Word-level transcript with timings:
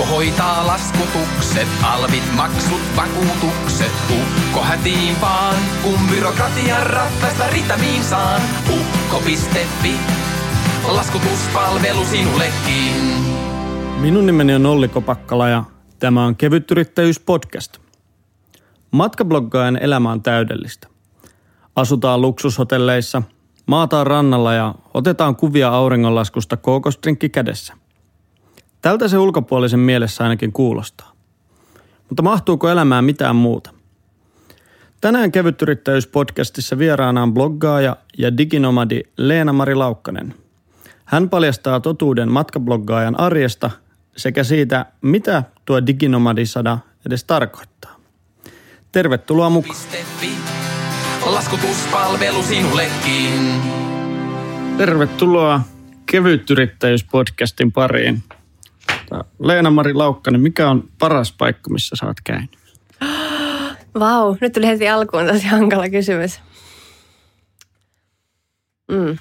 Ukko 0.00 0.14
hoitaa 0.14 0.66
laskutukset, 0.66 1.68
alvit, 1.82 2.22
maksut, 2.36 2.80
vakuutukset. 2.96 3.92
Ukko 4.10 4.60
hätiin 4.60 5.20
vaan, 5.20 5.54
kun 5.82 5.98
byrokratian 6.10 6.86
ratkaista 6.86 7.44
ritamiin 7.52 8.04
saan. 8.04 8.40
Ukko.fi, 8.68 9.94
laskutuspalvelu 10.88 12.04
sinullekin. 12.04 12.94
Minun 14.00 14.26
nimeni 14.26 14.54
on 14.54 14.66
Olli 14.66 14.88
Kopakkala 14.88 15.48
ja 15.48 15.64
tämä 15.98 16.24
on 16.24 16.36
Kevytyrittäjyys 16.36 17.20
podcast. 17.20 17.78
Matkabloggaajan 18.90 19.76
elämä 19.82 20.12
on 20.12 20.22
täydellistä. 20.22 20.88
Asutaan 21.76 22.20
luksushotelleissa, 22.20 23.22
maataan 23.66 24.06
rannalla 24.06 24.54
ja 24.54 24.74
otetaan 24.94 25.36
kuvia 25.36 25.68
auringonlaskusta 25.68 26.56
kookostrinkki 26.56 27.28
kädessä. 27.28 27.79
Tältä 28.82 29.08
se 29.08 29.18
ulkopuolisen 29.18 29.80
mielessä 29.80 30.24
ainakin 30.24 30.52
kuulostaa. 30.52 31.12
Mutta 32.08 32.22
mahtuuko 32.22 32.68
elämään 32.68 33.04
mitään 33.04 33.36
muuta? 33.36 33.70
Tänään 35.00 35.32
Kevytyrittäjyys-podcastissa 35.32 36.78
vieraana 36.78 37.22
on 37.22 37.34
bloggaaja 37.34 37.96
ja 38.18 38.36
diginomadi 38.36 39.00
Leena-Mari 39.16 39.74
Laukkanen. 39.74 40.34
Hän 41.04 41.28
paljastaa 41.28 41.80
totuuden 41.80 42.32
matkabloggaajan 42.32 43.20
arjesta 43.20 43.70
sekä 44.16 44.44
siitä, 44.44 44.86
mitä 45.02 45.42
tuo 45.64 45.86
diginomadisada 45.86 46.78
edes 47.06 47.24
tarkoittaa. 47.24 47.96
Tervetuloa 48.92 49.50
mukaan. 49.50 49.76
Laskutuspalvelu 51.24 52.42
sinullekin. 52.42 53.62
Tervetuloa 54.76 55.60
Kevytyrittäjyys-podcastin 56.06 57.72
pariin. 57.74 58.22
Leena-Mari 59.38 59.94
Laukkanen, 59.94 60.40
mikä 60.40 60.70
on 60.70 60.88
paras 60.98 61.34
paikka, 61.38 61.70
missä 61.70 61.96
sä 61.96 62.06
oot 62.06 62.20
käynyt? 62.24 62.50
Vau, 63.98 64.36
nyt 64.40 64.52
tuli 64.52 64.66
heti 64.66 64.88
alkuun 64.88 65.26
tosi 65.26 65.46
hankala 65.46 65.88
kysymys. 65.88 66.40
Mm. 68.90 69.18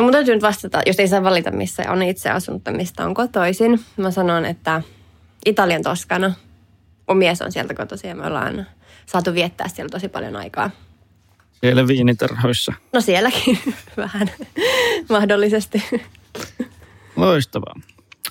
Mun 0.00 0.12
täytyy 0.12 0.34
nyt 0.34 0.42
vastata, 0.42 0.80
jos 0.86 1.00
ei 1.00 1.08
saa 1.08 1.22
valita 1.22 1.50
missä 1.50 1.82
on 1.88 2.02
itse 2.02 2.30
asunut 2.30 2.62
mistä 2.70 3.04
on 3.04 3.14
kotoisin. 3.14 3.80
Mä 3.96 4.10
sanon, 4.10 4.44
että 4.44 4.82
Italian 5.46 5.82
Toskana. 5.82 6.32
Mun 7.08 7.18
mies 7.18 7.42
on 7.42 7.52
sieltä 7.52 7.74
kotoisin 7.74 8.08
ja 8.08 8.14
me 8.14 8.26
ollaan 8.26 8.66
saatu 9.06 9.34
viettää 9.34 9.68
siellä 9.68 9.88
tosi 9.88 10.08
paljon 10.08 10.36
aikaa. 10.36 10.70
Siellä 11.60 11.86
viinitarhoissa. 11.86 12.72
No 12.92 13.00
sielläkin 13.00 13.58
vähän 13.96 14.30
mahdollisesti. 15.08 15.82
Loistavaa. 17.16 17.74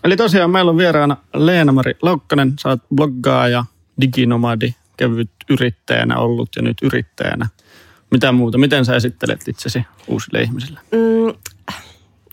Eli 0.03 0.15
tosiaan 0.15 0.51
meillä 0.51 0.71
on 0.71 0.77
vieraana 0.77 1.17
Leena-Mari 1.33 1.95
Laukkanen. 2.01 2.53
Sä 2.59 2.69
oot 2.69 2.81
bloggaaja, 2.95 3.65
diginomadi, 4.01 4.73
kevyt 4.97 5.29
yrittäjänä 5.49 6.17
ollut 6.17 6.49
ja 6.55 6.61
nyt 6.61 6.77
yrittäjänä. 6.81 7.47
Mitä 8.11 8.31
muuta? 8.31 8.57
Miten 8.57 8.85
sä 8.85 8.95
esittelet 8.95 9.47
itsesi 9.47 9.85
uusille 10.07 10.41
ihmisille? 10.41 10.79
Mm, 10.91 11.33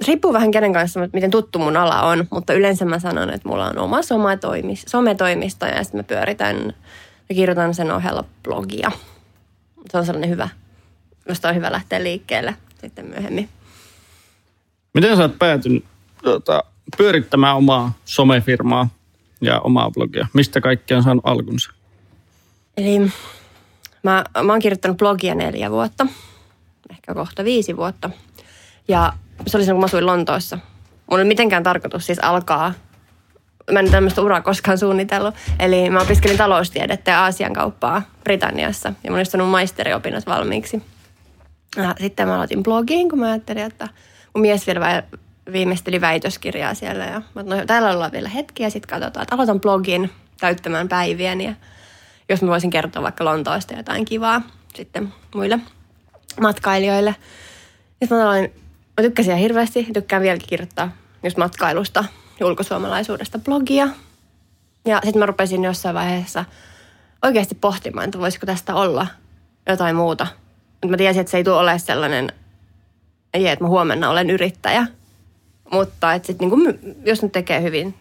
riippuu 0.06 0.32
vähän 0.32 0.50
kenen 0.50 0.72
kanssa, 0.72 1.00
miten 1.12 1.30
tuttu 1.30 1.58
mun 1.58 1.76
ala 1.76 2.02
on, 2.02 2.26
mutta 2.30 2.52
yleensä 2.52 2.84
mä 2.84 2.98
sanon, 2.98 3.30
että 3.30 3.48
mulla 3.48 3.66
on 3.66 3.78
oma 3.78 4.02
sometoimis, 4.02 4.84
sometoimisto 4.88 5.66
ja 5.66 5.84
sitten 5.84 5.98
mä 5.98 6.02
pyöritän 6.02 6.74
ja 7.28 7.34
kirjoitan 7.34 7.74
sen 7.74 7.92
ohella 7.92 8.24
blogia. 8.42 8.90
Se 9.90 9.98
on 9.98 10.06
sellainen 10.06 10.30
hyvä, 10.30 10.48
josta 11.28 11.48
on 11.48 11.54
hyvä 11.54 11.72
lähteä 11.72 12.02
liikkeelle 12.02 12.54
sitten 12.80 13.06
myöhemmin. 13.06 13.48
Miten 14.94 15.16
sä 15.16 15.22
oot 15.22 15.38
päätynyt 15.38 15.84
tota, 16.22 16.64
pyörittämään 16.96 17.56
omaa 17.56 17.92
somefirmaa 18.04 18.88
ja 19.40 19.60
omaa 19.60 19.90
blogia? 19.90 20.26
Mistä 20.32 20.60
kaikki 20.60 20.94
on 20.94 21.02
saanut 21.02 21.26
alkunsa? 21.26 21.72
Eli 22.76 22.98
mä, 24.02 24.24
mä 24.42 24.52
oon 24.52 24.60
kirjoittanut 24.60 24.96
blogia 24.96 25.34
neljä 25.34 25.70
vuotta, 25.70 26.06
ehkä 26.90 27.14
kohta 27.14 27.44
viisi 27.44 27.76
vuotta. 27.76 28.10
Ja 28.88 29.12
se 29.46 29.56
oli 29.56 29.64
silloin, 29.64 29.76
kun 29.76 29.80
mä 29.80 29.84
asuin 29.84 30.06
Lontoossa. 30.06 30.58
Mulla 31.10 31.22
ei 31.22 31.28
mitenkään 31.28 31.62
tarkoitus 31.62 32.06
siis 32.06 32.18
alkaa. 32.18 32.72
Mä 33.70 33.80
en 33.80 33.90
tämmöistä 33.90 34.22
uraa 34.22 34.40
koskaan 34.40 34.78
suunnitellut. 34.78 35.34
Eli 35.58 35.90
mä 35.90 36.00
opiskelin 36.00 36.36
taloustiedettä 36.36 37.10
ja 37.10 37.22
Aasian 37.22 37.52
kauppaa 37.52 38.02
Britanniassa. 38.24 38.92
Ja 39.04 39.10
mä 39.10 39.16
olin 39.16 39.46
maisteriopinnot 39.46 40.26
valmiiksi. 40.26 40.82
Ja 41.76 41.94
sitten 42.00 42.28
mä 42.28 42.34
aloitin 42.34 42.62
blogiin, 42.62 43.08
kun 43.08 43.18
mä 43.18 43.26
ajattelin, 43.26 43.62
että 43.62 43.88
mun 44.34 44.42
mies 44.42 44.66
vielä 44.66 45.02
viimeisteli 45.52 46.00
väitöskirjaa 46.00 46.74
siellä. 46.74 47.04
Ja 47.04 47.22
mä 47.34 47.42
no, 47.42 47.56
täällä 47.66 47.90
ollaan 47.90 48.12
vielä 48.12 48.28
hetki 48.28 48.62
ja 48.62 48.70
sitten 48.70 48.88
katsotaan, 48.88 49.22
että 49.22 49.34
aloitan 49.34 49.60
blogin 49.60 50.10
täyttämään 50.40 50.88
päiviäni. 50.88 51.44
Ja 51.44 51.54
jos 52.28 52.42
mä 52.42 52.48
voisin 52.48 52.70
kertoa 52.70 53.02
vaikka 53.02 53.24
Lontoosta 53.24 53.74
jotain 53.74 54.04
kivaa 54.04 54.42
sitten 54.74 55.14
muille 55.34 55.58
matkailijoille. 56.40 57.16
Sitten 57.88 58.18
mä 58.18 58.24
aloin, 58.24 58.52
mä 58.96 59.02
tykkäsin 59.02 59.30
ihan 59.30 59.40
hirveästi, 59.40 59.88
tykkään 59.94 60.22
vieläkin 60.22 60.48
kirjoittaa 60.48 60.90
just 61.22 61.36
matkailusta 61.36 62.04
ja 62.40 62.46
ulkosuomalaisuudesta 62.46 63.38
blogia. 63.38 63.88
Ja 64.86 65.00
sitten 65.04 65.18
mä 65.18 65.26
rupesin 65.26 65.64
jossain 65.64 65.94
vaiheessa 65.94 66.44
oikeasti 67.22 67.54
pohtimaan, 67.54 68.04
että 68.04 68.18
voisiko 68.18 68.46
tästä 68.46 68.74
olla 68.74 69.06
jotain 69.68 69.96
muuta. 69.96 70.26
Mutta 70.72 70.88
mä 70.88 70.96
tiesin, 70.96 71.20
että 71.20 71.30
se 71.30 71.36
ei 71.36 71.44
tule 71.44 71.56
olemaan 71.56 71.80
sellainen, 71.80 72.32
että 73.34 73.64
mä 73.64 73.68
huomenna 73.68 74.10
olen 74.10 74.30
yrittäjä. 74.30 74.86
Mutta 75.70 76.14
että 76.14 76.26
sit 76.26 76.38
niinku, 76.38 76.58
jos 77.04 77.22
nyt 77.22 77.32
tekee 77.32 77.62
hyvin 77.62 77.94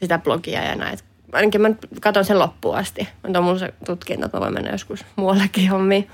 sitä 0.00 0.18
blogia 0.18 0.64
ja 0.64 0.74
näin, 0.74 0.98
ainakin 1.32 1.60
mä 1.60 1.68
nyt 1.68 1.86
katson 2.00 2.24
sen 2.24 2.38
loppuun 2.38 2.76
asti. 2.76 3.08
Mutta 3.22 3.38
on 3.38 3.44
mulla 3.44 3.58
se 3.58 3.74
tutkinto, 3.86 4.26
että 4.26 4.36
mä 4.36 4.40
voin 4.40 4.54
mennä 4.54 4.70
joskus 4.70 5.04
muuallekin 5.16 5.70
hommiin. 5.70 6.10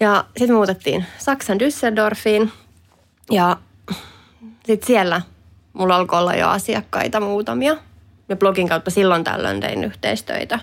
Ja 0.00 0.24
sitten 0.36 0.56
muutettiin 0.56 1.04
Saksan 1.18 1.58
Düsseldorfiin. 1.60 2.50
Ja 3.30 3.56
sitten 4.66 4.86
siellä 4.86 5.22
mulla 5.72 5.96
alkoi 5.96 6.18
olla 6.18 6.34
jo 6.34 6.48
asiakkaita 6.48 7.20
muutamia. 7.20 7.76
Ja 8.28 8.36
blogin 8.36 8.68
kautta 8.68 8.90
silloin 8.90 9.24
tällöin 9.24 9.60
tein 9.60 9.84
yhteistöitä. 9.84 10.60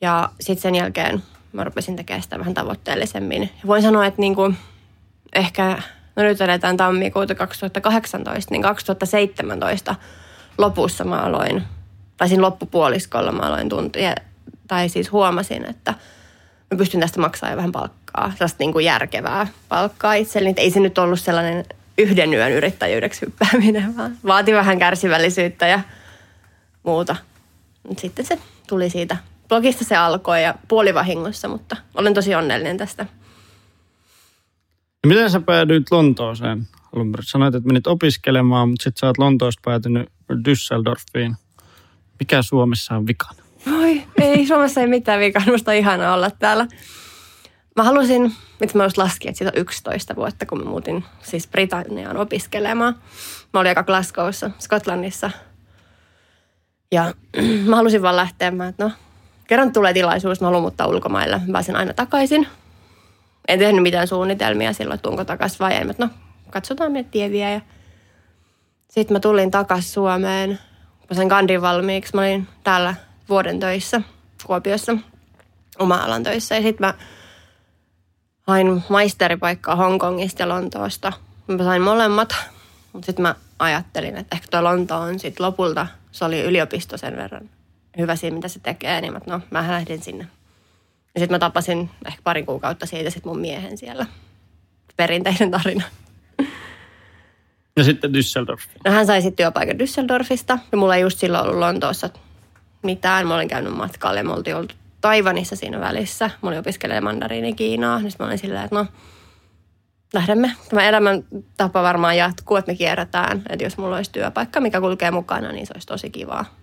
Ja 0.00 0.30
sitten 0.40 0.62
sen 0.62 0.74
jälkeen 0.74 1.22
mä 1.52 1.64
rupesin 1.64 1.96
tekemään 1.96 2.22
sitä 2.22 2.38
vähän 2.38 2.54
tavoitteellisemmin. 2.54 3.42
Ja 3.42 3.66
voin 3.66 3.82
sanoa, 3.82 4.06
että 4.06 4.20
niinku, 4.20 4.52
ehkä, 5.34 5.82
no 6.22 6.28
nyt 6.28 6.40
eletään 6.40 6.76
tammikuuta 6.76 7.34
2018, 7.34 8.54
niin 8.54 8.62
2017 8.62 9.94
lopussa 10.58 11.04
mä 11.04 11.20
aloin, 11.20 11.62
tai 12.16 12.28
siinä 12.28 12.42
loppupuoliskolla 12.42 13.32
mä 13.32 13.42
aloin 13.42 13.68
tuntia, 13.68 14.14
tai 14.68 14.88
siis 14.88 15.12
huomasin, 15.12 15.70
että 15.70 15.94
mä 16.70 16.78
pystyn 16.78 17.00
tästä 17.00 17.20
maksamaan 17.20 17.56
vähän 17.56 17.72
palkkaa, 17.72 18.30
sellaista 18.32 18.56
niin 18.58 18.72
kuin 18.72 18.84
järkevää 18.84 19.46
palkkaa 19.68 20.14
itselleni. 20.14 20.54
Ei 20.56 20.70
se 20.70 20.80
nyt 20.80 20.98
ollut 20.98 21.20
sellainen 21.20 21.64
yhden 21.98 22.34
yön 22.34 22.52
yrittäjyydeksi 22.52 23.26
hyppääminen, 23.26 23.96
vaan 23.96 24.16
vaati 24.26 24.54
vähän 24.54 24.78
kärsivällisyyttä 24.78 25.66
ja 25.66 25.80
muuta. 26.82 27.16
Mut 27.88 27.98
sitten 27.98 28.26
se 28.26 28.38
tuli 28.66 28.90
siitä. 28.90 29.16
Blogista 29.48 29.84
se 29.84 29.96
alkoi 29.96 30.42
ja 30.42 30.54
puolivahingossa, 30.68 31.48
mutta 31.48 31.76
olen 31.94 32.14
tosi 32.14 32.34
onnellinen 32.34 32.76
tästä. 32.76 33.06
Miten 35.06 35.30
sä 35.30 35.40
päädyit 35.40 35.90
Lontooseen? 35.90 36.68
Alun 36.96 37.14
sanoit, 37.22 37.54
että 37.54 37.66
menit 37.66 37.86
opiskelemaan, 37.86 38.68
mutta 38.68 38.82
sitten 38.84 39.00
sä 39.00 39.06
oot 39.06 39.18
Lontoosta 39.18 39.60
päätynyt 39.64 40.08
Düsseldorfiin. 40.32 41.34
Mikä 42.18 42.42
Suomessa 42.42 42.96
on 42.96 43.06
vikana? 43.06 43.42
Oi, 43.80 44.02
ei 44.16 44.46
Suomessa 44.46 44.80
ei 44.80 44.86
mitään 44.86 45.20
vikaa, 45.20 45.42
musta 45.46 45.70
on 45.70 45.76
ihana 45.76 46.14
olla 46.14 46.30
täällä. 46.30 46.66
Mä 47.76 47.82
halusin, 47.82 48.34
mitä 48.60 48.78
mä 48.78 48.84
just 48.84 48.98
laskin, 48.98 49.28
että 49.28 49.38
siitä 49.38 49.52
on 49.56 49.60
11 49.60 50.16
vuotta, 50.16 50.46
kun 50.46 50.58
mä 50.58 50.64
muutin 50.64 51.04
siis 51.22 51.48
Britanniaan 51.48 52.16
opiskelemaan. 52.16 52.94
Mä 53.54 53.60
olin 53.60 53.68
aika 53.68 53.82
Glasgowssa, 53.82 54.50
Skotlannissa. 54.58 55.30
Ja 56.92 57.14
mä 57.68 57.76
halusin 57.76 58.02
vaan 58.02 58.16
lähteä, 58.16 58.50
mä, 58.50 58.68
että 58.68 58.84
no, 58.84 58.90
kerran 59.46 59.72
tulee 59.72 59.92
tilaisuus, 59.92 60.40
mä 60.40 60.46
haluan 60.46 60.62
muuttaa 60.62 60.86
ulkomaille. 60.86 61.40
Mä 61.46 61.52
pääsen 61.52 61.76
aina 61.76 61.94
takaisin. 61.94 62.46
En 63.48 63.58
tehnyt 63.58 63.82
mitään 63.82 64.08
suunnitelmia 64.08 64.72
silloin, 64.72 64.94
että 64.94 65.02
tuunko 65.02 65.24
takaisin 65.24 65.58
vai. 65.58 65.84
Mutta 65.84 66.04
no, 66.04 66.12
katsotaan 66.50 66.92
meitä 66.92 67.10
tieviä. 67.10 67.50
Ja 67.50 67.60
sitten 68.88 69.14
mä 69.14 69.20
tulin 69.20 69.50
takaisin 69.50 69.92
Suomeen. 69.92 70.50
Mä 71.10 71.16
sain 71.16 71.28
kandin 71.28 71.62
valmiiksi. 71.62 72.14
Mä 72.14 72.20
olin 72.20 72.48
täällä 72.64 72.94
vuoden 73.28 73.60
töissä 73.60 74.00
Kuopiossa, 74.46 74.96
oma 75.78 75.96
alan 75.96 76.22
töissä. 76.22 76.54
Ja 76.54 76.62
sitten 76.62 76.86
mä 76.86 76.94
hain 78.46 78.82
maisteripaikkaa 78.88 79.76
Hongkongista 79.76 80.42
ja 80.42 80.48
Lontoosta. 80.48 81.12
Mä 81.46 81.64
sain 81.64 81.82
molemmat, 81.82 82.34
mutta 82.92 83.06
sitten 83.06 83.22
mä 83.22 83.34
ajattelin, 83.58 84.16
että 84.16 84.36
ehkä 84.36 84.48
tuo 84.50 84.64
Lonto 84.64 84.96
on 84.96 85.18
sitten 85.18 85.46
lopulta, 85.46 85.86
se 86.12 86.24
oli 86.24 86.40
yliopisto 86.40 86.96
sen 86.96 87.16
verran 87.16 87.50
hyvä 87.98 88.16
siinä, 88.16 88.34
mitä 88.34 88.48
se 88.48 88.60
tekee, 88.60 89.00
niin 89.00 89.12
mä, 89.12 89.20
no, 89.26 89.40
mä 89.50 89.68
lähdin 89.68 90.02
sinne. 90.02 90.26
Ja 91.14 91.20
sitten 91.20 91.34
mä 91.34 91.38
tapasin 91.38 91.90
ehkä 92.06 92.20
parin 92.24 92.46
kuukautta 92.46 92.86
siitä 92.86 93.10
sitten 93.10 93.32
mun 93.32 93.40
miehen 93.40 93.78
siellä. 93.78 94.06
Perinteinen 94.96 95.50
tarina. 95.50 95.84
Ja 97.76 97.84
sitten 97.84 98.10
Düsseldorf. 98.10 98.60
No 98.84 98.90
hän 98.90 99.06
sai 99.06 99.22
sitten 99.22 99.36
työpaikan 99.36 99.76
Düsseldorfista 99.76 100.58
ja 100.72 100.78
mulla 100.78 100.96
ei 100.96 101.02
just 101.02 101.18
silloin 101.18 101.44
ollut 101.44 101.58
Lontoossa 101.58 102.10
mitään. 102.82 103.26
Mä 103.26 103.34
olin 103.34 103.48
käynyt 103.48 103.76
matkalle 103.76 104.20
ja 104.20 104.24
me 104.24 104.32
oltiin 104.32 104.56
oltu 104.56 104.74
Taivanissa 105.00 105.56
siinä 105.56 105.80
välissä. 105.80 106.30
Mä 106.42 106.48
olin 106.48 106.58
opiskelemaan 106.58 107.04
mandariini 107.04 107.52
Kiinaa. 107.52 107.98
Niin 107.98 108.12
mä 108.18 108.26
olin 108.26 108.38
silleen, 108.38 108.64
että 108.64 108.76
no 108.76 108.86
lähdemme. 110.14 110.56
Tämä 110.68 110.88
elämäntapa 110.88 111.82
varmaan 111.82 112.16
jatkuu, 112.16 112.56
että 112.56 112.72
me 112.72 112.76
kierrätään. 112.76 113.42
Että 113.48 113.64
jos 113.64 113.78
mulla 113.78 113.96
olisi 113.96 114.12
työpaikka, 114.12 114.60
mikä 114.60 114.80
kulkee 114.80 115.10
mukana, 115.10 115.52
niin 115.52 115.66
se 115.66 115.72
olisi 115.74 115.86
tosi 115.86 116.10
kivaa. 116.10 116.59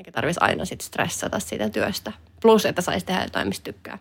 Eikä 0.00 0.12
tarvitsisi 0.12 0.44
aina 0.44 0.64
sitten 0.64 0.86
stressata 0.86 1.40
siitä 1.40 1.68
työstä. 1.68 2.12
Plus, 2.42 2.66
että 2.66 2.82
saisi 2.82 3.06
tehdä 3.06 3.22
jotain, 3.22 3.48
mistä 3.48 3.64
tykkää. 3.64 3.98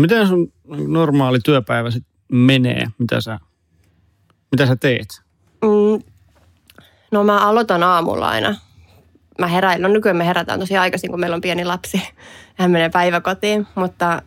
Miten 0.00 0.28
sun 0.28 0.52
normaali 0.88 1.38
työpäivä 1.44 1.90
sitten 1.90 2.12
menee? 2.32 2.86
Mitä 2.98 3.20
sä, 3.20 3.38
mitä 4.52 4.66
sä 4.66 4.76
teet? 4.76 5.08
Mm, 5.62 6.02
no 7.10 7.24
mä 7.24 7.48
aloitan 7.48 7.82
aamulla 7.82 8.28
aina. 8.28 8.56
Mä 9.38 9.46
heräin, 9.46 9.82
no 9.82 9.88
nykyään 9.88 10.16
me 10.16 10.26
herätään 10.26 10.60
tosi 10.60 10.76
aikaisin, 10.76 11.10
kun 11.10 11.20
meillä 11.20 11.34
on 11.34 11.40
pieni 11.40 11.64
lapsi. 11.64 12.02
Hän 12.54 12.70
menee 12.70 12.88
päiväkotiin, 12.88 13.66
mutta 13.74 14.22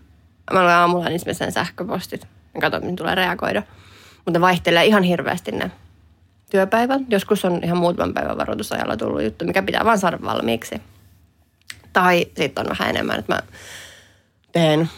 mä 0.53 0.63
luen 0.63 0.75
aamulla 0.75 1.09
niin 1.09 1.35
sen 1.35 1.51
sähköpostit. 1.51 2.27
Ja 2.53 2.61
katson, 2.61 2.81
mihin 2.81 2.95
tulee 2.95 3.15
reagoida. 3.15 3.63
Mutta 4.25 4.41
vaihtelee 4.41 4.85
ihan 4.85 5.03
hirveästi 5.03 5.51
ne 5.51 5.71
työpäivät. 6.49 7.01
Joskus 7.09 7.45
on 7.45 7.59
ihan 7.63 7.77
muutaman 7.77 8.13
päivän 8.13 8.37
varoitusajalla 8.37 8.97
tullut 8.97 9.23
juttu, 9.23 9.45
mikä 9.45 9.63
pitää 9.63 9.85
vaan 9.85 9.99
saada 9.99 10.19
valmiiksi. 10.21 10.81
Tai 11.93 12.25
sitten 12.37 12.65
on 12.65 12.69
vähän 12.69 12.89
enemmän, 12.89 13.19
että 13.19 13.33
mä 13.33 13.41
teen 14.51 14.89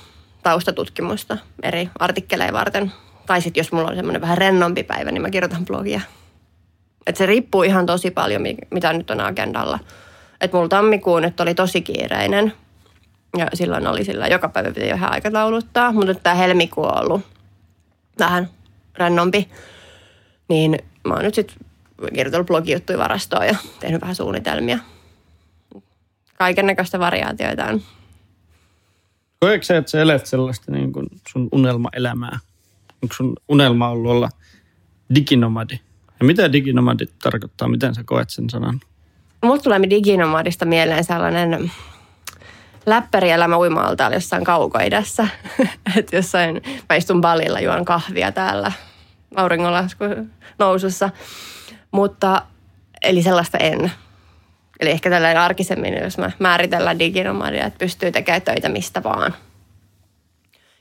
taustatutkimusta 0.43 1.37
eri 1.63 1.89
artikkeleja 1.99 2.53
varten. 2.53 2.91
Tai 3.25 3.41
sitten 3.41 3.61
jos 3.61 3.71
mulla 3.71 3.89
on 3.89 3.95
semmoinen 3.95 4.21
vähän 4.21 4.37
rennompi 4.37 4.83
päivä, 4.83 5.11
niin 5.11 5.21
mä 5.21 5.29
kirjoitan 5.29 5.65
blogia. 5.65 6.01
Et 7.07 7.15
se 7.15 7.25
riippuu 7.25 7.63
ihan 7.63 7.85
tosi 7.85 8.11
paljon, 8.11 8.41
mitä 8.71 8.93
nyt 8.93 9.11
on 9.11 9.21
agendalla. 9.21 9.79
Et 10.41 10.53
mulla 10.53 10.67
tammikuun 10.67 11.21
nyt 11.21 11.39
oli 11.39 11.55
tosi 11.55 11.81
kiireinen. 11.81 12.53
Ja 13.37 13.47
silloin 13.53 13.87
oli 13.87 14.03
sillä, 14.03 14.27
joka 14.27 14.49
päivä 14.49 14.71
piti 14.71 14.89
vähän 14.89 15.11
aikatauluttaa. 15.11 15.91
Mutta 15.91 16.13
tämä 16.15 16.35
helmikuu 16.35 16.85
on 16.85 16.99
ollut 16.99 17.21
vähän 18.19 18.49
rennompi. 18.97 19.49
Niin 20.49 20.79
mä 21.07 21.13
oon 21.13 21.23
nyt 21.23 21.35
sitten 21.35 21.57
kirjoitellut 22.13 22.47
blogijuttuja 22.47 22.99
varastoon 22.99 23.47
ja 23.47 23.55
tehnyt 23.79 24.01
vähän 24.01 24.15
suunnitelmia. 24.15 24.79
Kaiken 26.37 26.65
näköistä 26.65 26.99
variaatioita 26.99 27.65
on. 27.65 27.81
Koetko 29.39 29.63
sä, 29.63 29.77
että 29.77 29.91
sä 29.91 30.01
elät 30.01 30.25
sellaista 30.25 30.71
niin 30.71 30.93
kuin 30.93 31.07
sun 31.31 31.49
unelmaelämää? 31.51 32.39
Onko 33.03 33.15
sun 33.15 33.35
unelma 33.49 33.89
ollut 33.89 34.11
olla 34.11 34.29
diginomadi? 35.15 35.79
Ja 36.19 36.25
mitä 36.25 36.51
diginomadit 36.51 37.11
tarkoittaa? 37.23 37.67
Miten 37.67 37.95
sä 37.95 38.03
koet 38.05 38.29
sen 38.29 38.49
sanan? 38.49 38.79
Mulla 39.43 39.57
tulee 39.57 39.79
diginomadista 39.89 40.65
mieleen 40.65 41.03
sellainen 41.03 41.71
läppärielämä 42.85 43.57
uimaalta 43.57 44.09
jossain 44.13 44.43
kaukoidessa. 44.43 45.27
että 45.97 46.15
jossain, 46.15 46.61
mä 46.89 46.95
istun 46.95 47.21
balilla, 47.21 47.59
juon 47.59 47.85
kahvia 47.85 48.31
täällä 48.31 48.71
auringonlasku 49.35 50.03
nousussa. 50.59 51.09
Mutta, 51.91 52.41
eli 53.01 53.23
sellaista 53.23 53.57
en. 53.57 53.91
Eli 54.79 54.89
ehkä 54.89 55.09
tällainen 55.09 55.41
arkisemmin, 55.41 55.93
jos 56.03 56.17
mä 56.17 56.31
määritellään 56.39 56.99
diginomadia, 56.99 57.65
että 57.65 57.79
pystyy 57.79 58.11
tekemään 58.11 58.41
töitä 58.41 58.69
mistä 58.69 59.03
vaan. 59.03 59.33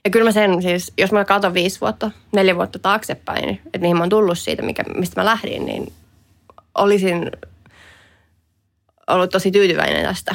Ja 0.05 0.11
kyllä 0.11 0.25
mä 0.25 0.33
sen 0.33 0.63
siis, 0.63 0.93
jos 0.99 1.13
mä 1.13 1.25
katson 1.25 1.55
viisi 1.55 1.81
vuotta, 1.81 2.11
neljä 2.33 2.57
vuotta 2.57 2.79
taaksepäin, 2.79 3.49
että 3.49 3.79
mihin 3.79 3.97
mä 3.97 4.03
oon 4.03 4.09
tullut 4.09 4.39
siitä, 4.39 4.63
mikä, 4.63 4.85
mistä 4.97 5.21
mä 5.21 5.25
lähdin, 5.25 5.67
niin 5.67 5.93
olisin 6.75 7.31
ollut 9.07 9.31
tosi 9.31 9.51
tyytyväinen 9.51 10.05
tästä. 10.05 10.35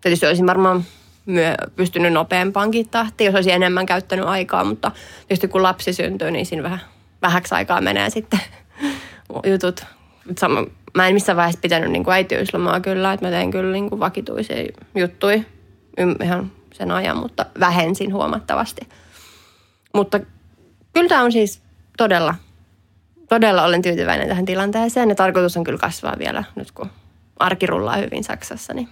Tietysti 0.00 0.26
olisin 0.26 0.46
varmaan 0.46 0.84
myö, 1.26 1.54
pystynyt 1.76 2.12
nopeampaankin 2.12 2.88
tahtiin, 2.88 3.26
jos 3.26 3.34
olisi 3.34 3.52
enemmän 3.52 3.86
käyttänyt 3.86 4.26
aikaa, 4.26 4.64
mutta 4.64 4.90
tietysti 5.28 5.48
kun 5.48 5.62
lapsi 5.62 5.92
syntyy, 5.92 6.30
niin 6.30 6.46
siinä 6.46 6.62
vähän, 6.62 6.80
vähäksi 7.22 7.54
aikaa 7.54 7.80
menee 7.80 8.10
sitten 8.10 8.40
jutut. 9.52 9.84
Sama, 10.38 10.64
mä 10.94 11.08
en 11.08 11.14
missään 11.14 11.36
vaiheessa 11.36 11.60
pitänyt 11.60 11.90
niin 11.90 12.04
kuin 12.04 12.14
äitiyslomaa 12.14 12.80
kyllä, 12.80 13.12
että 13.12 13.26
mä 13.26 13.30
teen 13.30 13.50
kyllä 13.50 13.72
niin 13.72 13.90
kuin 13.90 14.00
vakituisia 14.00 14.56
juttuja 14.94 15.42
ihan 16.24 16.52
sen 16.72 16.90
ajan, 16.90 17.16
mutta 17.16 17.46
vähensin 17.60 18.12
huomattavasti. 18.12 18.88
Mutta 19.94 20.20
kyllä 20.92 21.08
tämä 21.08 21.22
on 21.22 21.32
siis 21.32 21.62
todella, 21.96 22.34
todella 23.28 23.64
olen 23.64 23.82
tyytyväinen 23.82 24.28
tähän 24.28 24.44
tilanteeseen 24.44 25.08
ja 25.08 25.14
tarkoitus 25.14 25.56
on 25.56 25.64
kyllä 25.64 25.78
kasvaa 25.78 26.18
vielä 26.18 26.44
nyt 26.54 26.72
kun 26.72 26.90
arki 27.38 27.66
rullaa 27.66 27.96
hyvin 27.96 28.24
Saksassa, 28.24 28.74
niin 28.74 28.88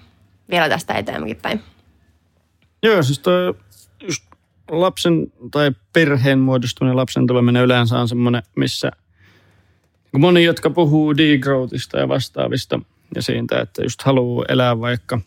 vielä 0.51 0.69
tästä 0.69 0.95
eteenpäin 0.95 1.37
päin. 1.43 1.63
Joo, 2.83 3.03
siis 3.03 3.19
toi 3.19 3.55
just 4.03 4.30
lapsen 4.71 5.33
tai 5.51 5.73
perheen 5.93 6.39
muodostuminen 6.39 6.97
lapsen 6.97 7.27
tuleminen 7.27 7.63
yleensä 7.63 7.99
on 7.99 8.09
semmoinen, 8.09 8.43
missä 8.57 8.91
moni, 10.19 10.45
jotka 10.45 10.71
puhuu 10.71 11.17
degrowthista 11.17 11.99
ja 11.99 12.09
vastaavista 12.09 12.81
ja 13.15 13.23
siitä, 13.23 13.61
että 13.61 13.83
just 13.83 14.03
haluaa 14.03 14.45
elää 14.49 14.81
vaikka 14.81 15.21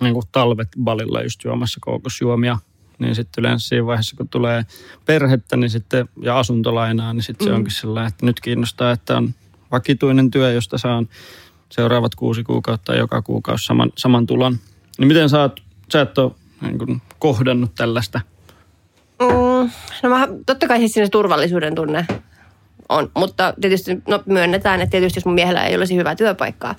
niin 0.00 0.14
kuin 0.14 0.26
talvet 0.32 0.68
balilla 0.84 1.22
just 1.22 1.44
juomassa 1.44 1.78
kookosjuomia, 1.80 2.58
niin 2.98 3.14
sitten 3.14 3.42
yleensä 3.42 3.68
siinä 3.68 3.86
vaiheessa, 3.86 4.16
kun 4.16 4.28
tulee 4.28 4.66
perhettä 5.06 5.56
niin 5.56 5.70
sitten, 5.70 6.08
ja 6.22 6.38
asuntolainaa, 6.38 7.14
niin 7.14 7.22
sitten 7.22 7.46
mm. 7.46 7.50
se 7.50 7.54
onkin 7.54 7.72
sellainen, 7.72 8.08
että 8.08 8.26
nyt 8.26 8.40
kiinnostaa, 8.40 8.92
että 8.92 9.16
on 9.16 9.34
vakituinen 9.70 10.30
työ, 10.30 10.52
josta 10.52 10.78
saan 10.78 11.08
seuraavat 11.70 12.14
kuusi 12.14 12.42
kuukautta 12.42 12.94
joka 12.94 13.22
kuukausi 13.22 13.64
saman, 13.64 13.92
saman 13.98 14.26
tulon. 14.26 14.58
Niin 14.98 15.08
miten 15.08 15.28
sä, 15.28 15.40
oot, 15.40 15.62
sä 15.92 16.00
et 16.00 16.18
ole 16.18 16.32
niin 16.60 16.78
kuin, 16.78 17.02
kohdannut 17.18 17.74
tällaista? 17.74 18.20
Mm, 19.28 19.70
no 20.02 20.08
mä, 20.08 20.28
totta 20.46 20.68
kai 20.68 20.88
siis 20.88 21.10
turvallisuuden 21.10 21.74
tunne 21.74 22.06
on, 22.88 23.10
mutta 23.16 23.54
tietysti 23.60 24.02
no, 24.08 24.22
myönnetään, 24.26 24.80
että 24.80 24.90
tietysti 24.90 25.16
jos 25.16 25.24
mun 25.24 25.34
miehellä 25.34 25.64
ei 25.64 25.76
olisi 25.76 25.96
hyvää 25.96 26.14
työpaikkaa, 26.14 26.74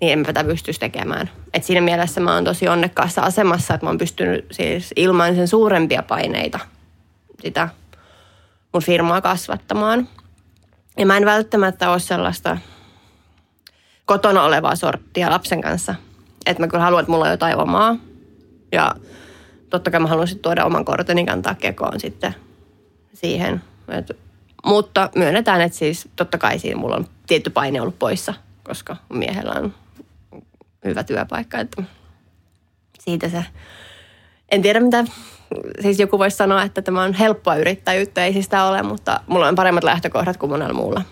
niin 0.00 0.12
en 0.12 0.24
tätä 0.24 0.44
pystyisi 0.44 0.80
tekemään. 0.80 1.30
Et 1.54 1.64
siinä 1.64 1.80
mielessä 1.80 2.20
mä 2.20 2.34
oon 2.34 2.44
tosi 2.44 2.68
onnekkaassa 2.68 3.22
asemassa, 3.22 3.74
että 3.74 3.86
mä 3.86 3.90
oon 3.90 3.98
pystynyt 3.98 4.46
siis 4.50 4.92
ilman 4.96 5.34
sen 5.34 5.48
suurempia 5.48 6.02
paineita 6.02 6.58
sitä 7.42 7.68
mun 8.72 8.82
firmaa 8.82 9.20
kasvattamaan. 9.20 10.08
Ja 10.98 11.06
mä 11.06 11.16
en 11.16 11.24
välttämättä 11.24 11.90
ole 11.90 12.00
sellaista 12.00 12.58
kotona 14.04 14.42
olevaa 14.42 14.76
sorttia 14.76 15.30
lapsen 15.30 15.60
kanssa. 15.60 15.94
Että 16.46 16.62
mä 16.62 16.68
kyllä 16.68 16.84
haluan, 16.84 17.00
että 17.00 17.12
mulla 17.12 17.24
on 17.24 17.30
jotain 17.30 17.56
omaa. 17.56 17.96
Ja 18.72 18.94
totta 19.70 19.90
kai 19.90 20.00
mä 20.00 20.08
haluan 20.08 20.28
sitten 20.28 20.42
tuoda 20.42 20.64
oman 20.64 20.84
korteni 20.84 21.26
kantaa 21.26 21.54
kekoon 21.54 22.00
sitten 22.00 22.34
siihen. 23.14 23.62
Et, 23.88 24.16
mutta 24.64 25.10
myönnetään, 25.16 25.60
että 25.60 25.78
siis 25.78 26.08
totta 26.16 26.38
kai 26.38 26.58
siinä 26.58 26.80
mulla 26.80 26.96
on 26.96 27.06
tietty 27.26 27.50
paine 27.50 27.80
ollut 27.80 27.98
poissa, 27.98 28.34
koska 28.64 28.96
miehellä 29.12 29.52
on 29.52 29.74
hyvä 30.84 31.04
työpaikka. 31.04 31.58
Että 31.58 31.82
siitä 33.00 33.28
se, 33.28 33.44
en 34.50 34.62
tiedä 34.62 34.80
mitä, 34.80 35.04
siis 35.80 35.98
joku 35.98 36.18
voisi 36.18 36.36
sanoa, 36.36 36.62
että 36.62 36.82
tämä 36.82 37.02
on 37.02 37.14
helppoa 37.14 37.56
yrittäjyyttä, 37.56 38.24
ei 38.24 38.32
siis 38.32 38.44
sitä 38.44 38.64
ole, 38.64 38.82
mutta 38.82 39.20
mulla 39.26 39.48
on 39.48 39.54
paremmat 39.54 39.84
lähtökohdat 39.84 40.36
kuin 40.36 40.50
monella 40.50 40.74
muulla. 40.74 41.02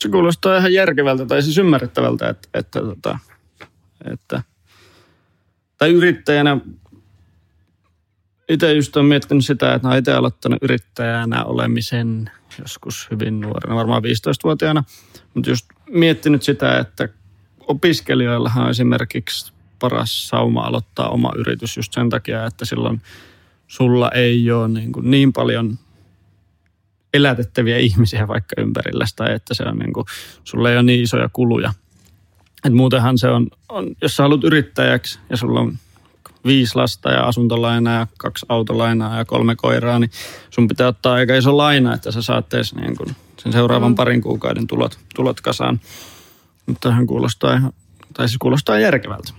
Se 0.00 0.08
kuulostaa 0.08 0.58
ihan 0.58 0.72
järkevältä 0.72 1.26
tai 1.26 1.42
siis 1.42 1.58
ymmärrettävältä, 1.58 2.28
että, 2.28 2.48
että, 2.54 2.80
että, 2.92 3.18
että 4.12 4.42
tai 5.78 5.92
yrittäjänä 5.92 6.56
itse 8.48 8.72
just 8.72 8.96
olen 8.96 9.08
miettinyt 9.08 9.44
sitä, 9.44 9.74
että 9.74 9.88
olen 9.88 9.98
itse 9.98 10.12
aloittanut 10.12 10.58
yrittäjänä 10.62 11.44
olemisen 11.44 12.30
joskus 12.58 13.08
hyvin 13.10 13.40
nuorena, 13.40 13.76
varmaan 13.76 14.02
15-vuotiaana. 14.02 14.84
Mutta 15.34 15.50
just 15.50 15.66
miettinyt 15.90 16.42
sitä, 16.42 16.78
että 16.78 17.08
opiskelijoillahan 17.60 18.64
on 18.64 18.70
esimerkiksi 18.70 19.52
paras 19.78 20.28
sauma 20.28 20.60
aloittaa 20.60 21.08
oma 21.08 21.32
yritys 21.36 21.76
just 21.76 21.92
sen 21.92 22.10
takia, 22.10 22.46
että 22.46 22.64
silloin 22.64 23.02
sulla 23.66 24.10
ei 24.10 24.50
ole 24.50 24.68
niin, 24.68 24.92
kuin 24.92 25.10
niin 25.10 25.32
paljon 25.32 25.78
elätettäviä 27.14 27.78
ihmisiä 27.78 28.28
vaikka 28.28 28.60
ympärillä 28.60 29.04
tai 29.16 29.34
että 29.34 29.54
se 29.54 29.62
on 29.62 29.78
niin 29.78 29.92
kuin, 29.92 30.06
sulla 30.44 30.70
ei 30.70 30.76
ole 30.76 30.82
niin 30.82 31.02
isoja 31.02 31.28
kuluja. 31.32 31.72
Et 32.64 32.72
muutenhan 32.72 33.18
se 33.18 33.28
on, 33.28 33.48
on, 33.68 33.96
jos 34.02 34.16
sä 34.16 34.22
haluat 34.22 34.44
yrittäjäksi 34.44 35.18
ja 35.30 35.36
sulla 35.36 35.60
on 35.60 35.78
viisi 36.46 36.76
lasta 36.76 37.10
ja 37.10 37.22
asuntolainaa 37.22 37.98
ja 37.98 38.06
kaksi 38.18 38.46
autolainaa 38.48 39.18
ja 39.18 39.24
kolme 39.24 39.56
koiraa, 39.56 39.98
niin 39.98 40.10
sun 40.50 40.68
pitää 40.68 40.88
ottaa 40.88 41.14
aika 41.14 41.34
iso 41.34 41.56
laina, 41.56 41.94
että 41.94 42.10
sä 42.10 42.22
saat 42.22 42.54
edes 42.54 42.74
niin 42.74 42.96
kuin 42.96 43.16
sen 43.36 43.52
seuraavan 43.52 43.92
mm. 43.92 43.96
parin 43.96 44.22
kuukauden 44.22 44.66
tulot, 44.66 44.98
tulot 45.14 45.40
kasaan. 45.40 45.80
Mutta 46.66 46.92
hän 46.92 47.06
kuulostaa 47.06 47.54
ihan, 47.54 47.72
tai 48.14 48.28
siis 48.28 48.38
kuulostaa 48.38 48.78
järkevältä. 48.78 49.32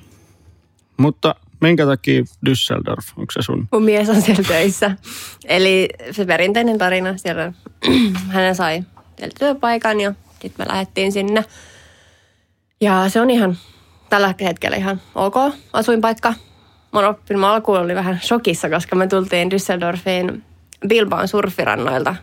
Mutta 0.98 1.36
minkä 1.62 1.86
takia 1.86 2.24
Düsseldorf, 2.50 3.14
onko 3.18 3.32
se 3.32 3.42
sun? 3.42 3.68
Mun 3.72 3.84
mies 3.84 4.10
on 4.10 4.22
siellä 4.22 4.44
töissä. 4.44 4.98
Eli 5.46 5.90
se 6.12 6.26
perinteinen 6.26 6.78
tarina 6.78 7.18
siellä, 7.18 7.54
hänen 8.36 8.56
sai 8.56 8.84
työpaikan 9.40 10.00
ja 10.02 10.14
sitten 10.42 10.66
me 10.66 10.72
lähdettiin 10.72 11.12
sinne. 11.12 11.46
Ja 12.82 13.10
se 13.10 13.22
on 13.22 13.30
ihan 13.30 13.58
tällä 14.10 14.34
hetkellä 14.42 14.78
ihan 14.78 15.02
ok 15.16 15.36
asuinpaikka. 15.74 16.34
Oppinut, 16.94 17.42
mä 17.42 17.54
alkuun 17.54 17.80
oli 17.80 17.96
vähän 17.96 18.20
shokissa, 18.24 18.70
koska 18.70 18.96
me 18.96 19.08
tultiin 19.08 19.50
Düsseldorfiin 19.52 20.42
Bilbaon 20.88 21.28
surfirannoilta. 21.28 22.16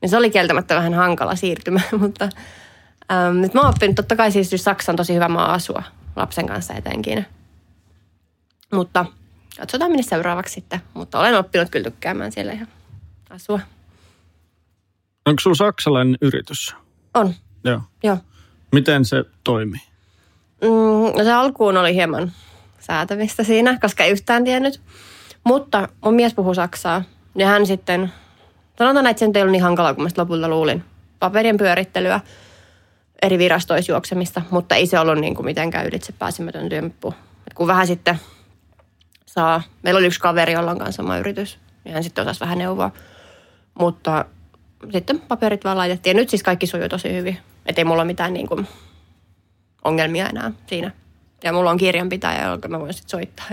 Niin 0.00 0.10
se 0.10 0.16
oli 0.16 0.30
kieltämättä 0.30 0.74
vähän 0.74 0.94
hankala 0.94 1.36
siirtymä, 1.36 1.80
mutta 2.00 2.28
ähm, 3.12 3.36
nyt 3.36 3.54
mä 3.54 3.60
oon 3.60 3.70
oppinut, 3.70 3.96
totta 3.96 4.16
kai 4.16 4.32
siis 4.32 4.50
Saksa 4.56 4.92
on 4.92 4.96
tosi 4.96 5.14
hyvä 5.14 5.28
maa 5.28 5.52
asua 5.52 5.82
lapsen 6.16 6.46
kanssa 6.46 6.74
etenkin. 6.74 7.26
Mutta 8.72 9.06
katsotaan 9.58 9.90
minne 9.90 10.02
seuraavaksi 10.02 10.54
sitten. 10.54 10.80
Mutta 10.94 11.18
olen 11.18 11.38
oppinut 11.38 11.70
kyllä 11.70 11.84
tykkäämään 11.84 12.32
siellä 12.32 12.52
ihan 12.52 12.68
asua. 13.30 13.60
Onko 15.26 15.40
sulla 15.40 15.56
saksalainen 15.56 16.18
yritys? 16.20 16.74
On, 17.14 17.34
Joo. 17.64 17.80
joo. 18.02 18.16
Miten 18.72 19.04
se 19.04 19.24
toimii? 19.44 19.80
Mm, 20.62 21.18
no 21.18 21.24
se 21.24 21.32
alkuun 21.32 21.76
oli 21.76 21.94
hieman 21.94 22.32
säätämistä 22.82 23.44
siinä, 23.44 23.78
koska 23.80 24.04
ei 24.04 24.10
yhtään 24.10 24.44
tiennyt. 24.44 24.80
Mutta 25.44 25.88
mun 26.04 26.14
mies 26.14 26.34
puhuu 26.34 26.54
saksaa. 26.54 27.02
Ja 27.34 27.46
hän 27.46 27.66
sitten, 27.66 28.12
sanotaan, 28.78 29.06
että 29.06 29.18
se 29.18 29.30
ei 29.34 29.42
ollut 29.42 29.52
niin 29.52 29.62
hankalaa 29.62 29.94
kuin 29.94 30.04
mä 30.04 30.10
lopulta 30.16 30.48
luulin. 30.48 30.84
Paperien 31.18 31.56
pyörittelyä, 31.56 32.20
eri 33.22 33.38
virastoissa 33.38 33.92
juoksemista, 33.92 34.42
mutta 34.50 34.74
ei 34.74 34.86
se 34.86 34.98
ollut 34.98 35.18
niin 35.18 35.34
kuin 35.34 35.46
mitenkään 35.46 35.86
ylitse 35.86 36.12
pääsemätön 36.12 36.68
työmppu. 36.68 37.14
Et 37.46 37.54
kun 37.54 37.66
vähän 37.66 37.86
sitten 37.86 38.20
saa, 39.26 39.62
meillä 39.82 39.98
oli 39.98 40.06
yksi 40.06 40.20
kaveri, 40.20 40.52
jolla 40.52 40.70
on 40.70 40.78
kanssa 40.78 40.96
sama 40.96 41.18
yritys, 41.18 41.58
niin 41.84 41.94
hän 41.94 42.04
sitten 42.04 42.22
osasi 42.22 42.40
vähän 42.40 42.58
neuvoa. 42.58 42.90
Mutta 43.78 44.24
sitten 44.92 45.20
paperit 45.20 45.64
vaan 45.64 45.78
laitettiin. 45.78 46.16
Ja 46.16 46.20
nyt 46.20 46.30
siis 46.30 46.42
kaikki 46.42 46.66
sujuu 46.66 46.88
tosi 46.88 47.12
hyvin. 47.12 47.38
Että 47.66 47.80
ei 47.80 47.84
mulla 47.84 48.02
ole 48.02 48.06
mitään 48.06 48.32
niin 48.32 48.48
kuin 48.48 48.68
ongelmia 49.84 50.28
enää 50.28 50.52
siinä. 50.66 50.90
Ja 51.44 51.52
mulla 51.52 51.70
on 51.70 51.76
kirjanpitäjä, 51.76 52.48
jonka 52.48 52.68
mä 52.68 52.80
voin 52.80 52.92
sitten 52.92 53.10
soittaa, 53.10 53.46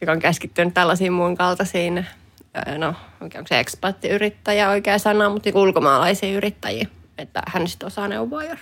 joka 0.00 0.12
on 0.12 0.18
käskittynyt 0.18 0.74
tällaisiin 0.74 1.12
muun 1.12 1.36
kaltaisiin, 1.36 2.06
no 2.78 2.94
onko 3.20 3.38
se 3.46 3.60
ekspattiyrittäjä 3.60 4.70
oikea 4.70 4.98
sana, 4.98 5.28
mutta 5.28 5.48
niin 5.50 5.56
ulkomaalaisiin 5.56 6.34
yrittäjiin. 6.34 6.88
Että 7.18 7.42
hän 7.46 7.68
sitten 7.68 7.86
osaa 7.86 8.08
neuvoa, 8.08 8.44
jos 8.44 8.58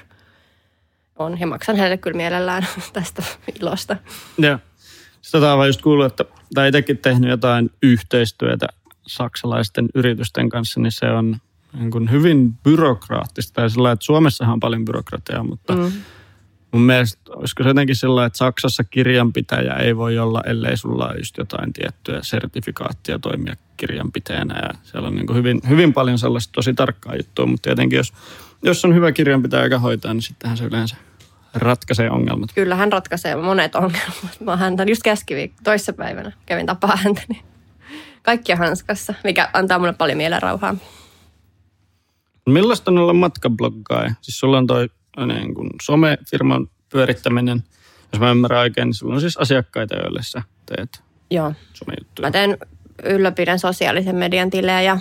on. 1.19 1.41
Ja 1.41 1.47
maksan 1.47 1.77
hänelle 1.77 1.97
kyllä 1.97 2.17
mielellään 2.17 2.67
tästä 2.93 3.23
ilosta. 3.61 3.97
Joo. 4.39 4.59
Sitä 5.23 5.41
vaan 5.41 5.69
just 5.69 5.83
kuullut, 5.83 6.07
että 6.07 6.25
tai 6.55 6.69
itsekin 6.69 6.99
tehnyt 6.99 7.31
jotain 7.31 7.71
yhteistyötä 7.83 8.67
saksalaisten 9.07 9.89
yritysten 9.95 10.49
kanssa, 10.49 10.81
niin 10.81 10.93
se 10.93 11.07
on 11.07 11.37
niin 11.73 11.91
kuin 11.91 12.11
hyvin 12.11 12.55
byrokraattista. 12.63 13.61
Ja 13.61 13.69
sillä 13.69 13.93
että 13.93 14.05
Suomessahan 14.05 14.53
on 14.53 14.61
paljon 14.61 14.85
byrokratiaa, 14.85 15.45
mutta 15.45 15.75
mm. 15.75 15.93
Mun 16.73 16.83
mielestä 16.83 17.33
olisiko 17.37 17.63
se 17.63 17.69
jotenkin 17.69 17.97
sillä 17.97 18.25
että 18.25 18.37
Saksassa 18.37 18.85
kirjanpitäjä 18.85 19.75
ei 19.75 19.97
voi 19.97 20.19
olla, 20.19 20.43
ellei 20.47 20.77
sulla 20.77 21.07
ole 21.07 21.19
just 21.19 21.39
jotain 21.39 21.73
tiettyä 21.73 22.19
sertifikaattia 22.23 23.19
toimia 23.19 23.55
kirjanpitäjänä. 23.77 24.59
Ja 24.59 24.71
siellä 24.83 25.09
on 25.09 25.15
niin 25.15 25.35
hyvin, 25.35 25.61
hyvin 25.69 25.93
paljon 25.93 26.19
sellaista 26.19 26.53
tosi 26.53 26.75
tarkkaa 26.75 27.17
juttua, 27.17 27.47
mutta 27.47 27.63
tietenkin 27.63 27.97
jos, 27.97 28.13
jos 28.63 28.85
on 28.85 28.95
hyvä 28.95 29.13
kirjanpitäjä, 29.13 29.65
joka 29.65 29.79
hoitaa, 29.79 30.15
niin 30.15 30.23
sittenhän 30.23 30.59
se 30.59 30.65
yleensä 30.65 30.97
ratkaisee 31.55 32.11
ongelmat. 32.11 32.51
Kyllä 32.55 32.75
hän 32.75 32.93
ratkaisee 32.93 33.37
monet 33.37 33.75
ongelmat. 33.75 34.41
Mä 34.41 34.57
häntä 34.57 34.83
just 34.83 35.03
keskiviikko 35.03 35.61
toissapäivänä 35.65 36.33
kävin 36.47 36.67
tapaa 36.67 36.97
häntä, 36.97 37.23
niin 37.29 37.43
kaikki 38.23 38.53
on 38.53 38.59
hanskassa, 38.59 39.15
mikä 39.25 39.51
antaa 39.53 39.79
mulle 39.79 39.93
paljon 39.93 40.19
mielenrauhaa. 40.19 40.75
Millaista 42.47 42.91
on 42.91 42.99
olla 42.99 43.13
matkabloggaaja? 43.13 44.15
Siis 44.21 44.39
sulla 44.39 44.59
on 44.59 44.67
toi 44.67 44.89
niin 45.27 45.55
kuin 45.55 45.71
somefirman 45.83 46.69
pyörittäminen. 46.89 47.65
Jos 48.13 48.21
mä 48.21 48.31
ymmärrän 48.31 48.61
oikein, 48.61 48.87
niin 48.87 48.95
sulla 48.95 49.15
on 49.15 49.21
siis 49.21 49.37
asiakkaita, 49.37 49.97
joille 49.97 50.21
sä 50.23 50.43
teet 50.67 51.03
Joo. 51.31 51.53
somejuttuja. 51.75 52.29
Mä 52.29 52.31
teen 52.31 52.59
ylläpidän 53.03 53.59
sosiaalisen 53.59 54.17
median 54.17 54.51
tilejä 54.51 54.99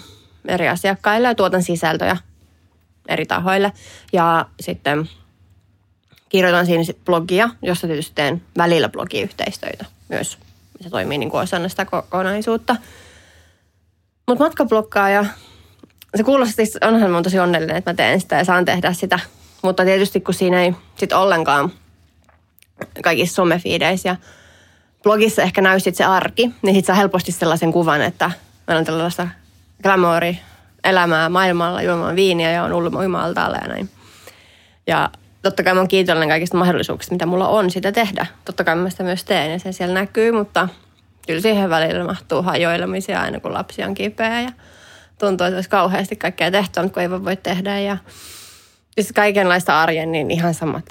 eri 0.47 0.67
asiakkaille 0.67 1.27
ja 1.27 1.36
tuotan 1.36 1.63
sisältöjä 1.63 2.17
eri 3.07 3.25
tahoille. 3.25 3.71
Ja 4.13 4.45
sitten 4.59 5.09
kirjoitan 6.29 6.65
siinä 6.65 6.83
sit 6.83 7.05
blogia, 7.05 7.50
jossa 7.62 7.88
tietysti 7.88 8.15
teen 8.15 8.41
välillä 8.57 8.89
blogiyhteistyötä 8.89 9.86
myös. 10.09 10.38
Se 10.81 10.89
toimii 10.89 11.17
niin 11.17 11.29
kuin 11.29 11.41
osana 11.41 11.69
sitä 11.69 11.86
kokonaisuutta. 11.86 12.75
Mutta 14.27 14.43
matkablokkaaja, 14.43 15.25
se 16.15 16.24
kuulostaa, 16.24 16.55
siis 16.55 16.77
onhan 16.81 17.12
mä 17.12 17.21
tosi 17.21 17.39
onnellinen, 17.39 17.75
että 17.75 17.91
mä 17.91 17.95
teen 17.95 18.21
sitä 18.21 18.36
ja 18.36 18.43
saan 18.43 18.65
tehdä 18.65 18.93
sitä. 18.93 19.19
Mutta 19.67 19.86
tietysti 19.86 20.21
kun 20.21 20.33
siinä 20.33 20.62
ei 20.63 20.74
sit 20.95 21.13
ollenkaan 21.13 21.71
kaikissa 23.03 23.36
somefiideissä 23.36 24.09
ja 24.09 24.15
blogissa 25.03 25.41
ehkä 25.41 25.62
näy 25.62 25.79
sit 25.79 25.95
se 25.95 26.03
arki, 26.03 26.51
niin 26.62 26.75
sit 26.75 26.86
saa 26.86 26.95
helposti 26.95 27.31
sellaisen 27.31 27.71
kuvan, 27.71 28.01
että 28.01 28.31
meillä 28.67 28.79
on 28.79 28.86
tällaista 28.86 29.27
glamouri 29.83 30.39
elämää 30.83 31.29
maailmalla, 31.29 31.81
juomaan 31.81 32.15
viiniä 32.15 32.51
ja 32.51 32.63
on 32.63 32.74
ollut 32.74 32.95
uima-altaalla 32.95 33.57
ja 33.57 33.67
näin. 33.67 33.89
Ja 34.88 35.09
totta 35.41 35.63
kai 35.63 35.74
mä 35.74 35.79
oon 35.79 35.88
kiitollinen 35.88 36.29
kaikista 36.29 36.57
mahdollisuuksista, 36.57 37.15
mitä 37.15 37.25
mulla 37.25 37.47
on 37.47 37.71
sitä 37.71 37.91
tehdä. 37.91 38.25
Totta 38.45 38.63
kai 38.63 38.75
mä 38.75 38.89
sitä 38.89 39.03
myös 39.03 39.24
teen 39.24 39.51
ja 39.51 39.59
se 39.59 39.71
siellä 39.71 39.93
näkyy, 39.93 40.31
mutta 40.31 40.69
kyllä 41.27 41.41
siihen 41.41 41.69
välillä 41.69 42.03
mahtuu 42.03 42.41
hajoilemisia 42.41 43.21
aina, 43.21 43.39
kun 43.39 43.53
lapsi 43.53 43.83
on 43.83 43.93
kipeä 43.93 44.41
ja 44.41 44.51
tuntuu, 45.19 45.47
että 45.47 45.57
olisi 45.57 45.69
kauheasti 45.69 46.15
kaikkea 46.15 46.51
tehtyä, 46.51 46.83
mutta 46.83 46.93
kun 46.93 47.01
ei 47.01 47.09
voi 47.09 47.38
tehdä. 47.38 47.79
Ja 47.79 47.97
siis 48.97 49.13
kaikenlaista 49.13 49.81
arjen, 49.81 50.11
niin 50.11 50.31
ihan 50.31 50.53
samat 50.53 50.85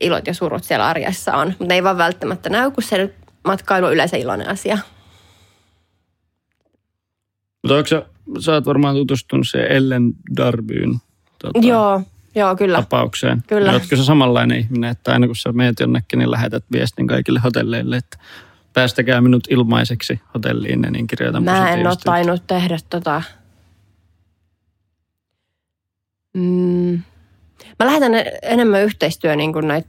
ilot 0.00 0.26
ja 0.26 0.34
surut 0.34 0.64
siellä 0.64 0.86
arjessa 0.86 1.36
on. 1.36 1.48
Mutta 1.48 1.64
ne 1.64 1.74
ei 1.74 1.84
vaan 1.84 1.98
välttämättä 1.98 2.50
näy, 2.50 2.70
kun 2.70 2.82
se 2.82 2.98
nyt 2.98 3.14
matkailu 3.44 3.86
on 3.86 3.92
yleensä 3.92 4.16
iloinen 4.16 4.48
asia. 4.48 4.78
Mutta 7.62 7.76
onko 7.76 7.86
sä, 7.86 8.02
sä 8.38 8.52
oot 8.52 8.66
varmaan 8.66 8.94
tutustunut 8.94 9.48
siihen 9.48 9.72
Ellen 9.72 10.12
Darbyyn 10.36 10.98
tota, 11.38 11.66
Joo, 11.66 12.02
joo, 12.34 12.56
kyllä. 12.56 12.78
tapaukseen. 12.78 13.42
Kyllä. 13.46 13.70
Oletko 13.70 13.96
sä 13.96 14.04
samanlainen 14.04 14.58
ihminen, 14.58 14.90
että 14.90 15.12
aina 15.12 15.26
kun 15.26 15.36
sä 15.36 15.52
meet 15.52 15.80
jonnekin, 15.80 16.18
niin 16.18 16.30
lähetät 16.30 16.64
viestin 16.72 17.06
kaikille 17.06 17.40
hotelleille, 17.44 17.96
että 17.96 18.18
päästäkää 18.72 19.20
minut 19.20 19.44
ilmaiseksi 19.50 20.20
hotelliin, 20.34 20.86
niin 20.90 21.06
kirjoitan 21.06 21.44
Mä 21.44 21.72
en 21.72 21.86
ole 21.86 21.96
tainnut 22.04 22.46
tehdä 22.46 22.78
tota... 22.90 23.22
Mm. 26.34 27.02
Mä 27.78 27.86
lähetän 27.86 28.12
enemmän 28.42 28.82
yhteistyö 28.82 29.36
niin 29.36 29.52
kuin 29.52 29.68
näitä 29.68 29.88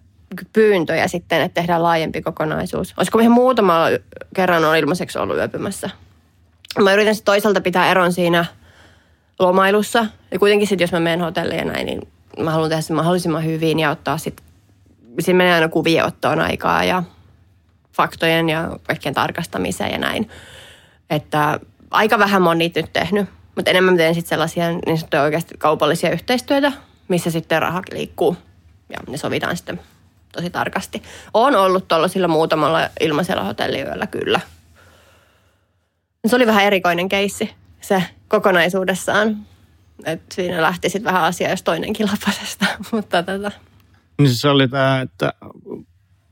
pyyntöjä 0.54 1.08
sitten, 1.08 1.42
että 1.42 1.62
tehdään 1.62 1.84
laajempi 1.84 2.22
kokonaisuus. 2.22 2.94
Olisiko 2.98 3.20
ihan 3.20 3.32
muutamalla 3.32 3.88
kerran 4.36 4.66
on 4.66 4.78
ilmaiseksi 4.78 5.20
ollut 5.20 5.38
yöpymässä. 5.38 5.90
Mä 6.84 6.94
yritän 6.94 7.16
sitten 7.16 7.32
toisaalta 7.32 7.62
pitää 7.62 7.92
eron 7.92 8.14
siinä 8.14 8.46
lomailussa. 9.40 10.06
Ja 10.32 10.40
kuitenkin 10.40 10.68
sitten, 10.68 10.84
jos 10.84 10.92
mä 10.92 11.00
menen 11.00 11.22
hotelliin 11.22 11.60
ja 11.60 11.66
näin, 11.66 11.86
niin 11.86 12.02
mä 12.40 12.52
haluan 12.52 12.70
tehdä 12.70 12.82
sen 12.82 12.96
mahdollisimman 12.96 13.46
hyvin 13.46 13.80
ja 13.80 13.92
ottaa 13.92 14.18
sitten... 14.18 14.46
Siinä 15.20 15.38
menee 15.38 15.54
aina 15.54 15.70
kuvien 15.70 16.06
ottoon 16.06 16.40
aikaa 16.40 16.84
ja 16.84 17.04
faktojen 17.94 18.50
ja 18.50 18.78
kaikkien 18.84 19.14
tarkastamiseen 19.14 19.92
ja 19.92 19.98
näin. 19.98 20.30
Että 21.10 21.60
aika 21.92 22.20
vähän 22.20 22.42
mä 22.42 22.50
oon 22.50 22.58
niitä 22.58 22.82
nyt 22.82 22.94
tehnyt, 22.94 23.30
mutta 23.56 23.72
enemmän 23.72 23.94
mä 23.94 23.98
teen 23.98 24.16
sitten 24.16 24.30
sellaisia 24.30 24.72
niin 24.72 24.98
sanottuja 24.98 25.24
oikeasti 25.24 25.56
kaupallisia 25.58 26.12
yhteistyötä, 26.12 26.72
missä 27.08 27.32
sitten 27.32 27.62
raha 27.62 27.82
liikkuu 27.92 28.38
ja 28.90 28.98
ne 29.08 29.18
sovitaan 29.18 29.58
sitten 29.58 29.80
tosi 30.32 30.50
tarkasti. 30.50 31.04
On 31.34 31.56
ollut 31.56 31.88
tuollaisilla 31.88 32.28
muutamalla 32.28 32.90
ilmaisella 33.00 33.44
hotelliyöllä 33.44 34.08
kyllä. 34.08 34.40
Se 36.28 36.36
oli 36.36 36.48
vähän 36.48 36.64
erikoinen 36.64 37.10
keissi 37.10 37.54
se 37.82 38.04
kokonaisuudessaan. 38.28 39.38
Et 40.06 40.22
siinä 40.32 40.62
lähti 40.62 40.90
sitten 40.90 41.14
vähän 41.14 41.24
asia, 41.24 41.50
jos 41.50 41.64
toinenkin 41.64 42.08
lapasesta, 42.08 42.66
mutta 42.92 43.24
tota, 43.24 43.52
Niin 44.20 44.36
se 44.36 44.50
oli 44.50 44.68
tämä, 44.68 45.02
että 45.02 45.34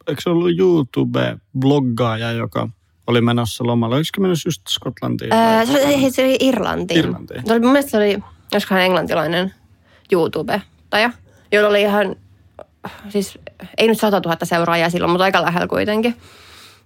eikö 0.08 0.22
se 0.22 0.30
ollut 0.30 0.52
YouTube-bloggaaja, 0.52 2.32
joka 2.38 2.70
oli 3.08 3.22
menossa 3.22 3.64
lomalla? 3.68 3.96
Olisiko 3.96 4.22
menossa 4.22 4.48
just 4.48 4.62
Skotlantiin? 4.70 5.34
Ää, 5.34 5.66
se, 5.66 5.86
oli, 5.86 6.12
se 6.12 6.26
oli 6.26 6.38
Irlantiin. 6.40 7.00
Irlantiin. 7.00 7.44
Se 7.46 7.54
oli, 7.54 7.60
mun 7.60 7.72
mielestä 7.72 7.92
se 7.92 7.98
oli, 7.98 8.20
olisikohan 8.54 8.84
englantilainen 8.84 9.54
YouTube-taja, 10.12 11.10
jolla 11.52 11.70
oli 11.70 11.82
ihan, 11.82 12.16
siis 13.10 13.40
ei 13.78 13.88
nyt 13.88 14.00
100 14.00 14.22
000 14.26 14.38
seuraajaa 14.44 14.90
silloin, 14.90 15.12
mutta 15.12 15.24
aika 15.24 15.42
lähellä 15.42 15.68
kuitenkin. 15.68 16.16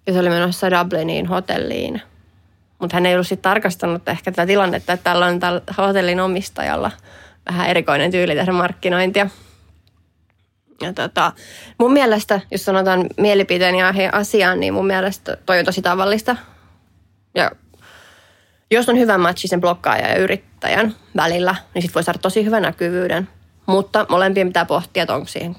Ja 0.07 0.13
se 0.13 0.19
oli 0.19 0.29
menossa 0.29 0.71
Dubliniin 0.71 1.25
hotelliin. 1.25 2.01
Mutta 2.79 2.95
hän 2.95 3.05
ei 3.05 3.13
ollut 3.13 3.27
sitten 3.27 3.51
tarkastanut 3.51 4.07
ehkä 4.07 4.31
tätä 4.31 4.47
tilannetta, 4.47 4.93
että 4.93 5.03
tällä 5.03 5.25
on 5.25 5.39
tällä 5.39 5.61
hotellin 5.77 6.19
omistajalla 6.19 6.91
vähän 7.45 7.69
erikoinen 7.69 8.11
tyyli 8.11 8.35
tehdä 8.35 8.51
markkinointia. 8.51 9.29
Ja 10.81 10.93
tota, 10.93 11.31
mun 11.79 11.93
mielestä, 11.93 12.41
jos 12.51 12.65
sanotaan 12.65 13.05
mielipiteen 13.17 13.75
ja 13.75 13.93
asiaan, 14.11 14.59
niin 14.59 14.73
mun 14.73 14.87
mielestä 14.87 15.37
toi 15.45 15.59
on 15.59 15.65
tosi 15.65 15.81
tavallista. 15.81 16.35
Ja 17.35 17.51
jos 18.71 18.89
on 18.89 18.97
hyvä 18.97 19.17
matchi 19.17 19.47
sen 19.47 19.61
blokkaajan 19.61 20.09
ja 20.09 20.17
yrittäjän 20.17 20.95
välillä, 21.15 21.55
niin 21.73 21.81
sit 21.81 21.95
voi 21.95 22.03
saada 22.03 22.19
tosi 22.19 22.45
hyvän 22.45 22.61
näkyvyyden. 22.61 23.27
Mutta 23.65 24.05
molempien 24.09 24.47
pitää 24.47 24.65
pohtia, 24.65 25.03
että 25.03 25.15
onko 25.15 25.27
siihen, 25.27 25.55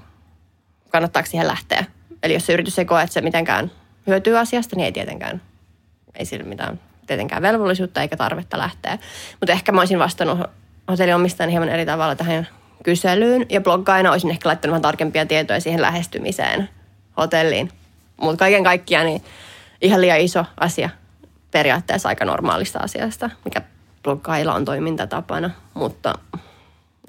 kannattaako 0.91 1.27
siihen 1.27 1.47
lähteä. 1.47 1.85
Eli 2.23 2.35
jos 2.35 2.47
se 2.47 2.53
yritys 2.53 2.79
ei 2.79 2.85
koe, 2.85 3.03
että 3.03 3.15
se 3.15 3.21
mitenkään 3.21 3.71
hyötyy 4.07 4.39
asiasta, 4.39 4.77
niin 4.77 4.85
ei 4.85 4.93
tietenkään, 4.93 5.43
ei 6.15 6.25
sillä 6.25 6.45
mitään 6.45 6.81
tietenkään 7.07 7.43
velvollisuutta 7.43 8.03
eikä 8.03 8.17
tarvetta 8.17 8.59
lähteä. 8.59 8.99
Mutta 9.41 9.53
ehkä 9.53 9.73
mä 9.73 9.81
olisin 9.81 9.99
vastannut 9.99 10.39
hotellin 10.91 11.15
omistajan 11.15 11.51
hieman 11.51 11.69
eri 11.69 11.87
tavalla 11.87 12.17
tähän 12.17 12.49
kyselyyn. 12.85 13.47
Ja 13.49 13.61
bloggaina 13.61 14.13
olisin 14.13 14.31
ehkä 14.31 14.49
laittanut 14.49 14.73
vähän 14.73 14.83
tarkempia 14.83 15.27
tietoja 15.27 15.61
siihen 15.61 15.83
lähestymiseen 15.83 16.69
hotelliin. 17.17 17.71
Mutta 18.21 18.39
kaiken 18.39 18.65
kaikkiaan 18.65 19.07
niin 19.07 19.25
ihan 19.81 20.01
liian 20.01 20.21
iso 20.21 20.45
asia 20.61 20.91
periaatteessa 21.51 22.09
aika 22.09 22.25
normaalista 22.25 22.79
asiasta, 22.79 23.31
mikä 23.45 23.63
bloggailla 24.03 24.55
on 24.55 24.65
toimintatapana. 24.65 25.51
Mutta 25.75 26.15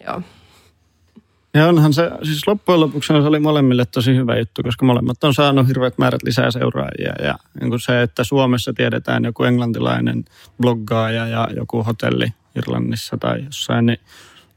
joo. 0.06 0.22
Ja 1.54 1.68
onhan 1.68 1.94
se, 1.94 2.12
siis 2.24 2.48
loppujen 2.48 2.80
lopuksi 2.80 3.08
se 3.08 3.14
oli 3.14 3.40
molemmille 3.40 3.86
tosi 3.86 4.16
hyvä 4.16 4.38
juttu, 4.38 4.64
koska 4.64 4.86
molemmat 4.86 5.24
on 5.24 5.34
saanut 5.34 5.68
hirveät 5.68 5.98
määrät 5.98 6.24
lisää 6.24 6.52
seuraajia. 6.52 7.14
Ja 7.24 7.36
niin 7.60 7.70
kuin 7.70 7.80
se, 7.80 8.02
että 8.02 8.24
Suomessa 8.24 8.74
tiedetään 8.74 9.24
joku 9.24 9.44
englantilainen 9.44 10.26
bloggaaja 10.62 11.28
ja 11.28 11.48
joku 11.56 11.84
hotelli 11.84 12.28
Irlannissa 12.56 13.18
tai 13.18 13.44
jossain, 13.44 13.86
niin 13.86 14.00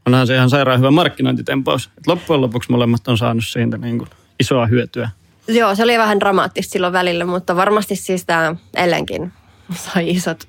onhan 0.05 0.27
se 0.27 0.35
ihan 0.35 0.49
sairaan 0.49 0.79
hyvä 0.79 0.91
markkinointitempaus. 0.91 1.89
Et 1.97 2.07
loppujen 2.07 2.41
lopuksi 2.41 2.71
molemmat 2.71 3.07
on 3.07 3.17
saanut 3.17 3.45
siitä 3.47 3.77
niin 3.77 3.97
kuin 3.97 4.09
isoa 4.39 4.65
hyötyä. 4.65 5.09
Joo, 5.47 5.75
se 5.75 5.83
oli 5.83 5.97
vähän 5.97 6.19
dramaattista 6.19 6.71
silloin 6.71 6.93
välillä, 6.93 7.25
mutta 7.25 7.55
varmasti 7.55 7.95
siis 7.95 8.25
tämä 8.25 8.55
Ellenkin 8.73 9.31
sai 9.73 10.09
isot, 10.09 10.43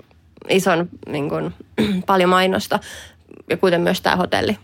ison 0.48 0.88
niin 1.06 1.28
kuin, 1.28 1.54
paljon 2.06 2.30
mainosta 2.30 2.78
ja 3.50 3.56
kuten 3.56 3.80
myös 3.80 4.00
tämä 4.00 4.16
hotelli. 4.16 4.58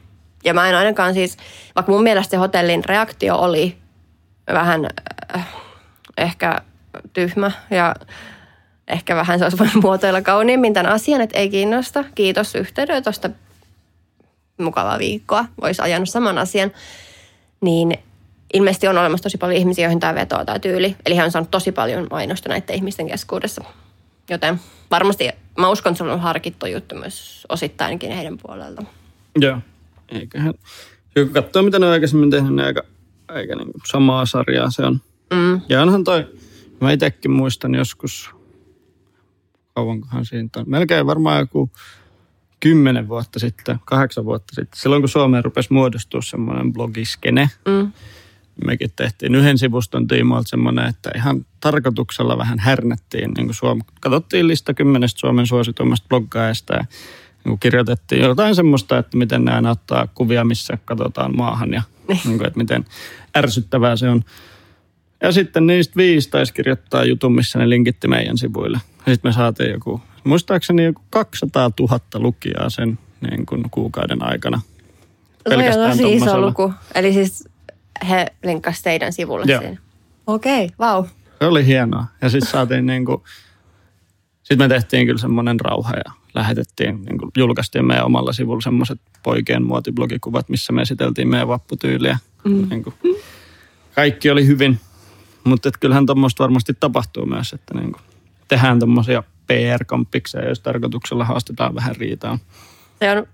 Ja 0.45 0.55
mä 0.55 0.69
en 0.69 0.75
ainakaan 0.75 1.15
siis, 1.15 1.37
vaikka 1.77 1.93
mun 1.93 2.03
mielestä 2.03 2.31
se 2.31 2.37
hotellin 2.37 2.85
reaktio 2.85 3.37
oli 3.37 3.77
vähän 4.53 4.89
äh, 5.37 5.49
ehkä 6.17 6.61
tyhmä 7.13 7.51
ja 7.71 7.95
ehkä 8.89 9.17
vähän 9.17 9.39
se 9.39 9.45
olisi 9.45 9.59
voinut 9.59 9.83
muotoilla 9.85 10.23
kauniimmin 10.23 10.75
tämän 10.75 10.93
asian, 10.93 11.21
että 11.21 11.39
ei 11.39 11.49
kiinnosta. 11.51 12.05
Kiitos 12.15 12.55
yhteydenotosta. 12.55 13.31
Mukavaa 14.59 14.99
viikkoa. 14.99 15.45
Olisi 15.61 15.83
ajanut 15.83 16.09
saman 16.09 16.39
asian. 16.39 16.73
Niin 17.61 17.99
ilmeisesti 18.53 18.89
on 18.89 18.99
olemassa 18.99 19.23
tosi 19.23 19.39
paljon 19.39 19.59
ihmisiä, 19.59 19.85
joihin 19.85 20.01
tämä 20.01 20.15
vetoo 20.15 20.45
tämä 20.45 20.59
tyyli. 20.59 20.97
Eli 21.07 21.17
hän 21.17 21.25
on 21.25 21.31
saanut 21.31 21.51
tosi 21.51 21.73
paljon 21.73 22.07
mainosta 22.11 22.49
näiden 22.49 22.77
ihmisten 22.77 23.09
keskuudessa. 23.09 23.65
Joten 24.31 24.61
varmasti 24.91 25.29
mä 25.59 25.69
uskon, 25.69 25.93
että 25.93 26.05
se 26.05 26.11
on 26.11 26.21
harkittu 26.21 26.67
juttu 26.67 26.95
myös 26.95 27.47
osittainkin 27.49 28.13
heidän 28.13 28.39
puolelta. 28.43 28.83
Joo. 29.41 29.59
Eiköhän, 30.09 30.55
kun 31.15 31.29
katsoo 31.29 31.63
mitä 31.63 31.79
ne 31.79 31.87
on 31.87 31.93
aikaisemmin 31.93 32.31
tehnyt, 32.31 32.55
niin 32.55 32.67
aika, 32.67 32.83
aika 33.29 33.57
niin 33.57 33.73
kuin 33.73 33.83
samaa 33.91 34.27
sarjaa 34.27 34.71
se 34.71 34.83
on. 34.83 35.01
Mm. 35.35 35.61
Ja 35.69 35.83
onhan 35.83 36.05
toi, 36.05 36.27
mä 36.81 36.93
itsekin 36.93 37.31
muistan 37.31 37.75
joskus, 37.75 38.31
kauankohan 39.75 40.25
siitä 40.25 40.61
on, 40.61 40.65
melkein 40.69 41.07
varmaan 41.07 41.41
joku 41.41 41.71
kymmenen 42.61 43.09
vuotta 43.09 43.39
sitten, 43.39 43.79
kahdeksan 43.85 44.25
vuotta 44.25 44.55
sitten, 44.55 44.81
silloin 44.81 45.03
kun 45.03 45.09
Suomeen 45.09 45.45
rupesi 45.45 45.73
muodostua 45.73 46.23
semmoinen 46.23 46.73
blogiskene, 46.73 47.51
Mm. 47.69 47.93
Mekin 48.67 48.93
tehtiin 48.97 49.35
yhden 49.35 49.59
sivuston 49.59 50.07
tiimoilta 50.07 50.49
semmoinen, 50.49 50.87
että 50.87 51.11
ihan 51.17 51.47
tarkoituksella 51.61 52.39
vähän 52.39 52.59
härnettiin. 52.59 53.31
Niin 53.37 53.47
kuin 53.47 53.55
Suom- 53.55 53.83
katsottiin 54.01 54.49
lista 54.49 54.75
kymmenestä 54.75 55.21
Suomen 55.21 55.47
suosituimmasta 55.47 56.09
bloggaajasta 56.09 56.75
ja 56.75 56.85
niin 57.45 57.59
kirjoitettiin 57.59 58.23
jotain 58.23 58.55
semmoista, 58.55 58.99
että 58.99 59.17
miten 59.17 59.45
nämä 59.45 59.71
ottaa 59.71 60.09
kuvia, 60.15 60.45
missä 60.45 60.79
katsotaan 60.85 61.37
maahan 61.37 61.73
ja 61.73 61.83
niin 62.09 62.39
kuin, 62.39 62.47
että 62.47 62.59
miten 62.59 62.85
ärsyttävää 63.37 63.97
se 63.97 64.09
on. 64.09 64.25
Ja 65.23 65.33
sitten 65.33 65.67
niistä 65.67 65.97
viisi 65.97 66.31
taisi 66.31 66.55
kirjoittaa 66.55 67.05
jutun, 67.05 67.35
missä 67.35 67.59
ne 67.59 67.69
linkitti 67.69 68.09
meidän 68.09 68.39
sivuille. 68.39 68.81
Ja 69.07 69.15
sitten 69.15 69.29
me 69.29 69.33
saatiin 69.33 69.71
joku, 69.71 70.01
muistaakseni 70.25 70.85
joku 70.85 71.03
200 71.11 71.71
000 71.81 72.01
lukijaa 72.15 72.71
sen 72.71 72.99
niin 73.31 73.47
kuin 73.47 73.63
kuukauden 73.71 74.23
aikana. 74.23 74.61
Se 74.61 75.55
on 75.55 75.59
Pelkästään 75.59 75.91
tosi 75.91 76.15
iso 76.15 76.41
luku. 76.41 76.73
Eli 76.95 77.13
siis 77.13 77.49
he 78.09 78.27
linkkasivat 78.45 78.85
teidän 78.85 79.13
sivulle 79.13 79.45
Joo. 79.49 79.61
siinä. 79.61 79.77
Okei, 80.27 80.65
okay, 80.65 80.77
vau. 80.79 81.03
Wow. 81.03 81.11
Se 81.39 81.47
oli 81.47 81.67
hienoa. 81.67 82.05
Ja 82.23 82.29
sitten 82.29 82.51
saatiin 82.51 82.87
niinku, 82.87 83.25
sitten 84.43 84.59
me 84.59 84.69
tehtiin 84.69 85.07
kyllä 85.07 85.21
semmoinen 85.21 85.61
rauha 85.61 85.93
ja 85.93 86.13
lähetettiin, 86.35 87.03
niin 87.05 87.19
kuin 87.19 87.31
julkaistiin 87.37 87.85
meidän 87.85 88.05
omalla 88.05 88.33
sivulla 88.33 88.61
semmoiset 88.61 89.01
poikien 89.23 89.63
muotiblogikuvat, 89.63 90.49
missä 90.49 90.73
me 90.73 90.83
esiteltiin 90.83 91.29
meidän 91.29 91.49
vapputyyliä. 91.49 92.19
Mm. 92.45 92.69
Niin 92.71 92.83
kuin, 92.83 92.95
kaikki 93.95 94.31
oli 94.31 94.47
hyvin, 94.47 94.81
mutta 95.45 95.69
et 95.69 95.77
kyllähän 95.77 96.07
tuommoista 96.07 96.43
varmasti 96.43 96.73
tapahtuu 96.81 97.27
myös, 97.27 97.53
että 97.53 97.75
niin 97.75 97.93
kuin, 97.93 98.03
tehdään 98.49 98.79
tuommoisia 98.79 99.23
PR-komppikseja, 99.47 100.49
jos 100.49 100.61
tarkoituksella 100.61 101.25
haastetaan 101.25 101.75
vähän 101.75 101.97
riitaa. 101.97 102.39
Se 102.99 103.11
on, 103.11 103.27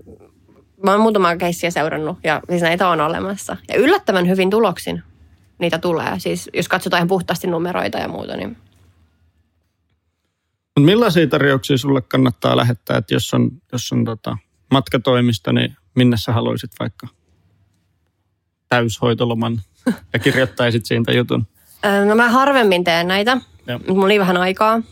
mä 0.85 0.91
oon 0.91 1.01
muutamaa 1.01 1.37
keissiä 1.37 1.71
seurannut 1.71 2.19
ja 2.25 2.41
siis 2.51 2.63
näitä 2.63 2.89
on 2.89 3.01
olemassa. 3.01 3.57
Ja 3.69 3.77
yllättävän 3.77 4.29
hyvin 4.29 4.51
tuloksin 4.51 5.03
niitä 5.59 5.79
tulee. 5.79 6.19
Siis 6.19 6.51
jos 6.55 6.69
katsotaan 6.69 6.99
ihan 6.99 7.09
puhtaasti 7.09 7.47
numeroita 7.47 7.99
ja 7.99 8.09
muuta, 8.09 8.37
niin 8.37 8.57
Mutta 10.77 10.81
millaisia 10.81 11.27
tarjouksia 11.27 11.79
sulle 11.79 12.03
kannattaa 12.03 12.57
lähettää, 12.57 12.97
että 12.97 13.15
jos 13.15 13.35
on, 13.35 13.51
jos 13.73 13.93
on 13.93 14.05
tota 14.05 14.37
matkatoimisto, 14.71 15.53
niin 15.53 15.77
minne 15.95 16.17
sä 16.17 16.33
haluaisit 16.33 16.71
vaikka 16.81 17.09
täyshoitoloman 18.69 19.61
ja 20.13 20.19
kirjoittaisit 20.19 20.87
siitä 20.87 21.13
jutun? 21.13 21.47
No 22.07 22.15
mä 22.15 22.29
harvemmin 22.29 22.85
teen 22.85 23.09
näitä. 23.09 23.39
Joo. 23.67 23.81
Mulla 23.89 24.03
on 24.03 24.09
niin 24.09 24.21
vähän 24.21 24.37
aikaa. 24.37 24.83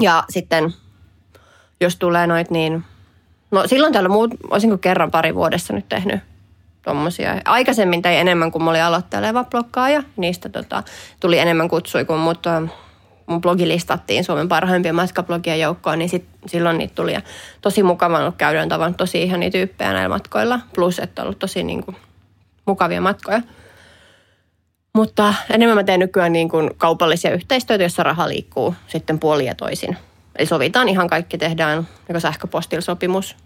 Ja 0.00 0.24
sitten, 0.30 0.74
jos 1.80 1.96
tulee 1.96 2.26
noit, 2.26 2.50
niin... 2.50 2.84
No 3.52 3.66
silloin 3.66 3.92
täällä 3.92 4.08
muut, 4.08 4.30
olisinko 4.50 4.78
kerran 4.78 5.10
pari 5.10 5.34
vuodessa 5.34 5.72
nyt 5.72 5.88
tehnyt 5.88 6.20
tommosia. 6.82 7.40
Aikaisemmin 7.44 8.02
tein 8.02 8.20
enemmän, 8.20 8.52
kun 8.52 8.64
mä 8.64 8.70
olin 8.70 8.82
aloitteleva 8.82 9.44
blokkaaja. 9.44 10.02
Niistä 10.16 10.48
tota, 10.48 10.82
tuli 11.20 11.38
enemmän 11.38 11.68
kutsui, 11.68 12.04
kun 12.04 12.18
mut, 12.18 12.46
ö, 12.46 12.68
mun 13.26 13.40
blogi 13.40 13.68
listattiin 13.68 14.24
Suomen 14.24 14.48
parhaimpien 14.48 14.94
matkablogien 14.94 15.60
joukkoon, 15.60 15.98
niin 15.98 16.08
sit, 16.08 16.24
silloin 16.46 16.78
niitä 16.78 16.94
tuli. 16.94 17.12
Ja 17.12 17.20
tosi 17.60 17.82
mukava 17.82 18.16
on 18.16 18.22
ollut 18.22 18.36
käydä, 18.36 18.62
on 18.62 18.68
tavannut 18.68 18.96
tosi 18.96 19.22
ihania 19.22 19.50
tyyppejä 19.50 19.92
näillä 19.92 20.08
matkoilla. 20.08 20.60
Plus, 20.74 20.98
että 20.98 21.22
on 21.22 21.26
ollut 21.26 21.38
tosi 21.38 21.62
niin 21.62 21.84
kuin, 21.84 21.96
mukavia 22.66 23.00
matkoja. 23.00 23.42
Mutta 24.94 25.34
enemmän 25.50 25.76
mä 25.76 25.84
teen 25.84 26.00
nykyään 26.00 26.32
niin 26.32 26.48
kuin 26.48 26.70
kaupallisia 26.76 27.30
yhteistyötä, 27.30 27.82
jossa 27.82 28.02
raha 28.02 28.28
liikkuu 28.28 28.74
sitten 28.86 29.18
puolin 29.18 29.46
ja 29.46 29.54
toisin. 29.54 29.96
Eli 30.38 30.46
sovitaan 30.46 30.88
ihan 30.88 31.08
kaikki, 31.08 31.38
tehdään 31.38 31.88
joko 32.08 32.20
sähköpostilla 32.20 32.80
sopimus, 32.80 33.36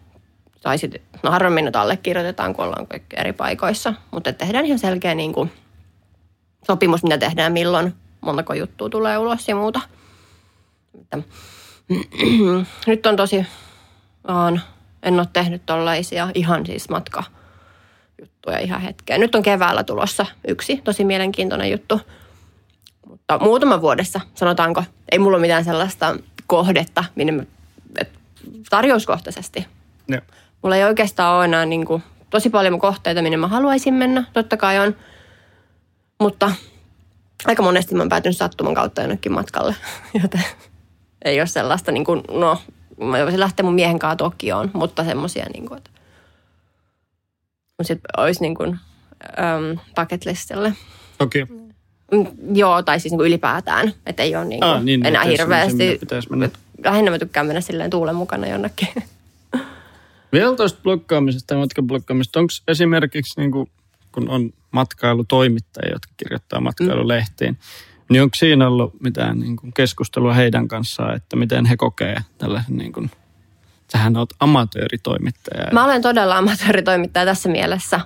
tai 0.62 0.78
sitten, 0.78 1.00
no 1.22 1.30
harvemmin 1.30 1.64
nyt 1.64 1.76
allekirjoitetaan, 1.76 2.54
kun 2.54 2.64
ollaan 2.64 2.86
kaikki 2.86 3.16
eri 3.18 3.32
paikoissa, 3.32 3.94
mutta 4.10 4.32
tehdään 4.32 4.66
ihan 4.66 4.78
selkeä 4.78 5.14
niin 5.14 5.32
kuin 5.32 5.52
sopimus, 6.66 7.02
mitä 7.02 7.18
tehdään, 7.18 7.52
milloin, 7.52 7.94
montako 8.20 8.54
juttua 8.54 8.88
tulee 8.88 9.18
ulos 9.18 9.48
ja 9.48 9.56
muuta. 9.56 9.80
Nyt 12.86 13.06
on 13.06 13.16
tosi, 13.16 13.46
on, 14.28 14.60
en 15.02 15.18
ole 15.18 15.28
tehnyt 15.32 15.62
tollaisia 15.66 16.28
ihan 16.34 16.66
siis 16.66 16.88
matka 16.88 17.24
juttuja 18.20 18.58
ihan 18.58 18.80
hetkeen. 18.80 19.20
Nyt 19.20 19.34
on 19.34 19.42
keväällä 19.42 19.84
tulossa 19.84 20.26
yksi 20.48 20.76
tosi 20.76 21.04
mielenkiintoinen 21.04 21.70
juttu. 21.70 22.00
Mutta 23.06 23.38
muutama 23.38 23.80
vuodessa, 23.80 24.20
sanotaanko, 24.34 24.84
ei 25.12 25.18
mulla 25.18 25.36
ole 25.36 25.40
mitään 25.40 25.64
sellaista 25.64 26.16
kohdetta, 26.46 27.04
minne 27.14 27.32
mä, 27.32 27.42
et, 27.98 28.10
tarjouskohtaisesti. 28.70 29.66
Joo. 30.08 30.20
Mulla 30.62 30.76
ei 30.76 30.84
oikeastaan 30.84 31.36
ole 31.36 31.44
enää 31.44 31.66
niin 31.66 31.86
kuin, 31.86 32.02
tosi 32.30 32.50
paljon 32.50 32.78
kohteita, 32.78 33.22
minne 33.22 33.36
mä 33.36 33.48
haluaisin 33.48 33.94
mennä. 33.94 34.24
Totta 34.32 34.56
kai 34.56 34.78
on. 34.78 34.96
Mutta 36.20 36.52
aika 37.46 37.62
monesti 37.62 37.94
mä 37.94 38.02
oon 38.02 38.08
päätynyt 38.08 38.36
sattuman 38.36 38.74
kautta 38.74 39.00
jonnekin 39.00 39.32
matkalle. 39.32 39.76
Joten 40.22 40.44
ei 41.24 41.40
ole 41.40 41.46
sellaista, 41.46 41.92
niin 41.92 42.04
kuin, 42.04 42.22
no, 42.30 42.58
mä 43.00 43.22
voisin 43.22 43.40
lähteä 43.40 43.64
mun 43.64 43.74
miehen 43.74 43.98
kanssa 43.98 44.16
Tokioon, 44.16 44.70
mutta 44.72 45.04
semmoisia, 45.04 45.46
niin 45.52 45.68
kuin, 45.68 45.78
että 45.78 45.90
sit 47.82 48.00
olisi 48.16 48.40
niin 48.40 48.54
kuin, 48.54 48.78
äm, 49.38 49.78
bucket 49.96 50.24
listille. 50.24 50.72
Toki. 51.18 51.44
Mm, 51.44 51.65
Joo, 52.54 52.82
tai 52.82 53.00
siis 53.00 53.12
niin 53.12 53.18
kuin 53.18 53.26
ylipäätään, 53.28 53.92
että 54.06 54.22
ei 54.22 54.36
ole 54.36 54.44
niin 54.44 54.60
kuin 54.60 54.70
Ah, 54.70 54.82
niin, 54.82 55.06
enää 55.06 55.22
pitäisi- 55.22 55.42
hirveästi. 55.42 55.96
pitäisi 56.00 56.30
mennä. 56.30 56.48
Lähinnä 56.84 57.10
mä 57.10 57.18
tykkään 57.18 57.46
mennä 57.46 57.60
silleen 57.60 57.90
tuulen 57.90 58.14
mukana 58.16 58.46
jonnekin. 58.46 58.88
Vielä 60.32 60.56
tuosta 60.56 60.80
blokkaamisesta 60.82 61.54
ja 61.54 61.60
matkablokkaamisesta. 61.60 62.40
Onko 62.40 62.52
esimerkiksi, 62.68 63.40
niin 63.40 63.50
kuin, 63.52 63.70
kun 64.12 64.28
on 64.28 64.50
matkailutoimittajia, 64.70 65.92
jotka 65.92 66.12
kirjoittaa 66.16 66.60
matkailulehtiin, 66.60 67.50
mm. 67.52 67.58
niin 68.10 68.22
onko 68.22 68.34
siinä 68.34 68.68
ollut 68.68 69.00
mitään 69.02 69.40
niin 69.40 69.56
kuin 69.56 69.72
keskustelua 69.72 70.34
heidän 70.34 70.68
kanssaan, 70.68 71.16
että 71.16 71.36
miten 71.36 71.64
he 71.64 71.76
kokee 71.76 72.16
tällaisen, 72.38 72.76
niin 72.76 72.92
kuin, 72.92 73.10
sähän 73.92 74.16
oot 74.16 74.30
amatööritoimittaja. 74.40 75.68
Mä 75.72 75.84
olen 75.84 76.02
todella 76.02 76.36
amatööritoimittaja 76.38 77.26
tässä 77.26 77.48
mielessä. 77.48 78.00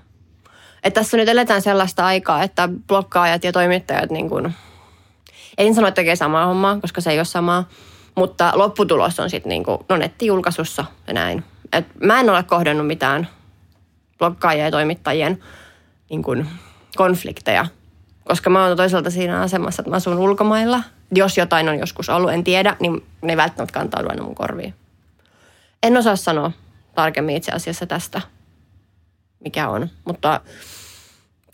Että 0.84 1.00
tässä 1.00 1.16
nyt 1.16 1.28
eletään 1.28 1.62
sellaista 1.62 2.06
aikaa, 2.06 2.42
että 2.42 2.68
blokkaajat 2.86 3.44
ja 3.44 3.52
toimittajat 3.52 4.10
niin 4.10 4.28
kuin, 4.28 4.54
en 5.58 5.74
sano, 5.74 5.88
että 5.88 5.96
tekee 5.96 6.16
samaa 6.16 6.46
hommaa, 6.46 6.80
koska 6.80 7.00
se 7.00 7.10
ei 7.10 7.18
ole 7.18 7.24
samaa, 7.24 7.68
mutta 8.14 8.52
lopputulos 8.54 9.20
on 9.20 9.30
sitten 9.30 9.50
niin 9.50 9.64
no 9.88 9.96
nettijulkaisussa 9.96 10.84
ja 11.06 11.14
näin. 11.14 11.44
Et 11.72 11.86
mä 12.02 12.20
en 12.20 12.30
ole 12.30 12.42
kohdannut 12.42 12.86
mitään 12.86 13.28
blokkaajien 14.18 14.64
ja 14.64 14.70
toimittajien 14.70 15.40
niin 16.10 16.22
kuin, 16.22 16.48
konflikteja, 16.96 17.66
koska 18.24 18.50
mä 18.50 18.66
oon 18.66 18.76
toisaalta 18.76 19.10
siinä 19.10 19.40
asemassa, 19.40 19.82
että 19.82 19.90
mä 19.90 19.96
asun 19.96 20.18
ulkomailla. 20.18 20.82
Jos 21.14 21.38
jotain 21.38 21.68
on 21.68 21.78
joskus 21.78 22.08
ollut, 22.08 22.32
en 22.32 22.44
tiedä, 22.44 22.76
niin 22.80 23.06
ne 23.22 23.32
ei 23.32 23.36
välttämättä 23.36 23.78
kantaudu 23.78 24.08
aina 24.08 24.22
mun 24.22 24.34
korviin. 24.34 24.74
En 25.82 25.96
osaa 25.96 26.16
sanoa 26.16 26.52
tarkemmin 26.94 27.36
itse 27.36 27.52
asiassa 27.52 27.86
tästä, 27.86 28.20
mikä 29.40 29.68
on, 29.68 29.88
mutta 30.04 30.40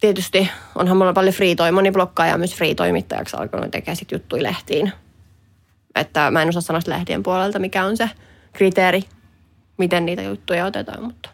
tietysti 0.01 0.51
onhan 0.75 0.97
mulla 0.97 1.13
paljon 1.13 1.35
free 1.35 1.73
moni 1.73 1.91
blokkaaja 1.91 2.39
myös 2.39 2.55
free-toimittajaksi 2.55 3.37
alkanut 3.37 3.71
tekemään 3.71 3.97
sit 3.97 4.13
juttuja 4.13 4.43
lehtiin. 4.43 4.93
Että 5.95 6.31
mä 6.31 6.43
en 6.43 6.49
osaa 6.49 6.63
sanoa 6.63 6.81
lehtien 6.87 7.23
puolelta, 7.23 7.59
mikä 7.59 7.85
on 7.85 7.97
se 7.97 8.11
kriteeri, 8.53 9.03
miten 9.77 10.07
niitä 10.07 10.23
juttuja 10.23 10.67
otetaan, 10.67 11.03
mutta 11.03 11.29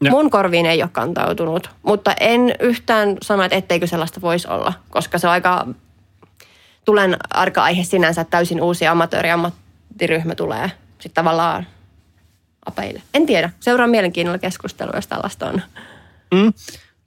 ja. 0.00 0.10
mun 0.10 0.30
korviin 0.30 0.66
ei 0.66 0.82
ole 0.82 0.90
kantautunut. 0.92 1.70
Mutta 1.82 2.14
en 2.20 2.54
yhtään 2.60 3.16
sano, 3.22 3.42
että 3.42 3.56
etteikö 3.56 3.86
sellaista 3.86 4.20
voisi 4.20 4.48
olla, 4.48 4.72
koska 4.90 5.18
se 5.18 5.26
on 5.26 5.32
aika 5.32 5.66
tulen 6.84 7.16
arka-aihe 7.30 7.84
sinänsä, 7.84 8.20
että 8.20 8.30
täysin 8.30 8.62
uusi 8.62 8.86
amatööri 8.86 9.30
ammattiryhmä 9.30 10.34
tulee 10.34 10.70
sitten 10.98 11.14
tavallaan 11.14 11.66
apeille. 12.66 13.02
En 13.14 13.26
tiedä. 13.26 13.50
Seuraan 13.60 13.90
mielenkiinnolla 13.90 14.38
keskustelua, 14.38 14.92
jos 14.96 15.06
tällaista 15.06 15.46
on. 15.46 15.62
Mm. 16.34 16.52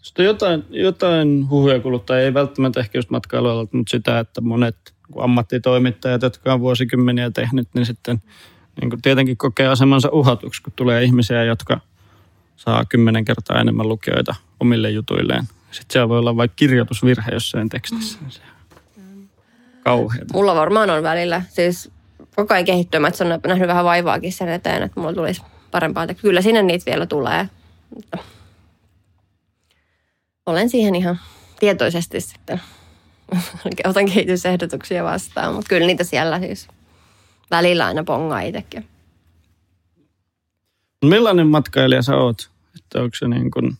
Sitten 0.02 0.26
jotain, 0.26 0.64
jotain 0.70 1.50
huhuja 1.50 1.80
kuluttaa, 1.80 2.20
ei 2.20 2.34
välttämättä 2.34 2.80
ehkä 2.80 2.98
just 2.98 3.10
matkailualalta, 3.10 3.78
mutta 3.78 3.92
sitä, 3.92 4.20
että 4.20 4.42
monet 4.42 4.76
ammattitoimittajat, 5.18 6.22
jotka 6.22 6.54
on 6.54 6.60
vuosikymmeniä 6.60 7.32
tehnyt, 7.32 7.68
niin 7.74 7.86
sitten 7.86 8.22
niin 8.82 8.90
kuin 8.90 9.02
tietenkin 9.02 9.38
kokee 9.38 9.68
asemansa 9.68 10.10
uhatuksi, 10.12 10.64
kun 10.64 10.74
tulee 10.76 11.04
ihmisiä, 11.04 11.44
jotka 11.44 11.80
saa 12.56 12.86
kymmenen 12.86 13.26
kertaa 13.26 13.62
enemmän 13.62 13.90
lukijoita 13.90 14.36
omille 14.60 14.90
jutuilleen. 14.90 15.44
Sitten 15.72 15.94
siellä 15.94 16.10
voi 16.10 16.20
olla 16.20 16.38
vaikka 16.38 16.56
kirjoitusvirhe 16.56 17.32
jossain 17.32 17.70
tekstissä. 17.70 18.20
Se 18.30 18.42
kauheata. 19.84 20.34
Mulla 20.34 20.56
varmaan 20.56 20.90
on 20.90 21.04
välillä. 21.04 21.42
Siis 21.50 21.92
koko 22.36 22.54
ajan 22.54 22.66
kehittyy. 22.66 23.00
Mä 23.00 23.08
on 23.08 23.40
nähnyt 23.48 23.68
vähän 23.68 23.86
vaivaakin 23.86 24.34
sen 24.34 24.50
eteen, 24.50 24.84
että 24.84 25.00
mulla 25.00 25.14
tulisi 25.14 25.42
parempaa. 25.72 26.08
Kyllä 26.08 26.42
sinne 26.42 26.62
niitä 26.62 26.86
vielä 26.86 27.06
tulee. 27.06 27.50
Olen 30.50 30.70
siihen 30.70 30.96
ihan 30.96 31.20
tietoisesti 31.60 32.22
sitten 32.22 32.62
otan 33.90 34.06
kehitysehdotuksia 34.06 35.04
vastaan, 35.04 35.54
mutta 35.54 35.70
kyllä 35.70 35.88
niitä 35.88 36.04
siellä 36.04 36.40
siis 36.40 36.68
välillä 37.52 37.86
aina 37.86 38.04
pongaa 38.04 38.42
itsekin. 38.42 38.88
Millainen 41.06 41.48
matkailija 41.48 42.02
sä 42.02 42.16
oot? 42.16 42.50
Että 42.76 43.02
onko 43.02 43.16
se 43.20 43.28
niin 43.28 43.52
kuin, 43.52 43.78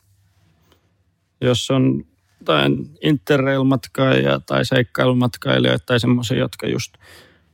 jos 1.42 1.72
on 1.72 2.06
jotain 2.40 2.98
interrail-matkailija 3.02 4.40
tai 4.46 4.66
seikkailumatkailijoita 4.66 5.86
tai 5.86 6.00
semmoisia, 6.00 6.38
jotka 6.38 6.68
just 6.68 6.94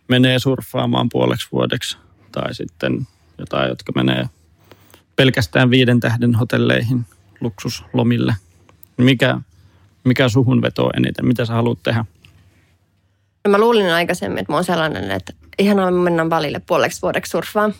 menee 0.08 0.40
surffaamaan 0.40 1.10
puoleksi 1.10 1.48
vuodeksi 1.52 1.98
tai 2.32 2.56
sitten 2.56 3.08
jotain, 3.38 3.70
jotka 3.70 3.92
menee 3.96 4.30
pelkästään 5.16 5.70
viiden 5.70 6.00
tähden 6.00 6.36
hotelleihin 6.36 7.06
luksuslomille. 7.42 8.36
Mikä, 8.98 9.38
mikä 10.04 10.30
suhun 10.30 10.62
vetoo 10.62 10.92
eniten? 10.98 11.26
Mitä 11.26 11.46
sä 11.46 11.54
haluat 11.54 11.84
tehdä? 11.84 12.06
No 13.46 13.52
mä 13.52 13.58
luulin 13.58 13.92
aikaisemmin, 13.92 14.40
että 14.40 14.54
mä 14.54 14.58
oon 14.58 14.64
sellainen, 14.64 15.12
että 15.12 15.34
ihanaa 15.60 15.92
mennä 15.92 16.30
valille 16.30 16.60
puoleksi 16.60 17.02
vuodeksi 17.02 17.30
surffaan. 17.30 17.74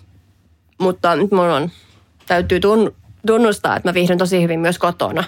Mutta 0.78 1.16
nyt 1.16 1.32
mun 1.32 1.46
on, 1.46 1.72
täytyy 2.26 2.60
tunnustaa, 3.28 3.76
että 3.76 3.90
mä 3.90 3.94
viihdyn 3.94 4.18
tosi 4.18 4.42
hyvin 4.42 4.60
myös 4.60 4.80
kotona. 4.80 5.24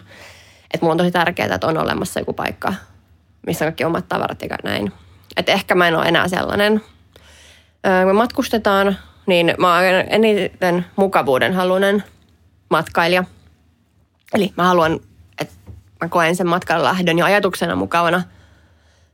Että 0.73 0.79
mulla 0.81 0.91
on 0.91 0.97
tosi 0.97 1.11
tärkeää, 1.11 1.55
että 1.55 1.67
on 1.67 1.77
olemassa 1.77 2.19
joku 2.19 2.33
paikka, 2.33 2.73
missä 3.45 3.65
on 3.65 3.67
kaikki 3.67 3.83
omat 3.83 4.07
tavarat 4.07 4.41
ja 4.41 4.57
näin. 4.63 4.91
Että 5.37 5.51
ehkä 5.51 5.75
mä 5.75 5.87
en 5.87 5.95
ole 5.95 6.05
enää 6.05 6.27
sellainen. 6.27 6.81
Kun 7.81 8.07
me 8.07 8.13
matkustetaan, 8.13 8.97
niin 9.25 9.53
mä 9.57 9.75
oon 9.75 9.83
eniten 10.09 10.85
mukavuuden 10.95 11.53
halunen 11.53 12.03
matkailija. 12.69 13.23
Eli 14.33 14.53
mä 14.57 14.63
haluan, 14.63 14.99
mä 16.01 16.09
koen 16.09 16.35
sen 16.35 16.47
matkan 16.47 16.83
lähdön 16.83 17.17
jo 17.17 17.25
ajatuksena 17.25 17.75
mukavana. 17.75 18.23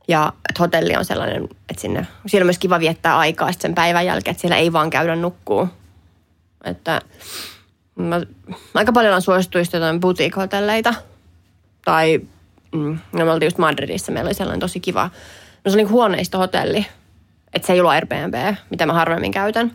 Ja 0.08 0.32
että 0.48 0.62
hotelli 0.62 0.96
on 0.96 1.04
sellainen, 1.04 1.42
että 1.44 1.80
sinne, 1.80 2.06
siellä 2.26 2.44
on 2.44 2.46
myös 2.46 2.58
kiva 2.58 2.80
viettää 2.80 3.18
aikaa 3.18 3.52
sen 3.52 3.74
päivän 3.74 4.06
jälkeen, 4.06 4.32
että 4.32 4.40
siellä 4.40 4.56
ei 4.56 4.72
vaan 4.72 4.90
käydä 4.90 5.16
nukkuu. 5.16 5.68
Että 6.64 7.00
mä, 7.96 8.20
aika 8.74 8.92
paljon 8.92 9.14
on 9.14 9.22
suosituista 9.22 9.76
jotain 9.76 10.00
boutique-hotelleita. 10.00 10.94
Tai 11.84 12.20
mm, 12.72 12.98
no 13.12 13.24
me 13.24 13.30
oltiin 13.30 13.46
just 13.46 13.58
Madridissa, 13.58 14.12
meillä 14.12 14.28
oli 14.28 14.34
sellainen 14.34 14.60
tosi 14.60 14.80
kiva, 14.80 15.10
no 15.64 15.70
se 15.70 15.76
oli 15.76 15.82
huoneistohotelli. 15.82 16.86
Että 17.54 17.66
se 17.66 17.72
ei 17.72 17.80
ollut 17.80 17.92
Airbnb, 17.92 18.34
mitä 18.70 18.86
mä 18.86 18.92
harvemmin 18.92 19.32
käytän. 19.32 19.72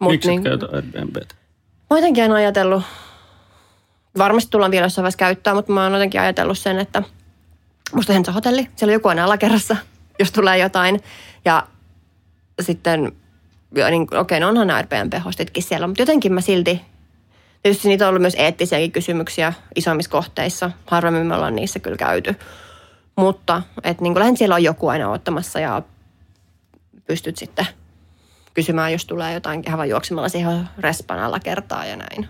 Mut 0.00 0.12
Miksi 0.12 0.28
niin, 0.28 0.42
käytä 0.42 0.66
Airbnb? 0.72 1.16
Mä 1.90 1.98
jotenkin 1.98 2.32
ajatellut, 2.32 2.82
varmasti 4.18 4.50
tullaan 4.50 4.70
vielä 4.70 4.86
jossain 4.86 5.02
vaiheessa 5.02 5.18
käyttää, 5.18 5.54
mutta 5.54 5.72
mä 5.72 5.82
oon 5.82 5.92
jotenkin 5.92 6.20
ajatellut 6.20 6.58
sen, 6.58 6.78
että 6.78 7.02
musta 7.94 8.12
se 8.24 8.32
hotelli, 8.32 8.68
siellä 8.76 8.90
on 8.90 8.94
joku 8.94 9.08
aina 9.08 9.24
alakerrassa, 9.24 9.76
jos 10.20 10.32
tulee 10.32 10.58
jotain. 10.58 11.00
Ja 11.44 11.66
sitten 12.60 13.12
niin, 13.74 14.02
okei, 14.02 14.18
okay, 14.20 14.40
no 14.40 14.48
onhan 14.48 14.70
Airbnb-hostitkin 14.70 15.62
siellä, 15.62 15.86
mutta 15.86 16.02
jotenkin 16.02 16.32
mä 16.32 16.40
silti, 16.40 16.80
tietysti 17.62 17.88
niitä 17.88 18.04
on 18.04 18.08
ollut 18.08 18.22
myös 18.22 18.36
eettisiäkin 18.38 18.92
kysymyksiä 18.92 19.52
isommissa 19.76 20.10
kohteissa. 20.10 20.70
Harvemmin 20.86 21.26
me 21.26 21.34
ollaan 21.34 21.56
niissä 21.56 21.78
kyllä 21.78 21.96
käyty. 21.96 22.34
Mutta 23.16 23.62
että 23.82 24.02
niin 24.02 24.18
lähden 24.18 24.36
siellä 24.36 24.54
on 24.54 24.62
joku 24.62 24.88
aina 24.88 25.10
ottamassa 25.10 25.60
ja 25.60 25.82
pystyt 27.06 27.36
sitten 27.36 27.66
kysymään, 28.54 28.92
jos 28.92 29.06
tulee 29.06 29.34
jotain 29.34 29.62
ihan 29.66 29.78
vain 29.78 29.90
juoksemalla 29.90 30.28
siihen 30.28 30.68
respan 30.78 31.18
alla 31.18 31.40
kertaa 31.40 31.86
ja 31.86 31.96
näin. 31.96 32.28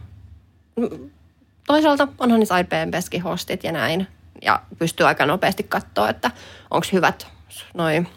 Toisaalta 1.66 2.08
onhan 2.18 2.40
niissä 2.40 2.54
Airbnbskin 2.54 3.22
hostit 3.22 3.64
ja 3.64 3.72
näin. 3.72 4.06
Ja 4.42 4.62
pystyy 4.78 5.06
aika 5.06 5.26
nopeasti 5.26 5.62
katsoa, 5.62 6.08
että 6.08 6.30
onko 6.70 6.86
hyvät 6.92 7.26
noin 7.74 8.08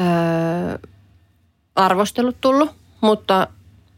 öö, 0.00 0.78
arvostelut 1.76 2.36
tullut, 2.40 2.70
mutta 3.00 3.48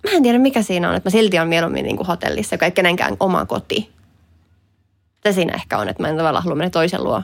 mä 0.04 0.10
en 0.10 0.22
tiedä 0.22 0.38
mikä 0.38 0.62
siinä 0.62 0.88
on, 0.88 0.94
että 0.94 1.06
mä 1.06 1.10
silti 1.10 1.38
on 1.38 1.48
mieluummin 1.48 1.84
niin 1.84 1.96
kuin 1.96 2.06
hotellissa, 2.06 2.54
joka 2.54 2.64
ei 2.64 2.72
kenenkään 2.72 3.16
oma 3.20 3.46
koti. 3.46 3.92
Se 5.22 5.32
siinä 5.32 5.54
ehkä 5.54 5.78
on, 5.78 5.88
että 5.88 6.02
mä 6.02 6.08
en 6.08 6.16
tavallaan 6.16 6.44
halua 6.44 6.56
mennä 6.56 6.70
toisen 6.70 7.04
luo. 7.04 7.22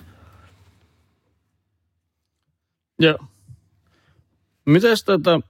Joo. 2.99 3.19
Mites 4.65 5.05
tota... 5.05 5.41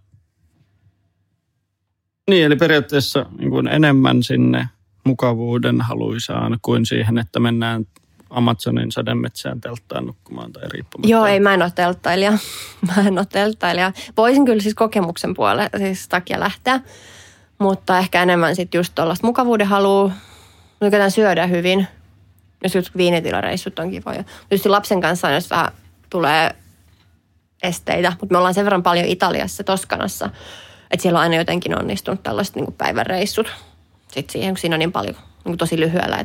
Niin, 2.30 2.44
eli 2.44 2.56
periaatteessa 2.56 3.26
niin 3.38 3.50
kuin 3.50 3.68
enemmän 3.68 4.22
sinne 4.22 4.68
mukavuuden 5.04 5.80
haluisaan 5.80 6.58
kuin 6.62 6.86
siihen, 6.86 7.18
että 7.18 7.40
mennään 7.40 7.86
Amazonin 8.30 8.92
sademetsään 8.92 9.60
telttaan 9.60 10.06
nukkumaan 10.06 10.52
tai 10.52 10.62
riippumatta? 10.68 11.10
Joo, 11.10 11.26
ei, 11.26 11.40
mä 11.40 11.54
en 11.54 11.62
ole 11.62 11.72
telttailija. 11.74 12.32
Mä 12.96 13.02
en 13.06 13.18
ole 13.18 13.26
telttailija. 13.32 13.92
Voisin 14.16 14.44
kyllä 14.44 14.62
siis 14.62 14.74
kokemuksen 14.74 15.34
puolelle 15.34 15.70
siis 15.78 16.08
takia 16.08 16.40
lähteä, 16.40 16.80
mutta 17.58 17.98
ehkä 17.98 18.22
enemmän 18.22 18.56
sitten 18.56 18.78
just 18.78 18.94
tuollaista 18.94 19.26
mukavuuden 19.26 19.66
halua. 19.66 20.12
Nykyään 20.80 21.10
syödä 21.10 21.46
hyvin. 21.46 21.86
Jos 22.62 22.74
just 22.74 22.96
viinitilareissut 22.96 23.78
on 23.78 23.90
kivoja. 23.90 24.24
Just 24.50 24.66
lapsen 24.66 25.00
kanssa, 25.00 25.30
jos 25.30 25.50
vähän 25.50 25.72
tulee 26.10 26.54
esteitä, 27.62 28.12
mutta 28.20 28.32
me 28.32 28.38
ollaan 28.38 28.54
sen 28.54 28.64
verran 28.64 28.82
paljon 28.82 29.06
Italiassa, 29.06 29.64
Toskanassa, 29.64 30.30
että 30.90 31.02
siellä 31.02 31.18
on 31.18 31.22
aina 31.22 31.36
jotenkin 31.36 31.78
onnistunut 31.78 32.22
tällaiset 32.22 32.56
niin 32.56 32.72
päiväreissut. 32.72 33.52
Sitten 34.14 34.32
siihen, 34.32 34.54
kun 34.54 34.58
siinä 34.58 34.74
on 34.74 34.78
niin 34.78 34.92
paljon 34.92 35.14
niin 35.44 35.58
tosi 35.58 35.80
lyhyellä 35.80 36.24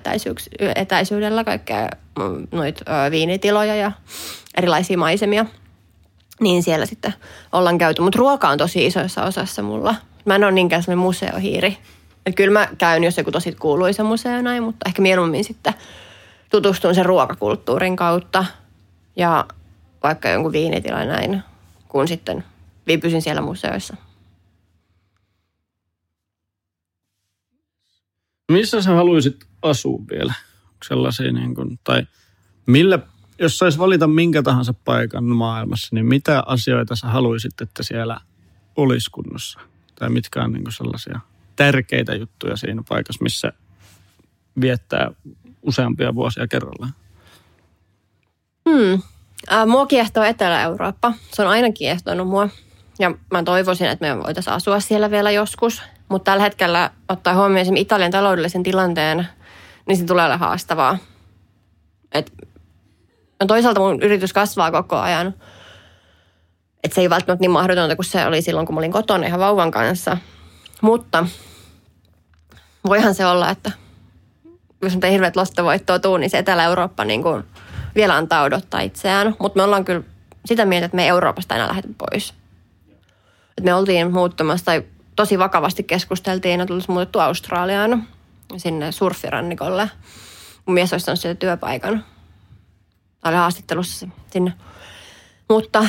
etäisyydellä 0.76 1.44
kaikkea 1.44 1.90
mm, 2.20 2.48
noita 2.52 2.86
viinitiloja 3.12 3.76
ja 3.76 3.92
erilaisia 4.58 4.98
maisemia. 4.98 5.46
Niin 6.40 6.64
siellä 6.64 6.86
sitten 6.86 7.14
ollaan 7.52 7.78
käyty. 7.78 8.02
Mutta 8.02 8.20
ruoka 8.20 8.50
on 8.50 8.58
tosi 8.58 8.86
isoissa 8.86 9.24
osassa 9.24 9.62
mulla. 9.62 9.96
Mä 10.26 10.36
en 10.36 10.44
ole 10.44 10.52
niinkään 10.52 10.84
sellainen 10.84 11.04
museohiiri. 11.04 11.78
Et 12.26 12.36
kyllä 12.36 12.60
mä 12.60 12.68
käyn, 12.78 13.04
jos 13.04 13.18
joku 13.18 13.32
tosi 13.32 13.52
kuuluisa 13.52 14.04
museo 14.04 14.42
näin, 14.42 14.64
mutta 14.64 14.90
ehkä 14.90 15.02
mieluummin 15.02 15.44
sitten 15.44 15.74
tutustun 16.50 16.96
sen 16.96 17.06
ruokakulttuurin 17.06 17.96
kautta 17.96 18.46
ja 19.16 19.46
vaikka 20.04 20.30
jonkun 20.30 20.52
viinitila 20.52 21.06
näin, 21.06 21.44
kun 21.88 22.08
sitten 22.08 22.44
viipyisin 22.88 23.22
siellä 23.22 23.42
museoissa. 23.42 23.96
Missä 28.50 28.82
sä 28.82 28.92
haluaisit 28.92 29.46
asua 29.62 30.00
vielä? 30.12 30.34
sellaisia, 30.88 31.32
niin 31.32 31.56
kuin, 31.56 31.80
tai 31.84 32.08
millä, 32.66 33.00
jos 33.40 33.58
saisi 33.58 33.78
valita 33.78 34.08
minkä 34.08 34.44
tahansa 34.44 34.74
paikan 34.74 35.24
maailmassa, 35.24 35.88
niin 35.92 36.06
mitä 36.06 36.44
asioita 36.46 36.96
sä 36.96 37.08
haluaisit, 37.08 37.62
että 37.62 37.84
siellä 37.84 38.22
olisi 38.76 39.12
kunnossa? 39.12 39.60
Tai 39.96 40.10
mitkä 40.10 40.44
on 40.44 40.52
niin 40.54 40.64
kuin 40.64 40.74
sellaisia 40.74 41.20
tärkeitä 41.56 42.16
juttuja 42.16 42.58
siinä 42.58 42.84
paikassa, 42.90 43.24
missä 43.24 43.54
viettää 44.62 45.12
useampia 45.62 46.16
vuosia 46.16 46.48
kerrallaan? 46.48 46.94
Hmm. 48.70 49.02
Äh, 49.52 49.68
mua 49.68 49.86
kiehtoo 49.86 50.24
Etelä-Eurooppa. 50.24 51.14
Se 51.34 51.42
on 51.42 51.48
aina 51.48 51.72
kiehtonut 51.72 52.28
mua. 52.28 52.50
Ja 53.00 53.12
mä 53.32 53.44
toivoisin, 53.44 53.88
että 53.88 54.16
me 54.16 54.24
voitaisiin 54.24 54.54
asua 54.54 54.80
siellä 54.80 55.12
vielä 55.12 55.32
joskus. 55.32 55.82
Mutta 56.10 56.32
tällä 56.32 56.44
hetkellä 56.44 56.92
ottaa 57.10 57.34
huomioon 57.34 57.58
esimerkiksi 57.58 57.82
Italian 57.82 58.12
taloudellisen 58.12 58.64
tilanteen, 58.64 59.28
niin 59.86 59.98
se 59.98 60.06
tulee 60.06 60.26
olla 60.26 60.38
haastavaa. 60.38 60.98
Et, 62.12 62.34
no 63.40 63.46
toisaalta 63.48 63.80
mun 63.80 64.04
yritys 64.04 64.34
kasvaa 64.34 64.72
koko 64.72 64.96
ajan. 64.96 65.34
Et 66.84 66.94
se 66.94 67.02
ei 67.02 67.10
välttämättä 67.10 67.42
niin 67.42 67.52
mahdotonta 67.52 67.96
kuin 67.96 68.06
se 68.06 68.26
oli 68.26 68.42
silloin, 68.42 68.66
kun 68.66 68.76
mä 68.76 68.80
olin 68.80 68.92
kotona 68.92 69.28
ihan 69.28 69.40
vauvan 69.40 69.72
kanssa. 69.72 70.18
Mutta 70.82 71.26
voihan 72.88 73.16
se 73.16 73.26
olla, 73.26 73.50
että 73.50 73.72
jos 74.82 74.98
ei 75.04 75.12
hirveät 75.12 75.36
lostavoittoa 75.36 76.00
tuu, 76.00 76.18
niin 76.18 76.30
se 76.30 76.38
Etelä-Eurooppa 76.38 77.06
niin 77.06 77.24
kuin 77.24 77.44
vielä 77.96 78.16
antaa 78.16 78.44
odottaa 78.44 78.82
itseään. 78.82 79.36
Mutta 79.40 79.58
me 79.58 79.64
ollaan 79.64 79.86
kyllä 79.86 80.04
sitä 80.46 80.66
mieltä, 80.66 80.86
että 80.86 80.96
me 80.96 81.04
ei 81.04 81.10
Euroopasta 81.10 81.56
enää 81.56 81.68
lähdetä 81.68 81.88
pois. 81.98 82.34
Et 83.58 83.64
me 83.64 83.74
oltiin 83.74 84.14
muuttamassa 84.14 84.66
tai 84.66 84.84
tosi 85.20 85.40
vakavasti 85.40 85.84
keskusteltiin, 85.84 86.62
että 86.62 86.74
olisi 86.74 86.92
muutettu 86.92 87.20
Australiaan 87.20 88.08
sinne 88.58 88.92
surfirannikolle. 88.92 89.90
Mun 90.66 90.74
mies 90.74 90.94
olisi 90.94 91.06
saanut 91.06 91.20
sieltä 91.20 91.40
työpaikan. 91.40 92.06
Tämä 93.22 93.30
oli 93.30 93.36
haastattelussa 93.36 94.08
sinne. 94.32 94.54
Mutta 95.50 95.86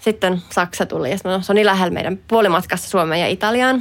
sitten 0.00 0.42
Saksa 0.50 0.86
tuli 0.86 1.10
ja 1.10 1.18
se 1.18 1.28
on 1.28 1.54
niin 1.54 1.66
lähellä 1.66 1.94
meidän 1.94 2.18
puolimatkassa 2.28 2.90
Suomeen 2.90 3.20
ja 3.20 3.28
Italiaan. 3.28 3.76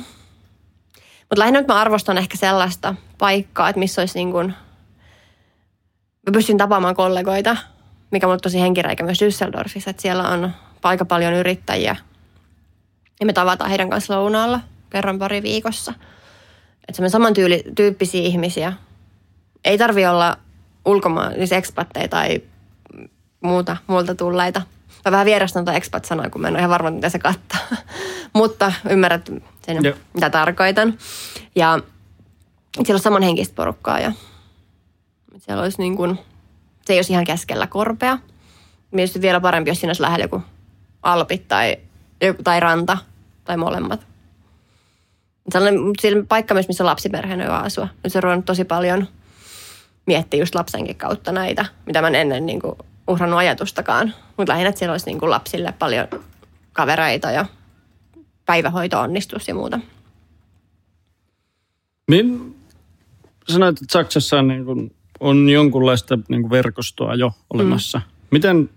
Mutta 1.19 1.39
lähinnä 1.39 1.59
nyt 1.59 1.67
mä 1.67 1.81
arvostan 1.81 2.17
ehkä 2.17 2.37
sellaista 2.37 2.95
paikkaa, 3.17 3.69
että 3.69 3.79
missä 3.79 4.01
olisi 4.01 4.19
niin 4.19 4.31
kuin, 4.31 4.47
mä 6.27 6.31
pystyn 6.33 6.57
tapaamaan 6.57 6.95
kollegoita, 6.95 7.57
mikä 8.11 8.27
on 8.27 8.39
tosi 8.41 8.61
henkireikä 8.61 9.03
myös 9.03 9.21
Düsseldorfissa, 9.21 9.89
että 9.89 10.01
siellä 10.01 10.29
on 10.29 10.51
aika 10.83 11.05
paljon 11.05 11.33
yrittäjiä. 11.33 11.95
Ja 13.19 13.25
me 13.25 13.33
tavataan 13.33 13.69
heidän 13.69 13.89
kanssa 13.89 14.15
lounaalla 14.15 14.59
kerran 14.93 15.19
pari 15.19 15.43
viikossa. 15.43 15.93
Että 16.87 17.01
me 17.01 17.09
samantyyppisiä 17.09 18.21
ihmisiä. 18.21 18.73
Ei 19.65 19.77
tarvi 19.77 20.05
olla 20.05 20.37
ulkomaan, 20.85 21.33
siis 21.33 21.51
ekspatteja 21.51 22.07
tai 22.07 22.41
muuta, 23.41 23.77
muulta 23.87 24.15
tulleita. 24.15 24.61
Mä 25.05 25.11
vähän 25.11 25.25
vierastan 25.25 25.65
tuota 25.65 25.77
expat-sanoa, 25.77 26.29
kun 26.29 26.41
mä 26.41 26.47
en 26.47 26.53
ole 26.53 26.59
ihan 26.59 26.69
varma, 26.69 26.91
mitä 26.91 27.09
se 27.09 27.19
kattaa. 27.19 27.59
Mutta 28.33 28.73
ymmärrät 28.89 29.29
sen, 29.65 29.83
Joo. 29.83 29.95
mitä 30.13 30.29
tarkoitan. 30.29 30.97
Ja 31.55 31.79
siellä 32.83 32.97
on 32.97 33.03
samanhenkistä 33.03 33.55
porukkaa 33.55 33.99
ja 33.99 34.11
siellä 35.37 35.63
olisi 35.63 35.81
niin 35.81 35.97
kuin, 35.97 36.19
se 36.85 36.93
ei 36.93 36.97
olisi 36.97 37.13
ihan 37.13 37.25
keskellä 37.25 37.67
korpea. 37.67 38.17
Mielestäni 38.91 39.21
vielä 39.21 39.39
parempi, 39.39 39.69
jos 39.69 39.79
siinä 39.79 39.89
olisi 39.89 40.01
lähellä 40.01 40.23
joku 40.23 40.41
alpit 41.03 41.47
tai, 41.47 41.77
tai 42.43 42.59
ranta 42.59 42.97
tai 43.45 43.57
molemmat. 43.57 44.12
Sellainen 45.51 46.27
paikka 46.27 46.53
myös, 46.53 46.67
missä 46.67 46.85
lapsiperheen 46.85 47.39
voi 47.39 47.47
asua. 47.49 47.87
Nyt 48.03 48.13
se 48.13 48.19
on 48.19 48.43
tosi 48.43 48.65
paljon 48.65 49.07
miettiä 50.05 50.39
just 50.39 50.55
lapsenkin 50.55 50.95
kautta 50.95 51.31
näitä, 51.31 51.65
mitä 51.85 52.01
mä 52.01 52.07
en 52.07 52.15
ennen 52.15 52.45
niin 52.45 52.61
kuin 52.61 52.75
uhrannut 53.07 53.39
ajatustakaan. 53.39 54.13
Mutta 54.37 54.51
lähinnä, 54.51 54.69
että 54.69 54.79
siellä 54.79 54.93
olisi 54.93 55.05
niin 55.05 55.19
kuin 55.19 55.29
lapsille 55.29 55.73
paljon 55.79 56.07
kavereita 56.73 57.31
ja 57.31 57.45
päivähoito 58.45 58.99
onnistus 58.99 59.47
ja 59.47 59.55
muuta. 59.55 59.79
Niin, 62.09 62.55
sanoit, 63.47 63.81
että 63.81 63.93
Saksassa 63.93 64.39
on, 64.39 64.47
niin 64.47 64.65
kuin, 64.65 64.95
on 65.19 65.49
jonkunlaista 65.49 66.19
niin 66.29 66.41
kuin 66.41 66.51
verkostoa 66.51 67.15
jo 67.15 67.31
olemassa. 67.53 67.97
Mm. 67.97 68.03
Miten, 68.31 68.69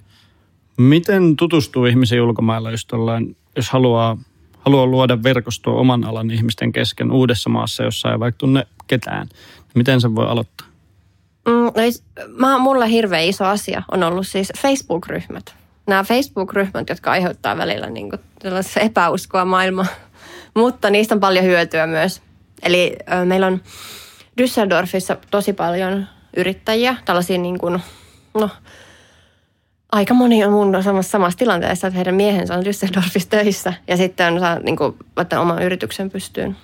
miten 0.78 1.36
tutustuu 1.36 1.84
ihmisiin 1.84 2.22
ulkomailla, 2.22 2.70
jos, 2.70 2.86
tollain, 2.86 3.36
jos 3.56 3.70
haluaa, 3.70 4.18
haluaa 4.66 4.86
luoda 4.86 5.22
verkostoa 5.22 5.80
oman 5.80 6.04
alan 6.04 6.30
ihmisten 6.30 6.72
kesken 6.72 7.12
uudessa 7.12 7.50
maassa, 7.50 7.82
jossa 7.82 8.12
ei 8.12 8.20
vaikka 8.20 8.38
tunne 8.38 8.66
ketään? 8.86 9.28
Miten 9.74 10.00
se 10.00 10.14
voi 10.14 10.26
aloittaa? 10.26 10.66
Mm, 11.48 11.64
no, 11.64 11.72
mä, 12.28 12.58
mulle 12.58 12.90
hirveän 12.90 13.24
iso 13.24 13.44
asia 13.44 13.82
on 13.92 14.02
ollut 14.02 14.26
siis 14.26 14.52
Facebook-ryhmät. 14.58 15.54
Nämä 15.86 16.04
Facebook-ryhmät, 16.04 16.88
jotka 16.88 17.10
aiheuttaa 17.10 17.56
välillä 17.56 17.90
niin 17.90 18.10
kuin 18.10 18.20
epäuskoa 18.80 19.44
maailmaa, 19.44 19.86
mutta 20.54 20.90
niistä 20.90 21.14
on 21.14 21.20
paljon 21.20 21.44
hyötyä 21.44 21.86
myös. 21.86 22.22
Eli 22.62 22.96
ö, 23.12 23.24
meillä 23.24 23.46
on 23.46 23.60
Düsseldorfissa 24.40 25.16
tosi 25.30 25.52
paljon 25.52 26.06
yrittäjiä, 26.36 26.96
tällaisia 27.04 27.38
niin 27.38 27.58
kuin, 27.58 27.80
no, 28.34 28.50
aika 29.92 30.14
moni 30.14 30.44
on 30.44 30.52
mun 30.52 30.82
samassa, 30.82 31.10
samassa 31.10 31.38
tilanteessa, 31.38 31.86
että 31.86 31.96
heidän 31.96 32.14
miehensä 32.14 32.54
on 32.54 32.62
Düsseldorfissa 32.62 33.28
töissä 33.30 33.72
ja 33.88 33.96
sitten 33.96 34.32
on 34.32 34.40
saa 34.40 34.58
niin 34.58 34.76
kuin, 34.76 34.94
oman 35.40 35.62
yrityksen 35.62 36.10
pystyyn. 36.10 36.56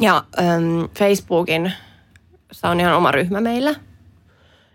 Ja 0.00 0.24
äm, 0.38 0.88
Facebookin 0.98 1.72
on 2.62 2.80
ihan 2.80 2.96
oma 2.96 3.12
ryhmä 3.12 3.40
meillä. 3.40 3.74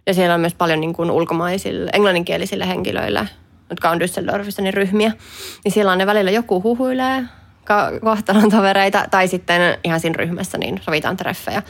Ja 0.08 0.14
siellä 0.14 0.36
on 0.36 0.42
myös 0.42 0.56
paljon 0.56 0.82
niin 0.82 0.94
kuin 0.94 1.12
ulkomaisille, 1.12 1.90
englanninkielisille 1.94 2.68
henkilöille, 2.68 3.28
jotka 3.70 3.90
on 3.90 3.98
Düsseldorfissa, 4.02 4.62
niin 4.62 4.74
ryhmiä. 4.74 5.12
Niin 5.64 5.72
siellä 5.72 5.92
on 5.92 5.98
ne 5.98 6.06
välillä 6.06 6.32
joku 6.32 6.64
huhuilee 6.64 7.24
kohtalon 8.02 8.50
tovereita, 8.52 9.06
tai 9.12 9.28
sitten 9.28 9.78
ihan 9.84 10.00
siinä 10.00 10.18
ryhmässä 10.18 10.58
niin 10.58 10.80
sovitaan 10.82 11.18
treffejä. 11.18 11.64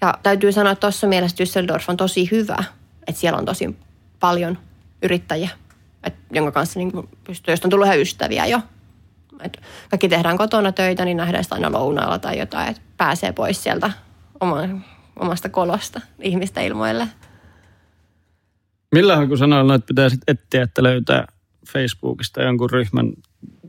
Ja 0.00 0.14
täytyy 0.22 0.52
sanoa, 0.52 0.72
että 0.72 0.80
tuossa 0.80 1.06
mielessä 1.06 1.44
Düsseldorf 1.44 1.84
on 1.88 1.96
tosi 1.96 2.28
hyvä, 2.30 2.64
että 3.06 3.20
siellä 3.20 3.38
on 3.38 3.44
tosi 3.44 3.76
paljon 4.20 4.58
yrittäjiä, 5.04 5.50
et, 6.04 6.14
jonka 6.32 6.52
kanssa 6.52 6.78
niin 6.78 6.92
pystyy, 7.24 7.52
josta 7.52 7.66
on 7.66 7.70
tullut 7.70 7.86
ihan 7.86 8.00
ystäviä 8.00 8.46
jo. 8.46 8.60
Et 9.40 9.60
kaikki 9.90 10.08
tehdään 10.08 10.38
kotona 10.38 10.72
töitä, 10.72 11.04
niin 11.04 11.16
nähdään 11.16 11.44
sitä 11.44 11.54
aina 11.54 11.72
lounaalla 11.72 12.18
tai 12.18 12.38
jotain, 12.38 12.68
että 12.68 12.82
pääsee 12.96 13.32
pois 13.32 13.62
sieltä 13.62 13.90
oma, 14.40 14.56
omasta 15.16 15.48
kolosta 15.48 16.00
ihmistä 16.20 16.60
ilmoille. 16.60 17.08
Millähän 18.92 19.28
kun 19.28 19.38
sanoilla, 19.38 19.74
että 19.74 19.86
pitää 19.86 20.08
sitten 20.08 20.36
etsiä, 20.36 20.62
että 20.62 20.82
löytää 20.82 21.26
Facebookista 21.68 22.42
jonkun 22.42 22.70
ryhmän 22.70 23.12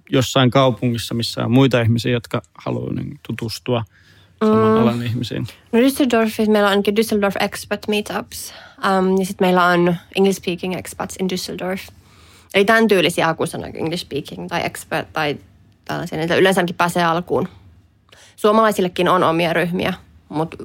jossain 0.10 0.52
kaupungissa, 0.52 1.14
missä 1.14 1.46
on 1.46 1.52
muita 1.52 1.82
ihmisiä, 1.82 2.12
jotka 2.12 2.42
haluaa 2.66 2.94
niin 2.94 3.20
tutustua 3.28 3.84
saman 4.40 4.72
mm. 4.72 4.82
alan 4.82 5.04
ihmisiin? 5.04 5.48
No 5.72 5.80
Düsseldorfissa 5.80 6.52
meillä 6.52 6.70
on 6.70 6.78
Düsseldorf 6.78 7.36
Expat 7.40 7.88
Meetups. 7.88 8.54
Um, 8.78 9.20
ja 9.20 9.26
sitten 9.26 9.48
meillä 9.48 9.66
on 9.66 9.96
English 10.16 10.38
Speaking 10.38 10.78
Expats 10.78 11.16
in 11.20 11.28
Düsseldorf. 11.28 11.92
Eli 12.54 12.66
tämän 12.66 12.88
tyylisiä 12.88 13.26
hakusanoja, 13.26 13.74
English 13.76 14.04
Speaking 14.04 14.48
tai 14.48 14.66
Expat 14.66 15.14
tai 15.14 15.38
tällaisia. 15.86 16.20
Niitä 16.20 16.36
yleensäkin 16.36 16.76
pääsee 16.76 17.04
alkuun. 17.04 17.48
Suomalaisillekin 18.36 19.10
on 19.10 19.24
omia 19.24 19.54
ryhmiä, 19.54 19.94
mutta 20.30 20.58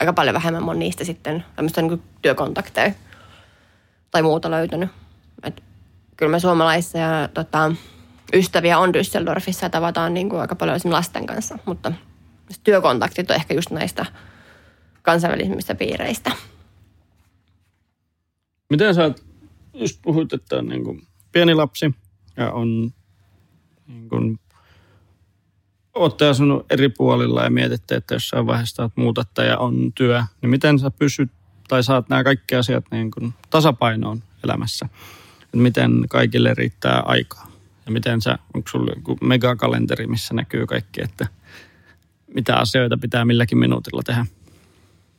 aika 0.00 0.12
paljon 0.12 0.34
vähemmän 0.34 0.68
on 0.68 0.78
niistä 0.78 1.04
sitten 1.04 1.44
tämmöistä 1.56 1.82
niin 1.82 2.02
työkontakteja 2.22 2.92
tai 4.10 4.22
muuta 4.22 4.50
löytänyt. 4.50 4.90
Et 5.42 5.62
kyllä 6.16 6.32
me 6.32 6.40
suomalaisia 6.40 7.28
tota, 7.34 7.72
ystäviä 8.32 8.78
on 8.78 8.90
Düsseldorfissa 8.90 9.62
ja 9.62 9.70
tavataan 9.70 10.14
niin 10.14 10.28
kuin 10.28 10.40
aika 10.40 10.54
paljon 10.54 10.80
lasten 10.84 11.26
kanssa, 11.26 11.58
mutta 11.66 11.92
työkontaktit 12.64 13.30
on 13.30 13.36
ehkä 13.36 13.54
just 13.54 13.70
näistä 13.70 14.06
kansainvälisimmistä 15.02 15.74
piireistä. 15.74 16.32
Miten 18.70 18.94
sä 18.94 19.14
just 19.74 19.98
puhuit, 20.02 20.32
että 20.32 20.56
on 20.56 20.68
niin 20.68 20.84
kuin 20.84 21.02
pieni 21.32 21.54
lapsi 21.54 21.94
ja 22.36 22.52
on 22.52 22.92
niin 23.86 24.08
kuin, 24.08 24.40
olette 25.94 26.28
asunut 26.28 26.66
eri 26.70 26.88
puolilla 26.88 27.44
ja 27.44 27.50
mietitte, 27.50 27.94
että 27.94 28.14
jossain 28.14 28.46
vaiheessa 28.46 28.82
olet 28.82 28.96
muutatta 28.96 29.42
ja 29.42 29.58
on 29.58 29.92
työ, 29.94 30.22
niin 30.42 30.50
miten 30.50 30.78
sä 30.78 30.90
pysyt 30.90 31.30
tai 31.68 31.82
saat 31.82 32.08
nämä 32.08 32.24
kaikki 32.24 32.54
asiat 32.54 32.84
niin 32.90 33.10
kuin 33.10 33.34
tasapainoon 33.50 34.22
elämässä? 34.44 34.88
Miten 35.52 36.04
kaikille 36.08 36.54
riittää 36.54 37.00
aikaa? 37.00 37.52
Ja 37.86 37.92
miten 37.92 38.20
sä, 38.20 38.38
onko 38.54 38.68
sulla 38.68 38.92
joku 38.96 39.18
megakalenteri, 39.22 40.06
missä 40.06 40.34
näkyy 40.34 40.66
kaikki, 40.66 41.02
että 41.02 41.26
mitä 42.34 42.56
asioita 42.56 42.96
pitää 42.96 43.24
milläkin 43.24 43.58
minuutilla 43.58 44.02
tehdä? 44.02 44.26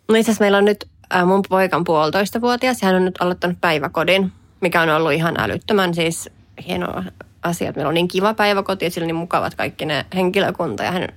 No 0.10 0.16
itse 0.16 0.36
meillä 0.40 0.58
on 0.58 0.66
nyt 0.66 0.86
äh, 1.16 1.26
mun 1.26 1.42
poikan 1.50 1.84
puolitoista 1.84 2.42
vuotias. 2.42 2.82
Hän 2.82 2.96
on 2.96 3.06
nyt 3.06 3.22
aloittanut 3.22 3.58
päiväkodin, 3.62 4.32
mikä 4.62 4.82
on 4.82 4.90
ollut 4.90 5.12
ihan 5.12 5.40
älyttömän 5.40 5.94
siis 5.94 6.30
hieno 6.68 7.04
asia. 7.42 7.74
Meillä 7.76 7.90
on 7.90 7.94
niin 7.94 8.08
kiva 8.08 8.34
päiväkoti 8.34 8.86
ja 8.86 8.92
sillä 8.92 9.08
niin 9.08 9.16
mukavat 9.16 9.56
kaikki 9.56 9.86
ne 9.86 10.06
henkilökunta 10.16 10.84
ja 10.84 10.92
hän 10.92 11.08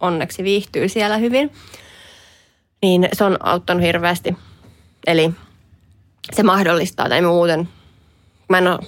onneksi 0.00 0.44
viihtyy 0.44 0.88
siellä 0.88 1.16
hyvin. 1.16 1.52
Niin 2.82 3.08
se 3.12 3.24
on 3.24 3.36
auttanut 3.40 3.82
hirveästi. 3.82 4.36
Eli 5.06 5.30
se 6.32 6.42
mahdollistaa, 6.42 7.08
tai 7.08 7.22
muuten, 7.22 7.68
mä 8.48 8.58
en 8.58 8.68
ole, 8.68 8.78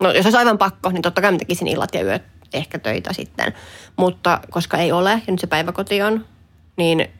no 0.00 0.12
jos 0.12 0.26
olisi 0.26 0.38
aivan 0.38 0.58
pakko, 0.58 0.90
niin 0.90 1.02
totta 1.02 1.20
kai 1.20 1.32
mä 1.32 1.38
tekisin 1.38 1.68
illat 1.68 1.94
ja 1.94 2.02
yöt 2.02 2.22
ehkä 2.52 2.78
töitä 2.78 3.12
sitten. 3.12 3.54
Mutta 3.96 4.40
koska 4.50 4.76
ei 4.76 4.92
ole, 4.92 5.10
ja 5.10 5.32
nyt 5.32 5.40
se 5.40 5.46
päiväkoti 5.46 6.02
on, 6.02 6.24
niin 6.76 7.10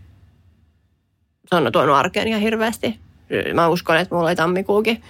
se 1.46 1.56
on 1.56 1.72
tuonut 1.72 1.96
arkeen 1.96 2.28
ihan 2.28 2.40
hirveästi. 2.40 3.00
Mä 3.54 3.68
uskon, 3.68 3.96
että 3.96 4.14
mulla 4.14 4.28
oli 4.28 4.36
tammikuukin 4.36 5.02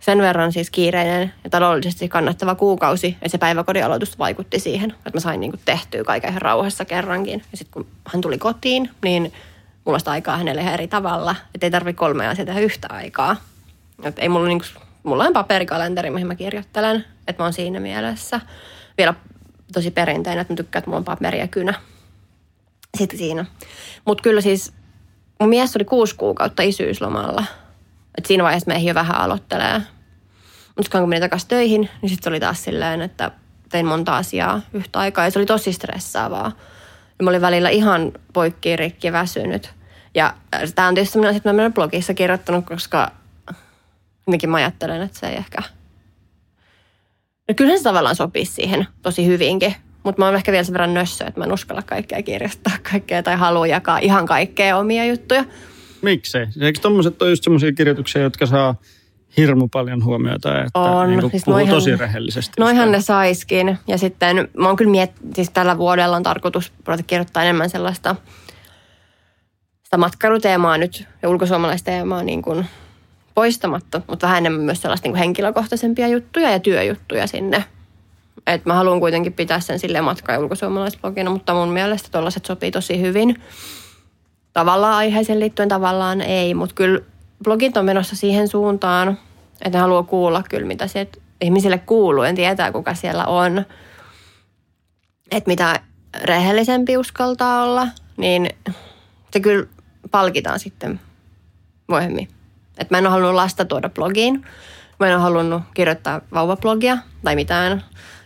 sen 0.00 0.18
verran 0.18 0.52
siis 0.52 0.70
kiireinen 0.70 1.32
ja 1.44 1.50
taloudellisesti 1.50 2.08
kannattava 2.08 2.54
kuukausi, 2.54 3.06
että 3.06 3.28
se 3.28 3.38
päiväkodin 3.38 3.84
aloitus 3.84 4.18
vaikutti 4.18 4.58
siihen, 4.58 4.90
että 4.90 5.10
mä 5.14 5.20
sain 5.20 5.40
niinku 5.40 5.58
tehtyä 5.64 6.04
kaiken 6.04 6.30
ihan 6.30 6.42
rauhassa 6.42 6.84
kerrankin. 6.84 7.42
Ja 7.52 7.56
sitten 7.56 7.72
kun 7.72 7.86
hän 8.12 8.20
tuli 8.20 8.38
kotiin, 8.38 8.90
niin 9.02 9.32
mulla 9.84 9.98
sitä 9.98 10.10
aikaa 10.10 10.36
hänelle 10.36 10.60
ihan 10.60 10.74
eri 10.74 10.88
tavalla, 10.88 11.36
että 11.54 11.66
ei 11.66 11.70
tarvitse 11.70 11.98
kolme 11.98 12.28
asiaa 12.28 12.46
tehdä 12.46 12.60
yhtä 12.60 12.88
aikaa. 12.90 13.36
Et 14.02 14.18
ei 14.18 14.28
mulla, 14.28 14.48
niinku, 14.48 14.66
mulla 15.02 15.24
on 15.24 15.32
paperikalenteri, 15.32 16.10
mihin 16.10 16.26
mä 16.26 16.34
kirjoittelen, 16.34 17.04
että 17.28 17.42
mä 17.42 17.46
oon 17.46 17.52
siinä 17.52 17.80
mielessä. 17.80 18.40
Vielä 18.98 19.14
tosi 19.72 19.90
perinteinen, 19.90 20.40
että 20.40 20.52
mä 20.52 20.56
tykkään, 20.56 20.80
että 20.80 20.90
mulla 20.90 20.98
on 20.98 21.04
paperi 21.04 21.38
ja 21.38 21.48
kynä. 21.48 21.74
Sitten 22.98 23.18
siinä. 23.18 23.44
Mutta 24.04 24.22
kyllä 24.22 24.40
siis 24.40 24.72
mun 25.40 25.48
mies 25.48 25.76
oli 25.76 25.84
kuusi 25.84 26.16
kuukautta 26.16 26.62
isyyslomalla. 26.62 27.44
Et 28.18 28.26
siinä 28.26 28.44
vaiheessa 28.44 28.68
me 28.68 28.78
jo 28.78 28.94
vähän 28.94 29.16
aloittelee. 29.16 29.82
Mutta 30.76 30.98
kun 30.98 31.08
menin 31.08 31.22
takaisin 31.22 31.48
töihin, 31.48 31.90
niin 32.02 32.10
sitten 32.10 32.30
oli 32.30 32.40
taas 32.40 32.64
silleen, 32.64 33.02
että 33.02 33.30
tein 33.68 33.86
monta 33.86 34.16
asiaa 34.16 34.60
yhtä 34.72 34.98
aikaa. 34.98 35.24
Ja 35.24 35.30
se 35.30 35.38
oli 35.38 35.46
tosi 35.46 35.72
stressaavaa. 35.72 36.52
Ja 37.18 37.24
mä 37.24 37.30
olin 37.30 37.40
välillä 37.40 37.68
ihan 37.68 38.12
poikki 38.32 38.76
rikki 38.76 39.12
väsynyt. 39.12 39.70
Ja 40.14 40.34
tämä 40.74 40.88
on 40.88 40.94
tietysti 40.94 41.12
sellainen 41.12 41.30
asia, 41.30 41.36
että 41.36 41.52
mä 41.52 41.62
olen 41.62 41.74
blogissa 41.74 42.14
kirjoittanut, 42.14 42.66
koska 42.66 43.10
jotenkin 44.26 44.50
mä 44.50 44.56
ajattelen, 44.56 45.02
että 45.02 45.18
se 45.18 45.26
ei 45.26 45.36
ehkä... 45.36 45.62
No 47.48 47.54
kyllähän 47.56 47.78
se 47.78 47.84
tavallaan 47.84 48.16
sopii 48.16 48.44
siihen 48.44 48.86
tosi 49.02 49.26
hyvinkin. 49.26 49.74
Mutta 50.02 50.22
mä 50.22 50.26
oon 50.26 50.34
ehkä 50.34 50.52
vielä 50.52 50.64
sen 50.64 50.72
verran 50.72 50.94
nössö, 50.94 51.24
että 51.26 51.40
mä 51.40 51.44
en 51.44 51.52
uskalla 51.52 51.82
kaikkea 51.82 52.22
kirjoittaa 52.22 52.72
kaikkea 52.90 53.22
tai 53.22 53.36
halua 53.36 53.66
jakaa 53.66 53.98
ihan 53.98 54.26
kaikkea 54.26 54.76
omia 54.78 55.04
juttuja. 55.04 55.44
Miksei? 56.02 56.46
Eikö 56.60 56.80
tommoset 56.80 57.22
ole 57.22 57.30
just 57.30 57.44
semmoisia 57.44 57.72
kirjoituksia, 57.72 58.22
jotka 58.22 58.46
saa 58.46 58.74
hirmu 59.36 59.68
paljon 59.68 60.04
huomiota, 60.04 60.64
että 60.64 60.78
On. 60.80 61.10
Niin 61.10 61.30
Siis 61.30 61.44
puhuu 61.44 61.58
noihan- 61.60 61.74
tosi 61.74 61.96
rehellisesti. 61.96 62.52
Noihan 62.58 62.92
ne 62.92 63.00
saiskin. 63.00 63.78
Ja 63.88 63.98
sitten 63.98 64.48
mä 64.58 64.66
oon 64.66 64.76
kyllä 64.76 64.90
miet, 64.90 65.10
siis 65.34 65.50
tällä 65.50 65.78
vuodella 65.78 66.16
on 66.16 66.22
tarkoitus 66.22 66.72
kirjoittaa 67.06 67.42
enemmän 67.42 67.70
sellaista 67.70 68.16
sitä 69.84 69.96
matkailuteemaa 69.96 70.78
nyt 70.78 71.06
ja 71.22 71.28
ulkosuomalaisteemaa 71.28 72.22
niin 72.22 72.42
kuin 72.42 72.66
poistamatta, 73.36 74.00
mutta 74.08 74.26
vähän 74.26 74.38
enemmän 74.38 74.64
myös 74.64 74.82
sellaista 74.82 75.06
niin 75.06 75.12
kuin 75.12 75.18
henkilökohtaisempia 75.18 76.08
juttuja 76.08 76.50
ja 76.50 76.60
työjuttuja 76.60 77.26
sinne. 77.26 77.64
Et 78.46 78.66
mä 78.66 78.74
haluan 78.74 79.00
kuitenkin 79.00 79.32
pitää 79.32 79.60
sen 79.60 79.78
silleen 79.78 80.04
matka- 80.04 80.32
ja 80.32 80.38
ulkosuomalaisblogina, 80.38 81.30
mutta 81.30 81.54
mun 81.54 81.68
mielestä 81.68 82.08
tollaiset 82.12 82.44
sopii 82.44 82.70
tosi 82.70 83.00
hyvin. 83.00 83.42
Tavallaan 84.52 84.94
aiheeseen 84.94 85.40
liittyen 85.40 85.68
tavallaan 85.68 86.20
ei, 86.20 86.54
mutta 86.54 86.74
kyllä 86.74 87.00
blogit 87.44 87.76
on 87.76 87.84
menossa 87.84 88.16
siihen 88.16 88.48
suuntaan, 88.48 89.18
että 89.64 89.78
haluaa 89.78 90.02
kuulla 90.02 90.42
kyllä, 90.50 90.66
mitä 90.66 90.86
sieltä 90.86 91.18
ihmisille 91.40 91.78
kuuluu. 91.78 92.22
En 92.22 92.34
tietää, 92.34 92.72
kuka 92.72 92.94
siellä 92.94 93.24
on. 93.24 93.64
Että 95.30 95.50
mitä 95.50 95.80
rehellisempi 96.22 96.96
uskaltaa 96.96 97.64
olla, 97.64 97.88
niin 98.16 98.50
se 99.30 99.40
kyllä 99.40 99.66
palkitaan 100.10 100.58
sitten 100.58 101.00
myöhemmin. 101.88 102.35
Et 102.78 102.90
mä 102.90 102.98
en 102.98 103.06
ole 103.06 103.10
halunnut 103.10 103.34
lasta 103.34 103.64
tuoda 103.64 103.88
blogiin. 103.88 104.44
Mä 105.00 105.06
en 105.06 105.14
ole 105.14 105.22
halunnut 105.22 105.62
kirjoittaa 105.74 106.20
vauvablogia 106.34 106.98
tai 107.24 107.34
mitään. 107.34 107.84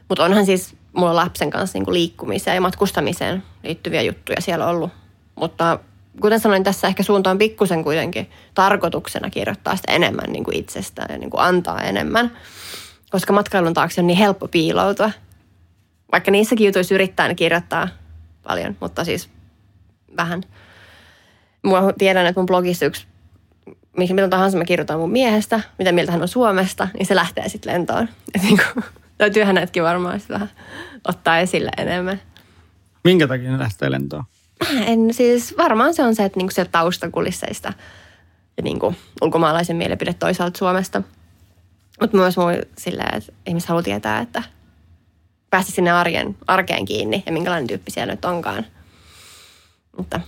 Mutta 0.09 0.25
onhan 0.25 0.47
siis 0.47 0.77
mulla 0.93 1.17
lapsen 1.17 1.51
kanssa 1.51 1.79
niinku 1.79 1.93
liikkumiseen 1.93 2.55
ja 2.55 2.61
matkustamiseen 2.61 3.43
liittyviä 3.63 4.03
juttuja 4.03 4.41
siellä 4.41 4.67
ollut. 4.67 4.91
Mutta 5.35 5.79
kuten 6.21 6.41
sanoin, 6.41 6.65
tässä 6.65 6.89
ehkä 6.89 7.03
suunta 7.03 7.31
on 7.31 7.39
pikkusen 7.39 7.85
kuitenkin 7.85 8.31
tarkoituksena 8.55 9.31
kirjoittaa 9.31 9.77
sitä 9.77 9.93
enemmän 9.93 10.33
niin 10.33 10.45
kuin 10.45 10.57
itsestään 10.57 11.09
ja 11.13 11.19
niin 11.19 11.31
kuin 11.31 11.41
antaa 11.41 11.81
enemmän. 11.81 12.31
Koska 13.11 13.33
matkailun 13.33 13.75
taakse 13.75 14.01
on 14.01 14.07
niin 14.07 14.19
helppo 14.19 14.49
piiloutua. 14.49 15.11
Vaikka 16.13 16.31
niissäkin 16.31 16.67
jutuissa 16.67 16.95
yrittää 16.95 17.35
kirjoittaa 17.35 17.89
paljon, 18.43 18.77
mutta 18.81 19.05
siis 19.05 19.31
vähän. 20.17 20.43
Mua 21.63 21.93
tiedän, 21.99 22.27
että 22.27 22.41
mun 22.41 22.47
blogissa 22.47 22.87
yksi, 22.87 23.07
mihin 23.97 24.17
milloin 24.17 24.31
tahansa 24.31 24.59
mä 24.59 24.65
kirjoitan 24.65 24.99
mun 24.99 25.11
miehestä, 25.11 25.61
mitä 25.79 25.93
mieltä 25.93 26.13
hän 26.13 26.23
on 26.23 26.29
Suomesta, 26.29 26.89
niin 26.99 27.07
se 27.07 27.15
lähtee 27.15 27.49
sitten 27.49 27.73
lentoon. 27.73 28.09
Et 28.35 28.43
niin 28.43 28.61
kuin, 28.75 28.85
täytyy 29.19 29.45
hänetkin 29.45 29.83
varmaan 29.83 30.21
vähän 30.29 30.51
ottaa 31.09 31.39
esille 31.39 31.71
enemmän. 31.77 32.21
Minkä 33.05 33.29
takia 33.29 33.51
ne 33.51 33.59
lähtee 33.59 33.91
lentoon? 33.91 34.25
En, 34.87 35.15
siis 35.15 35.55
varmaan 35.59 35.95
se 35.95 36.03
on 36.03 36.15
se, 36.15 36.25
että 36.25 36.39
niinku 36.39 36.55
sieltä 36.55 36.71
taustakulisseista 36.73 37.73
ja 38.57 38.63
niinku 38.63 38.95
ulkomaalaisen 39.23 39.77
mielipide 39.77 40.15
toisaalta 40.15 40.59
Suomesta. 40.59 41.03
Mutta 42.01 42.17
myös 42.17 42.37
muu 42.37 42.49
silleen, 42.79 43.17
että 43.17 43.33
ihmiset 43.47 43.69
haluaa 43.69 43.83
tietää, 43.83 44.21
että 44.21 44.43
päästä 45.51 45.73
sinne 45.73 45.91
arjen, 45.91 46.37
arkeen 46.47 46.85
kiinni 46.85 47.23
ja 47.27 47.33
minkälainen 47.33 47.67
tyyppi 47.67 47.91
siellä 47.91 48.13
nyt 48.13 48.25
onkaan. 48.25 48.67
Mutta 49.97 50.21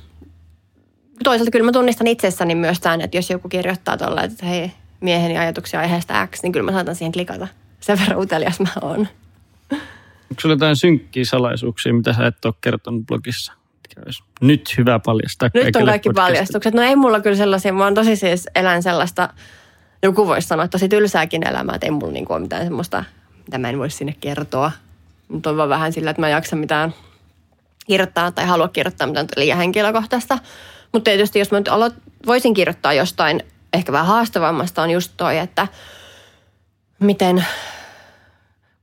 toisaalta 1.23 1.51
kyllä 1.51 1.65
mä 1.65 1.73
tunnistan 1.73 2.07
itsessäni 2.07 2.55
myös 2.55 2.81
tämän, 2.81 3.01
että 3.01 3.17
jos 3.17 3.31
joku 3.31 3.49
kirjoittaa 3.49 3.97
tuolla, 3.97 4.23
että 4.23 4.47
hei, 4.47 4.73
mieheni 5.01 5.39
ajatuksia 5.39 5.81
aiheesta 5.81 6.27
X, 6.27 6.43
niin 6.43 6.53
kyllä 6.53 6.65
mä 6.65 6.73
saatan 6.73 6.95
siihen 6.97 7.13
klikata. 7.13 7.49
Sen 7.81 7.99
verran 7.99 8.19
utelias 8.19 8.61
mä 8.61 8.69
oon. 8.83 9.09
Onko 9.71 10.41
sulla 10.41 10.55
jotain 10.55 10.77
synkkiä 10.77 11.25
salaisuuksia, 11.25 11.95
mitä 11.95 12.13
sä 12.13 12.27
et 12.27 12.45
ole 12.45 12.55
kertonut 12.61 13.07
blogissa? 13.07 13.53
Nyt 14.41 14.75
hyvä 14.79 14.99
paljastaa 14.99 15.49
Nyt 15.55 15.77
on 15.77 15.85
kaikki 15.85 16.09
podcastille? 16.09 16.37
paljastukset. 16.37 16.75
No 16.75 16.83
ei 16.83 16.97
mulla 16.97 17.21
kyllä 17.21 17.37
sellaisia, 17.37 17.73
mä 17.73 17.85
oon 17.85 17.95
tosi 17.95 18.17
siis 18.17 18.49
elän 18.55 18.83
sellaista, 18.83 19.29
joku 20.03 20.27
voisi 20.27 20.49
sanoa, 20.49 20.69
tosi 20.69 20.89
tylsääkin 20.89 21.49
elämää, 21.49 21.75
että 21.75 21.87
ei 21.87 21.91
mulla 21.91 22.13
niinku 22.13 22.33
ole 22.33 22.43
mitään 22.43 22.65
semmoista, 22.65 23.05
mitä 23.47 23.59
mä 23.59 23.69
en 23.69 23.79
voi 23.79 23.91
sinne 23.91 24.15
kertoa. 24.21 24.73
Mutta 25.29 25.51
on 25.51 25.57
vaan 25.57 25.69
vähän 25.69 25.93
sillä, 25.93 26.11
että 26.11 26.21
mä 26.21 26.27
en 26.27 26.33
jaksa 26.33 26.57
mitään 26.57 26.95
kirjoittaa 27.87 28.31
tai 28.31 28.47
halua 28.47 28.69
kirjoittaa 28.69 29.07
mitään 29.07 29.27
liian 29.37 29.59
henkilökohtaista. 29.59 30.39
Mutta 30.93 31.05
tietysti 31.05 31.39
jos 31.39 31.51
mä 31.51 31.59
nyt 31.59 31.69
aloit, 31.69 31.95
voisin 32.27 32.55
kirjoittaa 32.55 32.93
jostain 32.93 33.43
ehkä 33.73 33.93
vähän 33.93 34.07
haastavammasta 34.07 34.83
on 34.83 34.91
just 34.91 35.13
toi, 35.17 35.39
että 35.39 35.69
miten 36.99 37.47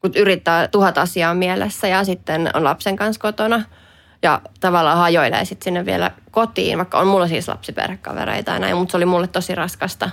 kun 0.02 0.12
yrittää 0.16 0.68
tuhat 0.68 0.98
asiaa 0.98 1.34
mielessä 1.34 1.88
ja 1.88 2.04
sitten 2.04 2.50
on 2.54 2.64
lapsen 2.64 2.96
kanssa 2.96 3.22
kotona 3.22 3.64
ja 4.24 4.42
tavallaan 4.60 4.98
hajoilee 4.98 5.46
sitten 5.46 5.64
sinne 5.64 5.86
vielä 5.86 6.12
kotiin, 6.32 6.78
vaikka 6.78 7.00
on 7.00 7.08
mulla 7.08 7.28
siis 7.28 7.48
lapsiperhekavereita 7.48 8.52
ja 8.52 8.60
näin, 8.60 8.78
mutta 8.78 8.92
se 8.92 8.98
oli 8.98 9.06
mulle 9.06 9.28
tosi 9.28 9.56
raskasta, 9.56 10.10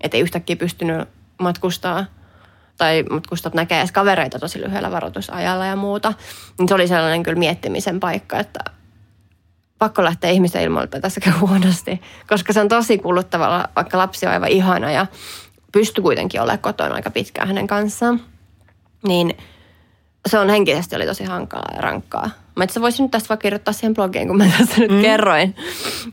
että 0.00 0.16
ei 0.16 0.22
yhtäkkiä 0.22 0.56
pystynyt 0.56 1.08
matkustaa 1.38 2.04
tai 2.76 3.02
matkustat 3.10 3.54
näkee 3.54 3.78
edes 3.78 3.92
kavereita 3.92 4.38
tosi 4.38 4.60
lyhyellä 4.60 4.90
varoitusajalla 4.90 5.66
ja 5.66 5.76
muuta. 5.76 6.12
Niin 6.58 6.68
se 6.68 6.74
oli 6.74 6.88
sellainen 6.88 7.22
kyllä 7.22 7.38
miettimisen 7.38 8.00
paikka, 8.00 8.38
että 8.38 8.60
pakko 9.80 10.04
lähteä 10.04 10.30
ihmisen 10.30 10.62
ilmoille, 10.62 10.84
että 10.84 11.00
tässä 11.00 11.20
käy 11.20 11.32
huonosti, 11.32 12.00
koska 12.28 12.52
se 12.52 12.60
on 12.60 12.68
tosi 12.68 12.98
kuluttavaa, 12.98 13.68
vaikka 13.76 13.98
lapsi 13.98 14.26
on 14.26 14.32
aivan 14.32 14.48
ihana 14.48 14.90
ja 14.90 15.06
pystyy 15.72 16.02
kuitenkin 16.02 16.40
olemaan 16.40 16.58
kotona 16.58 16.94
aika 16.94 17.10
pitkään 17.10 17.48
hänen 17.48 17.66
kanssaan 17.66 18.20
niin 19.02 19.36
se 20.28 20.38
on 20.38 20.48
henkisesti 20.48 20.96
oli 20.96 21.06
tosi 21.06 21.24
hankalaa 21.24 21.74
ja 21.74 21.80
rankkaa. 21.80 22.30
Mä 22.56 22.64
itse 22.64 22.80
voisin 22.80 23.02
nyt 23.02 23.10
tästä 23.10 23.28
vaikka 23.28 23.42
kirjoittaa 23.42 23.74
siihen 23.74 23.94
blogiin, 23.94 24.28
kun 24.28 24.36
mä 24.36 24.46
tässä 24.58 24.78
nyt 24.78 24.90
mm. 24.90 25.02
kerroin, 25.02 25.56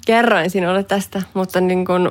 kerroin 0.06 0.50
sinulle 0.50 0.83
tästä. 0.83 1.21
Mutta 1.33 1.62
niin 1.62 1.85
kuin 1.85 2.10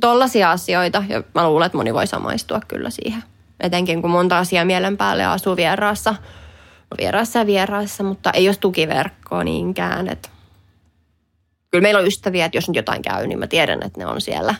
tollaisia 0.00 0.50
asioita, 0.50 1.04
ja 1.08 1.22
mä 1.34 1.48
luulen, 1.48 1.66
että 1.66 1.78
moni 1.78 1.94
voi 1.94 2.06
samaistua 2.06 2.60
kyllä 2.68 2.90
siihen. 2.90 3.22
Etenkin 3.60 4.02
kun 4.02 4.10
monta 4.10 4.38
asiaa 4.38 4.64
mielen 4.64 4.96
päälle 4.96 5.24
asuu 5.24 5.56
vieraassa. 5.56 6.14
No 6.90 6.96
vieraassa 6.98 7.38
ja 7.38 7.46
vieraassa, 7.46 8.02
mutta 8.02 8.30
ei 8.30 8.44
jos 8.44 8.58
tukiverkkoa 8.58 9.44
niinkään. 9.44 10.08
Että 10.08 10.28
kyllä 11.72 11.82
meillä 11.82 12.00
on 12.00 12.06
ystäviä, 12.06 12.44
että 12.44 12.56
jos 12.56 12.68
nyt 12.68 12.76
jotain 12.76 13.02
käy, 13.02 13.26
niin 13.26 13.38
mä 13.38 13.46
tiedän, 13.46 13.82
että 13.82 14.00
ne 14.00 14.06
on 14.06 14.20
siellä. 14.20 14.54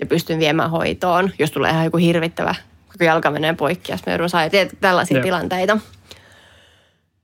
Ja 0.00 0.06
pystyn 0.06 0.38
viemään 0.38 0.70
hoitoon, 0.70 1.30
jos 1.38 1.50
tulee 1.50 1.70
ihan 1.70 1.84
joku 1.84 1.96
hirvittävä 1.96 2.54
koko 2.92 3.04
jalka 3.04 3.30
menee 3.30 3.54
poikki, 3.54 3.92
jos 3.92 4.06
me 4.06 4.12
joudun 4.12 4.30
saa 4.30 4.50
tiedät, 4.50 4.72
tällaisia 4.80 5.16
Joo. 5.16 5.24
tilanteita. 5.24 5.78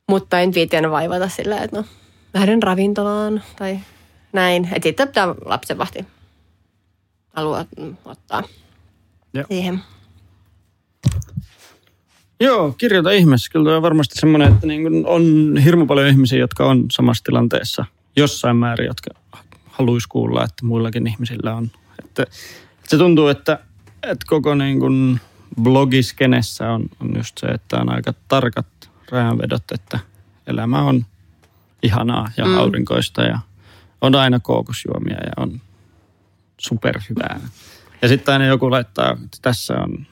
Mutta 0.08 0.40
en 0.40 0.54
viitiä 0.54 0.90
vaivata 0.90 1.28
sillä, 1.28 1.58
että 1.58 1.76
no 1.76 1.84
lähden 2.34 2.62
ravintolaan 2.62 3.42
tai 3.58 3.78
näin. 4.32 4.68
Että 4.72 4.88
sitten 4.88 5.08
pitää 5.08 5.34
lapsenvahti 5.44 6.06
haluaa 7.28 7.64
mm, 7.78 7.96
ottaa 8.04 8.42
Joo. 9.34 9.44
siihen. 9.48 9.80
Joo, 12.40 12.74
kirjoita 12.78 13.10
ihmeessä. 13.10 13.52
Kyllä 13.52 13.76
on 13.76 13.82
varmasti 13.82 14.20
semmoinen, 14.20 14.52
että 14.52 14.66
niin 14.66 14.82
kun 14.82 15.06
on 15.06 15.56
hirmu 15.64 15.86
paljon 15.86 16.08
ihmisiä, 16.08 16.38
jotka 16.38 16.66
on 16.66 16.86
samassa 16.90 17.24
tilanteessa 17.24 17.84
jossain 18.16 18.56
määrin, 18.56 18.86
jotka 18.86 19.10
haluaisi 19.66 20.08
kuulla, 20.08 20.44
että 20.44 20.66
muillakin 20.66 21.06
ihmisillä 21.06 21.54
on. 21.54 21.70
Että 22.04 22.26
Se 22.88 22.98
tuntuu, 22.98 23.28
että, 23.28 23.58
että 24.02 24.26
koko 24.26 24.54
niin 24.54 24.80
kuin 24.80 25.20
blogiskenessä 25.62 26.72
on, 26.72 26.84
on 27.00 27.16
just 27.16 27.38
se, 27.38 27.46
että 27.46 27.76
on 27.76 27.92
aika 27.92 28.14
tarkat 28.28 28.66
rajanvedot, 29.10 29.62
että 29.74 29.98
elämä 30.46 30.82
on 30.82 31.06
ihanaa 31.82 32.30
ja 32.36 32.44
mm. 32.44 32.58
aurinkoista 32.58 33.22
ja 33.22 33.38
on 34.00 34.14
aina 34.14 34.40
kookosjuomia 34.40 35.16
ja 35.16 35.32
on 35.36 35.60
superhyvää. 36.58 37.40
Ja 38.02 38.08
sitten 38.08 38.32
aina 38.32 38.46
joku 38.46 38.70
laittaa, 38.70 39.10
että 39.12 39.38
tässä 39.42 39.74
on 39.74 40.06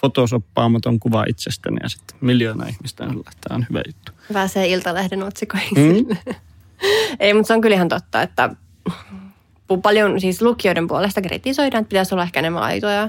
fotosoppaamaton 0.00 1.00
kuva 1.00 1.24
itsestäni 1.28 1.76
ja 1.82 1.88
sitten 1.88 2.16
miljoona 2.20 2.66
ihmistä 2.66 3.04
on 3.04 3.10
että 3.10 3.32
tämä 3.48 3.56
on 3.56 3.66
hyvä 3.70 3.82
juttu. 3.86 4.12
Pääsee 4.32 4.68
Iltalehden 4.68 5.22
otsikoihin. 5.22 5.76
Mm. 5.76 6.34
Ei, 7.20 7.34
mutta 7.34 7.46
se 7.46 7.54
on 7.54 7.60
kyllä 7.60 7.74
ihan 7.74 7.88
totta, 7.88 8.22
että 8.22 8.50
paljon 9.82 10.20
siis 10.20 10.42
lukijoiden 10.42 10.88
puolesta 10.88 11.22
kritisoidaan, 11.22 11.80
että 11.80 11.88
pitäisi 11.88 12.14
olla 12.14 12.22
ehkä 12.22 12.38
enemmän 12.38 12.62
aitoja, 12.62 13.08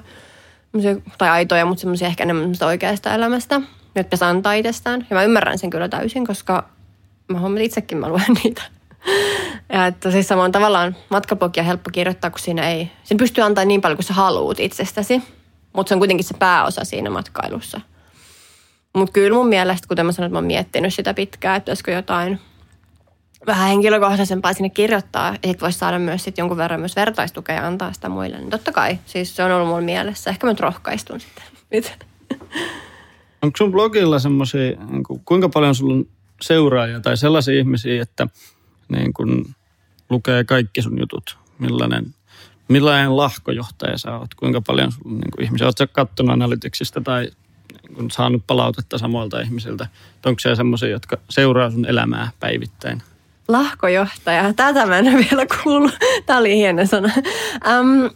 tai 1.17 1.29
aitoja, 1.29 1.65
mutta 1.65 1.81
semmoisia 1.81 2.07
ehkä 2.07 2.23
enemmän 2.23 2.51
oikeasta 2.65 3.13
elämästä, 3.13 3.55
jotka 3.55 4.03
pitäisi 4.03 4.25
antaa 4.25 4.53
itsestään. 4.53 5.07
Ja 5.09 5.15
mä 5.15 5.23
ymmärrän 5.23 5.57
sen 5.57 5.69
kyllä 5.69 5.89
täysin, 5.89 6.27
koska 6.27 6.69
mä 7.27 7.39
huomaan 7.39 7.61
itsekin, 7.61 7.97
mä 7.97 8.09
luen 8.09 8.33
niitä. 8.43 8.61
Ja 9.73 9.85
että 9.85 10.11
siis 10.11 10.27
samoin 10.27 10.51
tavallaan 10.51 10.95
matkablogia 11.09 11.63
helppo 11.63 11.89
kirjoittaa, 11.93 12.29
kun 12.29 12.39
siinä 12.39 12.69
ei, 12.69 12.91
sen 13.03 13.17
pystyy 13.17 13.43
antaa 13.43 13.65
niin 13.65 13.81
paljon 13.81 13.97
kuin 13.97 14.05
sä 14.05 14.13
haluut 14.13 14.59
itsestäsi. 14.59 15.21
Mutta 15.73 15.89
se 15.89 15.95
on 15.95 15.99
kuitenkin 15.99 16.23
se 16.23 16.33
pääosa 16.39 16.85
siinä 16.85 17.09
matkailussa. 17.09 17.81
Mutta 18.95 19.13
kyllä 19.13 19.37
mun 19.37 19.47
mielestä, 19.47 19.87
kuten 19.87 20.05
mä 20.05 20.11
sanoin, 20.11 20.27
että 20.27 20.33
mä 20.33 20.37
oon 20.37 20.45
miettinyt 20.45 20.93
sitä 20.93 21.13
pitkään, 21.13 21.57
että 21.57 21.71
olisiko 21.71 21.91
jotain 21.91 22.39
vähän 23.47 23.67
henkilökohtaisempaa 23.67 24.53
sinne 24.53 24.69
kirjoittaa. 24.69 25.27
Ja 25.27 25.33
sitten 25.33 25.59
voisi 25.61 25.79
saada 25.79 25.99
myös 25.99 26.23
sit 26.23 26.37
jonkun 26.37 26.57
verran 26.57 26.79
myös 26.79 26.95
vertaistukea 26.95 27.55
ja 27.55 27.67
antaa 27.67 27.93
sitä 27.93 28.09
muille. 28.09 28.37
Niin 28.37 28.49
totta 28.49 28.71
kai, 28.71 28.99
siis 29.05 29.35
se 29.35 29.43
on 29.43 29.51
ollut 29.51 29.67
mun 29.67 29.83
mielessä. 29.83 30.29
Ehkä 30.29 30.47
mä 30.47 30.53
nyt 30.53 30.59
rohkaistun 30.59 31.19
sitten 31.19 31.43
nyt. 31.71 31.93
Onko 33.41 33.57
sun 33.57 33.71
blogilla 33.71 34.19
semmoisia, 34.19 34.71
niin 34.89 35.03
kuinka 35.25 35.49
paljon 35.49 35.75
sulla 35.75 35.93
on 35.93 36.05
seuraajia 36.41 36.99
tai 36.99 37.17
sellaisia 37.17 37.59
ihmisiä, 37.59 38.01
että 38.01 38.27
niin 38.89 39.13
kun 39.13 39.55
lukee 40.09 40.43
kaikki 40.43 40.81
sun 40.81 40.99
jutut? 40.99 41.37
Millainen, 41.59 42.05
millainen 42.67 43.17
lahkojohtaja 43.17 43.97
sä 43.97 44.17
oot? 44.17 44.33
Kuinka 44.33 44.61
paljon 44.61 44.91
sulla 44.91 45.15
niin 45.15 45.43
ihmisiä? 45.45 45.67
Oletko 45.67 45.87
katsonut 45.91 46.33
analytiksista 46.33 47.01
tai 47.01 47.29
niin 47.97 48.11
saanut 48.11 48.47
palautetta 48.47 48.97
samoilta 48.97 49.41
ihmisiltä? 49.41 49.87
Onko 50.25 50.39
siellä 50.39 50.55
semmoisia, 50.55 50.89
jotka 50.89 51.17
seuraa 51.29 51.71
sun 51.71 51.85
elämää 51.85 52.29
päivittäin? 52.39 53.01
Lahkojohtaja. 53.47 54.53
Tätä 54.53 54.85
mä 54.85 54.97
en 54.97 55.05
vielä 55.31 55.45
kuullut. 55.63 55.93
Tämä 56.25 56.39
oli 56.39 56.55
hieno 56.55 56.85
sana. 56.85 57.09
Um, 57.79 58.09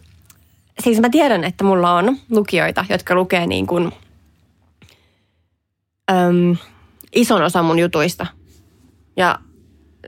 siis 0.80 1.00
mä 1.00 1.08
tiedän, 1.10 1.44
että 1.44 1.64
mulla 1.64 1.94
on 1.94 2.16
lukijoita, 2.30 2.84
jotka 2.88 3.14
lukee 3.14 3.46
niin 3.46 3.66
kuin, 3.66 3.92
um, 6.12 6.56
ison 7.14 7.42
osan 7.42 7.64
mun 7.64 7.78
jutuista. 7.78 8.26
Ja 9.16 9.38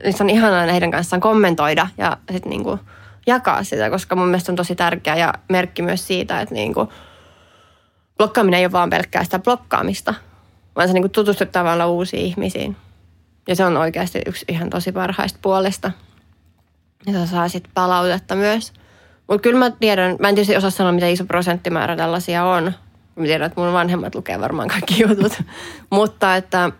se 0.09 0.23
on 0.23 0.29
ihanaa 0.29 0.65
heidän 0.65 0.91
kanssaan 0.91 1.21
kommentoida 1.21 1.87
ja 1.97 2.17
sitten 2.31 2.49
niin 2.49 2.63
kuin 2.63 2.79
jakaa 3.27 3.63
sitä, 3.63 3.89
koska 3.89 4.15
mun 4.15 4.27
mielestä 4.27 4.51
on 4.51 4.55
tosi 4.55 4.75
tärkeä 4.75 5.15
ja 5.15 5.33
merkki 5.49 5.81
myös 5.81 6.07
siitä, 6.07 6.41
että 6.41 6.55
niin 6.55 6.73
kuin 6.73 6.87
blokkaaminen 8.17 8.59
ei 8.59 8.65
ole 8.65 8.71
vaan 8.71 8.89
pelkkää 8.89 9.23
sitä 9.23 9.39
blokkaamista, 9.39 10.13
vaan 10.75 10.87
se 10.87 10.93
niin 10.93 11.03
kuin 11.03 11.11
tutustut 11.11 11.51
tavallaan 11.51 11.89
uusiin 11.89 12.25
ihmisiin. 12.25 12.77
Ja 13.51 13.55
se 13.55 13.65
on 13.65 13.77
oikeasti 13.77 14.21
yksi 14.25 14.45
ihan 14.47 14.69
tosi 14.69 14.91
parhaista 14.91 15.39
puolesta. 15.41 15.91
Ja 17.05 17.13
sä 17.13 17.27
saa 17.27 17.49
sitten 17.49 17.71
palautetta 17.73 18.35
myös. 18.35 18.73
Mutta 19.27 19.41
kyllä 19.41 19.59
mä 19.59 19.71
tiedän, 19.71 20.15
mä 20.19 20.29
en 20.29 20.35
tietysti 20.35 20.57
osaa 20.57 20.69
sanoa, 20.69 20.91
mitä 20.91 21.07
iso 21.07 21.25
prosenttimäärä 21.25 21.95
tällaisia 21.95 22.45
on. 22.45 22.73
Mä 23.15 23.23
tiedän, 23.23 23.47
että 23.47 23.61
mun 23.61 23.73
vanhemmat 23.73 24.15
lukee 24.15 24.39
varmaan 24.39 24.67
kaikki 24.67 24.99
jutut. 25.03 25.43
Mutta 25.89 26.35
että 26.35 26.71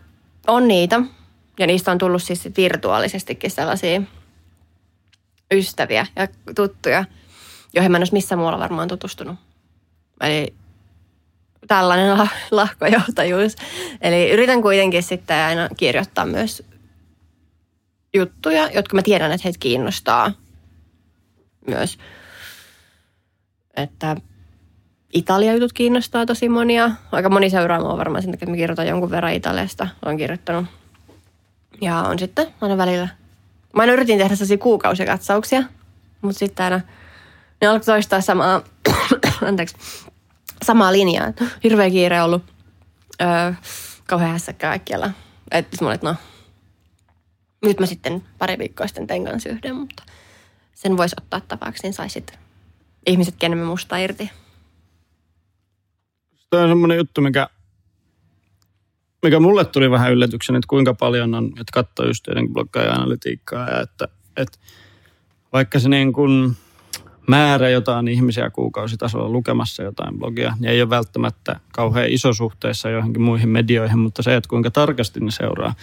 on 0.48 0.68
niitä. 0.68 1.02
Ja 1.60 1.68
niistä 1.68 1.92
on 1.92 1.98
tullut 1.98 2.24
siis 2.24 2.50
virtuaalisestikin 2.58 3.52
sellaisia 3.52 4.02
ystäviä 5.54 6.06
ja 6.16 6.28
tuttuja, 6.56 7.06
joihin 7.74 7.92
mä 7.92 7.98
en 7.98 8.02
olisi 8.02 8.14
missään 8.14 8.40
muualla 8.40 8.60
varmaan 8.60 8.88
tutustunut. 8.88 9.36
Eli 10.22 10.54
tällainen 11.68 12.30
lahkojohtajuus. 12.52 13.56
Eli 14.02 14.32
yritän 14.32 14.62
kuitenkin 14.62 15.04
sitten 15.04 15.38
aina 15.38 15.70
kirjoittaa 15.78 16.26
myös 16.26 16.64
juttuja, 18.14 18.70
jotka 18.72 18.96
mä 18.96 19.02
tiedän, 19.02 19.32
että 19.32 19.44
heitä 19.44 19.60
kiinnostaa 19.60 20.32
myös. 21.68 21.98
Että 23.76 24.16
Italia 25.14 25.54
jutut 25.54 25.74
kiinnostaa 25.74 26.26
tosi 26.26 26.50
monia. 26.50 26.92
Aika 27.12 27.30
moni 27.30 27.50
seuraa 27.50 27.80
mua 27.80 27.98
varmaan 27.98 28.22
sen 28.22 28.32
takia, 28.32 28.46
että 28.46 28.52
mä 28.52 28.58
kirjoitan 28.58 28.88
jonkun 28.88 29.12
verran 29.12 29.34
Italiasta. 29.34 29.88
Olen 30.06 30.18
kirjoittanut. 30.18 30.66
Ja 31.82 31.98
on 31.98 32.20
sitten 32.20 32.48
aina 32.62 32.78
välillä. 32.78 33.08
Mä 33.76 33.82
aina 33.82 33.94
yritin 33.94 34.18
tehdä 34.18 34.36
sellaisia 34.36 34.58
kuukausikatsauksia, 34.58 35.64
mutta 36.22 36.40
sitten 36.40 36.64
aina 36.64 36.82
ne 37.62 37.68
alkoi 37.68 37.86
toistaa 37.86 38.22
samaa, 38.22 38.62
anteeksi, 39.48 39.76
samaa 40.64 40.92
linjaa. 40.92 41.34
Hirveä 41.64 41.90
kiire 41.90 42.22
ollut. 42.22 42.44
Öö, 43.22 43.54
kauhean 44.08 44.32
hässäkkä 44.32 44.68
kaikkialla. 44.68 45.12
Että 45.52 45.78
mulle, 45.82 45.94
että 45.96 46.08
no, 46.08 46.16
nyt 47.66 47.80
mä 47.80 47.86
sitten 47.86 48.24
pari 48.38 48.58
viikkoa 48.58 48.88
sitten 48.88 49.08
tein 49.08 49.26
kanssa 49.26 49.50
yhden, 49.50 49.76
mutta 49.76 50.04
sen 50.74 50.98
voisi 50.98 51.16
ottaa 51.22 51.42
tapaksi, 51.42 51.84
niin 51.84 51.94
saisit 51.94 52.40
ihmiset 53.06 53.36
enemmän 53.44 53.68
musta 53.68 53.98
irti. 53.98 54.32
Tämä 56.50 56.64
on 56.64 56.70
semmoinen 56.70 56.98
juttu, 56.98 57.22
mikä, 57.22 57.50
mikä 59.24 59.40
mulle 59.40 59.66
tuli 59.66 59.92
vähän 59.92 60.12
yllätyksen, 60.12 60.56
että 60.56 60.68
kuinka 60.68 60.94
paljon 60.94 61.36
on, 61.36 61.46
että 61.46 61.72
katsoo 61.74 62.06
just 62.06 62.28
jotenkin 62.28 62.54
blokkaaja-analytiikkaa 62.54 63.70
ja 63.70 63.82
että, 63.82 64.08
että 64.38 64.60
vaikka 65.54 65.80
se 65.80 65.90
niin 65.90 66.14
kuin 66.14 66.58
määrä 67.28 67.70
jotain 67.70 68.08
ihmisiä 68.08 68.50
kuukausitasolla 68.50 69.30
lukemassa 69.30 69.84
jotain 69.84 70.20
blogia, 70.20 70.54
niin 70.60 70.72
ei 70.72 70.82
ole 70.82 70.90
välttämättä 70.90 71.60
kauhean 71.74 72.10
iso 72.10 72.34
suhteessa 72.34 72.90
johonkin 72.90 73.22
muihin 73.22 73.50
medioihin, 73.50 74.00
mutta 74.00 74.24
se, 74.24 74.36
että 74.36 74.48
kuinka 74.48 74.72
tarkasti 74.72 75.20
ne 75.20 75.32
seuraa 75.32 75.74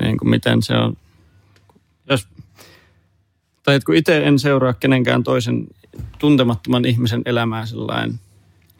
ja 0.00 0.06
niin 0.06 0.18
kuin 0.18 0.28
miten 0.28 0.62
se 0.62 0.74
on, 0.74 0.96
jos, 2.10 2.28
tai 3.62 3.74
että 3.74 3.86
kun 3.86 3.96
itse 3.96 4.24
en 4.24 4.38
seuraa 4.38 4.72
kenenkään 4.72 5.22
toisen 5.22 5.66
tuntemattoman 6.18 6.84
ihmisen 6.84 7.22
elämää 7.26 7.66
sellainen 7.66 8.20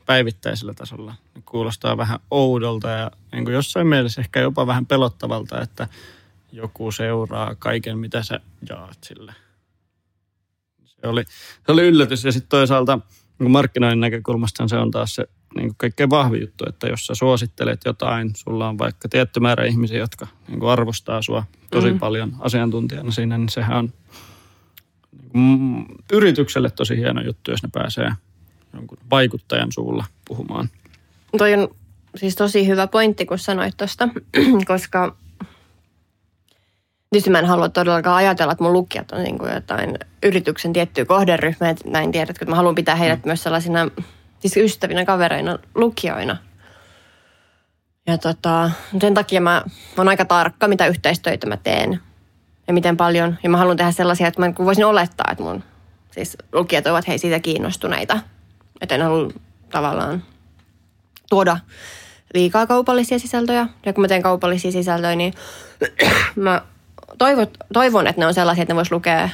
päivittäisellä 0.07 0.75
tasolla, 0.75 1.15
niin 1.35 1.43
kuulostaa 1.47 1.97
vähän 1.97 2.21
oudolta 2.31 2.89
ja 2.89 3.11
niin 3.33 3.45
kuin 3.45 3.55
jossain 3.55 3.87
mielessä 3.87 4.21
ehkä 4.21 4.41
jopa 4.41 4.67
vähän 4.67 4.87
pelottavalta, 4.87 5.61
että 5.61 5.89
joku 6.53 6.93
seuraa 6.93 7.55
kaiken, 7.55 7.99
mitä 7.99 8.23
sä 8.23 8.41
jaat 8.69 8.99
sille 9.05 9.35
se 11.03 11.09
oli, 11.09 11.25
se 11.67 11.73
oli 11.73 11.83
yllätys 11.83 12.25
ja 12.25 12.33
sitten 12.33 12.49
toisaalta 12.49 12.99
niin 13.39 13.51
markkinoinnin 13.51 14.01
näkökulmasta 14.01 14.69
se 14.69 14.77
on 14.77 14.91
taas 14.91 15.15
se 15.15 15.27
niin 15.55 15.69
kuin 15.69 15.77
kaikkein 15.77 16.11
vahvi 16.11 16.41
juttu, 16.41 16.65
että 16.69 16.89
jos 16.89 17.07
sä 17.07 17.15
suosittelet 17.15 17.81
jotain, 17.85 18.31
sulla 18.37 18.69
on 18.69 18.79
vaikka 18.79 19.09
tietty 19.09 19.41
määrä 19.41 19.65
ihmisiä, 19.65 19.99
jotka 19.99 20.27
niin 20.49 20.61
kuin 20.61 20.71
arvostaa 20.71 21.23
sua 21.23 21.45
tosi 21.71 21.93
mm. 21.93 21.99
paljon 21.99 22.33
asiantuntijana 22.41 23.11
siinä, 23.11 23.39
niin 23.39 23.49
sehän 23.49 23.79
on 23.79 23.93
niin 25.33 25.59
kuin, 25.59 25.87
yritykselle 26.13 26.71
tosi 26.71 26.97
hieno 26.97 27.23
juttu, 27.23 27.51
jos 27.51 27.63
ne 27.63 27.69
pääsee 27.73 28.13
jonkun 28.75 28.99
vaikuttajan 29.11 29.73
suulla 29.73 30.05
puhumaan. 30.29 30.69
Toi 31.39 31.55
on 31.55 31.69
siis 32.17 32.37
tosi 32.37 32.67
hyvä 32.67 32.87
pointti, 32.87 33.27
kun 33.27 33.39
sanoit 33.39 33.77
tuosta, 33.77 34.09
koska 34.67 35.17
Tietysti 37.13 37.31
mä 37.31 37.39
en 37.39 37.47
halua 37.47 37.69
todellakaan 37.69 38.17
ajatella, 38.17 38.53
että 38.53 38.65
mun 38.65 38.73
lukijat 38.73 39.13
on 39.13 39.23
niin 39.23 39.39
kuin 39.39 39.55
jotain 39.55 39.99
yrityksen 40.23 40.73
tiettyä 40.73 41.05
kohderyhmää, 41.05 41.71
että 41.71 41.91
näin 41.91 42.13
tiedät, 42.13 42.31
että 42.31 42.45
mä 42.45 42.57
haluan 42.57 42.75
pitää 42.75 42.95
heidät 42.95 43.25
mm. 43.25 43.29
myös 43.29 43.43
sellaisina 43.43 43.91
siis 44.39 44.57
ystävinä, 44.57 45.05
kavereina, 45.05 45.59
lukijoina. 45.75 46.37
Ja 48.07 48.19
tota, 48.19 48.71
sen 49.01 49.15
takia 49.15 49.41
mä 49.41 49.65
oon 49.99 50.09
aika 50.09 50.25
tarkka, 50.25 50.69
mitä 50.69 50.87
yhteistöitä 50.87 51.47
mä 51.47 51.57
teen 51.57 52.01
ja 52.67 52.73
miten 52.73 52.97
paljon. 52.97 53.39
Ja 53.43 53.51
mä 53.51 53.57
haluan 53.57 53.77
tehdä 53.77 53.93
sellaisia, 53.93 54.27
että 54.27 54.41
mä 54.41 54.53
voisin 54.65 54.85
olettaa, 54.85 55.27
että 55.33 55.45
mun 55.45 55.65
siis 56.11 56.37
lukijat 56.53 56.87
ovat 56.87 57.09
hei 57.09 57.19
siitä 57.19 57.41
kiinnostuneita. 57.41 58.21
Että 58.81 58.95
en 58.95 59.03
halua 59.03 59.33
tavallaan 59.71 60.23
tuoda 61.31 61.59
liikaa 62.35 62.67
kaupallisia 62.67 63.19
sisältöjä. 63.19 63.67
Ja 63.87 63.93
kun 63.93 64.03
mä 64.03 64.09
teen 64.09 64.23
kaupallisia 64.23 64.73
sisältöjä, 64.73 65.17
niin 65.17 65.35
mä 66.37 66.63
toivot, 67.23 67.51
toivon, 67.73 68.07
että 68.07 68.21
ne 68.21 68.27
on 68.27 68.35
sellaisia, 68.35 68.63
että 68.63 68.75
ne 68.75 68.77
vois 68.77 68.93
lukea 68.93 69.29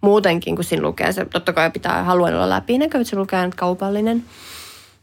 muutenkin 0.00 0.54
kuin 0.56 0.64
siinä 0.64 0.82
lukee. 0.82 1.12
Se 1.12 1.24
totta 1.24 1.52
kai 1.52 1.70
pitää 1.70 2.04
haluan 2.04 2.34
olla 2.34 2.50
läpinäkö, 2.50 2.98
että 2.98 3.10
se 3.10 3.16
lukee 3.16 3.44
nyt 3.44 3.54
kaupallinen 3.54 4.24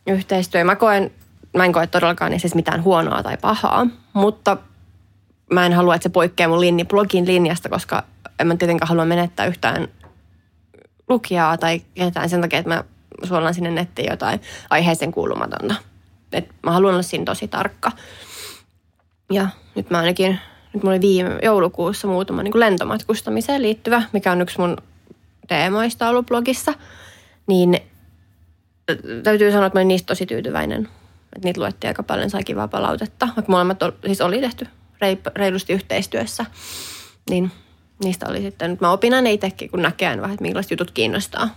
yhteistyö. 0.08 0.64
Mä 0.64 0.76
koen, 0.76 1.12
mä 1.58 1.66
en 1.66 1.74
koe 1.74 1.88
todellakaan 1.88 2.40
siis 2.40 2.56
mitään 2.56 2.84
huonoa 2.84 3.24
tai 3.24 3.38
pahaa, 3.38 3.88
mutta 4.14 4.58
mä 5.52 5.66
en 5.66 5.74
halua, 5.74 5.96
että 5.96 6.04
se 6.04 6.10
poikkeaa 6.10 6.50
mun 6.50 6.62
linni, 6.62 6.86
blogin 6.86 7.28
linjasta, 7.28 7.70
koska 7.70 8.04
en 8.40 8.48
mä 8.48 8.56
tietenkään 8.56 8.90
halua 8.90 9.06
menettää 9.06 9.46
yhtään 9.46 9.88
lukijaa 11.10 11.58
tai 11.58 11.82
ketään 11.96 12.30
sen 12.30 12.42
takia, 12.42 12.60
että 12.60 12.74
mä 12.76 12.84
suollaan 13.24 13.54
sinne 13.54 13.72
nettiin 13.72 14.10
jotain 14.10 14.42
aiheeseen 14.70 15.12
kuulumatonta. 15.12 15.76
Et 16.34 16.50
mä 16.64 16.72
haluan 16.72 16.94
olla 16.94 17.04
siinä 17.04 17.26
tosi 17.26 17.48
tarkka. 17.48 17.92
Ja 19.32 19.48
nyt 19.76 19.90
mä 19.90 19.98
ainakin, 19.98 20.40
nyt 20.74 20.84
mulla 20.84 20.96
oli 20.96 21.02
viime 21.02 21.40
joulukuussa 21.44 22.08
muutama 22.08 22.44
niin 22.44 22.52
kuin 22.52 22.60
lentomatkustamiseen 22.60 23.62
liittyvä, 23.62 24.04
mikä 24.14 24.32
on 24.32 24.42
yksi 24.42 24.60
mun 24.60 24.78
teemoista 25.48 26.10
ollut 26.10 26.26
blogissa. 26.26 26.74
Niin 27.48 27.78
täytyy 29.24 29.52
sanoa, 29.52 29.66
että 29.66 29.78
mä 29.78 29.80
olin 29.80 29.88
niistä 29.88 30.08
tosi 30.08 30.26
tyytyväinen. 30.26 30.88
Että 31.36 31.48
niitä 31.48 31.60
luettiin 31.60 31.90
aika 31.90 32.04
paljon, 32.04 32.30
sai 32.30 32.44
kivaa 32.44 32.68
palautetta. 32.68 33.26
Vaikka 33.26 33.52
molemmat 33.52 33.80
siis 34.06 34.22
oli 34.22 34.42
tehty 34.42 34.68
reilusti 35.36 35.74
yhteistyössä. 35.74 36.46
Niin 37.30 37.52
niistä 38.04 38.26
oli 38.30 38.42
sitten, 38.42 38.78
mä 38.82 38.92
opin 38.92 39.14
aina 39.14 39.30
itsekin, 39.30 39.72
kun 39.72 39.82
näkee 39.82 40.18
vähän, 40.18 40.34
että 40.34 40.42
millaiset 40.42 40.72
jutut 40.72 40.92
kiinnostaa. 40.92 41.50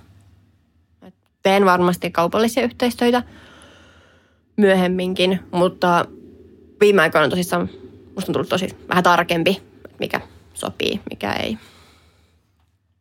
Et 1.02 1.14
teen 1.42 1.64
varmasti 1.64 2.10
kaupallisia 2.10 2.62
yhteistyötä 2.62 3.22
myöhemminkin, 4.56 5.40
mutta 5.50 6.04
viime 6.80 7.02
aikoina 7.02 7.28
tosissaan 7.28 7.68
musta 8.14 8.30
on 8.30 8.32
tullut 8.32 8.48
tosi 8.48 8.68
vähän 8.88 9.04
tarkempi, 9.04 9.62
mikä 9.98 10.20
sopii, 10.54 11.00
mikä 11.10 11.32
ei. 11.32 11.58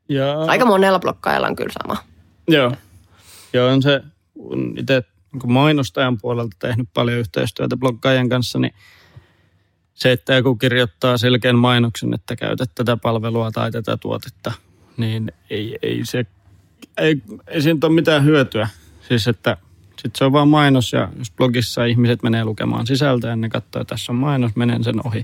Ja... 0.10 0.42
Aika 0.42 0.66
monella 0.66 1.00
blokkaajalla 1.00 1.48
on 1.48 1.56
kyllä 1.56 1.74
sama. 1.84 1.98
Joo. 2.48 2.72
Joo, 3.54 3.70
on 3.70 3.82
se, 3.82 4.02
itse 4.78 5.04
niin 5.34 5.52
mainostajan 5.52 6.18
puolelta 6.18 6.58
tehnyt 6.60 6.90
paljon 6.94 7.20
yhteistyötä 7.20 7.78
bloggaajien 7.78 8.30
kanssa, 8.30 8.60
niin 8.60 8.74
se, 9.94 10.12
että 10.12 10.34
joku 10.34 10.56
kirjoittaa 10.56 11.18
selkeän 11.18 11.56
mainoksen, 11.56 12.14
että 12.14 12.36
käytät 12.36 12.72
tätä 12.76 12.98
palvelua 12.98 13.52
tai 13.52 13.72
tätä 13.72 13.98
tuotetta, 13.98 14.52
niin 14.98 15.32
ei, 15.50 15.78
ei 15.82 16.02
se, 16.04 16.26
ei, 16.98 17.22
ei 17.48 17.62
siitä 17.62 17.88
ole 17.88 17.96
mitään 17.96 18.26
hyötyä. 18.26 18.68
Siis 19.08 19.28
että 19.28 19.58
sitten 20.04 20.18
se 20.18 20.26
on 20.26 20.32
vaan 20.32 20.48
mainos 20.48 20.94
ja 20.94 21.10
jos 21.18 21.32
blogissa 21.32 21.86
ihmiset 21.86 22.24
menee 22.24 22.46
lukemaan 22.46 22.88
sisältöä 22.88 23.30
ja 23.30 23.36
ne 23.36 23.50
katsoo, 23.50 23.82
että 23.82 23.96
tässä 23.96 24.12
on 24.12 24.16
mainos, 24.16 24.56
menen 24.56 24.84
sen 24.84 25.08
ohi. 25.08 25.20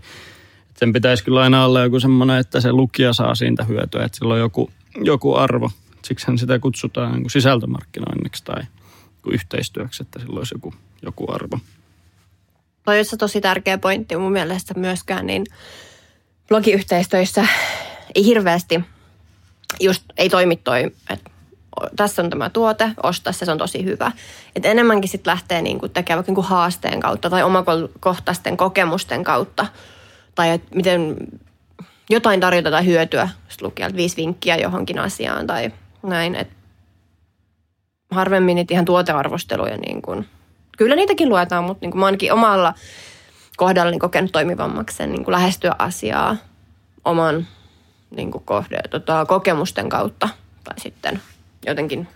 Et 0.69 0.77
sen 0.77 0.93
pitäisi 0.93 1.23
kyllä 1.23 1.41
aina 1.41 1.65
olla 1.65 1.82
joku 1.82 1.99
semmoinen, 1.99 2.38
että 2.38 2.61
se 2.61 2.71
lukija 2.71 3.13
saa 3.13 3.36
siitä 3.36 3.63
hyötyä, 3.63 4.05
että 4.05 4.17
sillä 4.17 4.34
on 4.34 4.39
joku, 4.39 4.71
joku 5.03 5.36
arvo. 5.36 5.71
Siksihän 6.01 6.38
sitä 6.38 6.59
kutsutaan 6.59 7.11
niin 7.11 7.23
kuin 7.23 7.32
sisältömarkkinoinniksi 7.32 8.43
tai 8.43 8.63
yhteistyöksi, 9.32 10.03
että 10.03 10.19
sillä 10.19 10.38
olisi 10.38 10.55
joku, 10.55 10.73
joku 11.01 11.32
arvo. 11.32 11.59
Toi 12.86 12.99
on 12.99 13.17
tosi 13.17 13.41
tärkeä 13.41 13.77
pointti 13.77 14.17
mun 14.17 14.32
mielestä 14.32 14.73
myöskään, 14.73 15.25
niin 15.25 15.45
blogiyhteistyössä 16.47 17.47
ei 18.15 18.25
hirveästi 18.25 18.84
just 19.80 20.03
ei 20.17 20.30
toimi 20.30 20.55
toi, 20.55 20.91
että 21.09 21.28
tässä 21.95 22.21
on 22.21 22.30
tämä 22.30 22.49
tuote, 22.49 22.91
osta 23.03 23.32
se, 23.32 23.45
se 23.45 23.51
on 23.51 23.57
tosi 23.57 23.86
hyvä. 23.86 24.11
Et 24.55 24.65
enemmänkin 24.65 25.09
sitten 25.09 25.32
lähtee 25.32 25.61
niinku 25.61 25.88
tekemään 25.88 26.23
niinku 26.27 26.41
haasteen 26.41 26.99
kautta 26.99 27.30
tai 27.30 27.43
omakohtaisten 27.43 28.57
kokemusten 28.57 29.23
kautta. 29.23 29.65
Tai 30.36 30.49
että 30.49 30.75
miten 30.75 31.15
jotain 32.09 32.39
tarjota 32.39 32.71
tai 32.71 32.86
hyötyä, 32.86 33.30
lukijalta 33.61 33.95
viisi 33.95 34.17
vinkkiä 34.17 34.57
johonkin 34.57 34.99
asiaan 34.99 35.47
tai 35.47 35.71
näin. 36.03 36.36
Et 36.36 36.49
harvemmin 38.11 38.55
niitä 38.55 38.73
ihan 38.73 38.86
tuotearvosteluja 38.86 39.77
niin 39.77 40.01
kuin, 40.01 40.27
kyllä 40.77 40.95
niitäkin 40.95 41.30
luetaan, 41.30 41.63
mutta 41.63 41.82
niin 41.82 41.91
kuin 41.91 41.99
mä 41.99 42.05
ainakin 42.05 42.34
omalla 42.34 42.73
kohdallani 43.57 43.99
kokenut 43.99 44.32
toimivammaksi 44.32 44.97
sen 44.97 45.11
niin 45.11 45.32
lähestyä 45.32 45.75
asiaa 45.80 46.36
oman 47.05 47.47
niin 48.11 48.32
kohde, 48.32 48.80
tota, 48.89 49.25
kokemusten 49.25 49.89
kautta 49.89 50.30
tai 50.63 50.80
sitten 50.80 51.21
jotenkin 51.66 52.07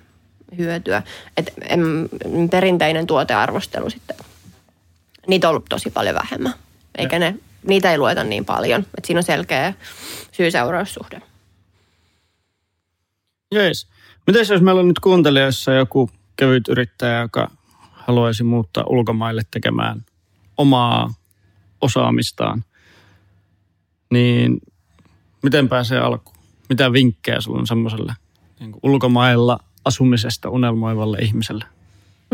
hyötyä. 0.57 1.03
Et 1.37 1.53
en, 1.69 2.09
perinteinen 2.51 3.07
tuotearvostelu 3.07 3.89
sitten, 3.89 4.17
niitä 5.27 5.47
on 5.47 5.49
ollut 5.49 5.65
tosi 5.69 5.89
paljon 5.89 6.15
vähemmän. 6.15 6.53
Eikä 6.97 7.19
ne, 7.19 7.35
niitä 7.67 7.91
ei 7.91 7.97
lueta 7.97 8.23
niin 8.23 8.45
paljon. 8.45 8.81
että 8.81 9.07
siinä 9.07 9.19
on 9.19 9.23
selkeä 9.23 9.73
syy-seuraussuhde. 10.31 11.21
Jees. 13.51 13.87
Miten 14.27 14.45
jos 14.49 14.61
meillä 14.61 14.81
on 14.81 14.87
nyt 14.87 14.99
kuuntelijoissa 14.99 15.73
joku 15.73 16.09
kevyt 16.35 16.67
yrittäjä, 16.67 17.21
joka 17.21 17.51
haluaisi 17.91 18.43
muuttaa 18.43 18.83
ulkomaille 18.87 19.41
tekemään 19.51 20.05
omaa 20.57 21.13
osaamistaan, 21.81 22.63
niin 24.11 24.61
miten 25.43 25.69
pääsee 25.69 25.99
alkuun? 25.99 26.37
Mitä 26.69 26.93
vinkkejä 26.93 27.41
sulla 27.41 27.59
on 27.59 27.67
semmoiselle 27.67 28.13
niin 28.63 28.79
ulkomailla 28.83 29.59
asumisesta 29.85 30.49
unelmoivalle 30.49 31.17
ihmiselle? 31.17 31.65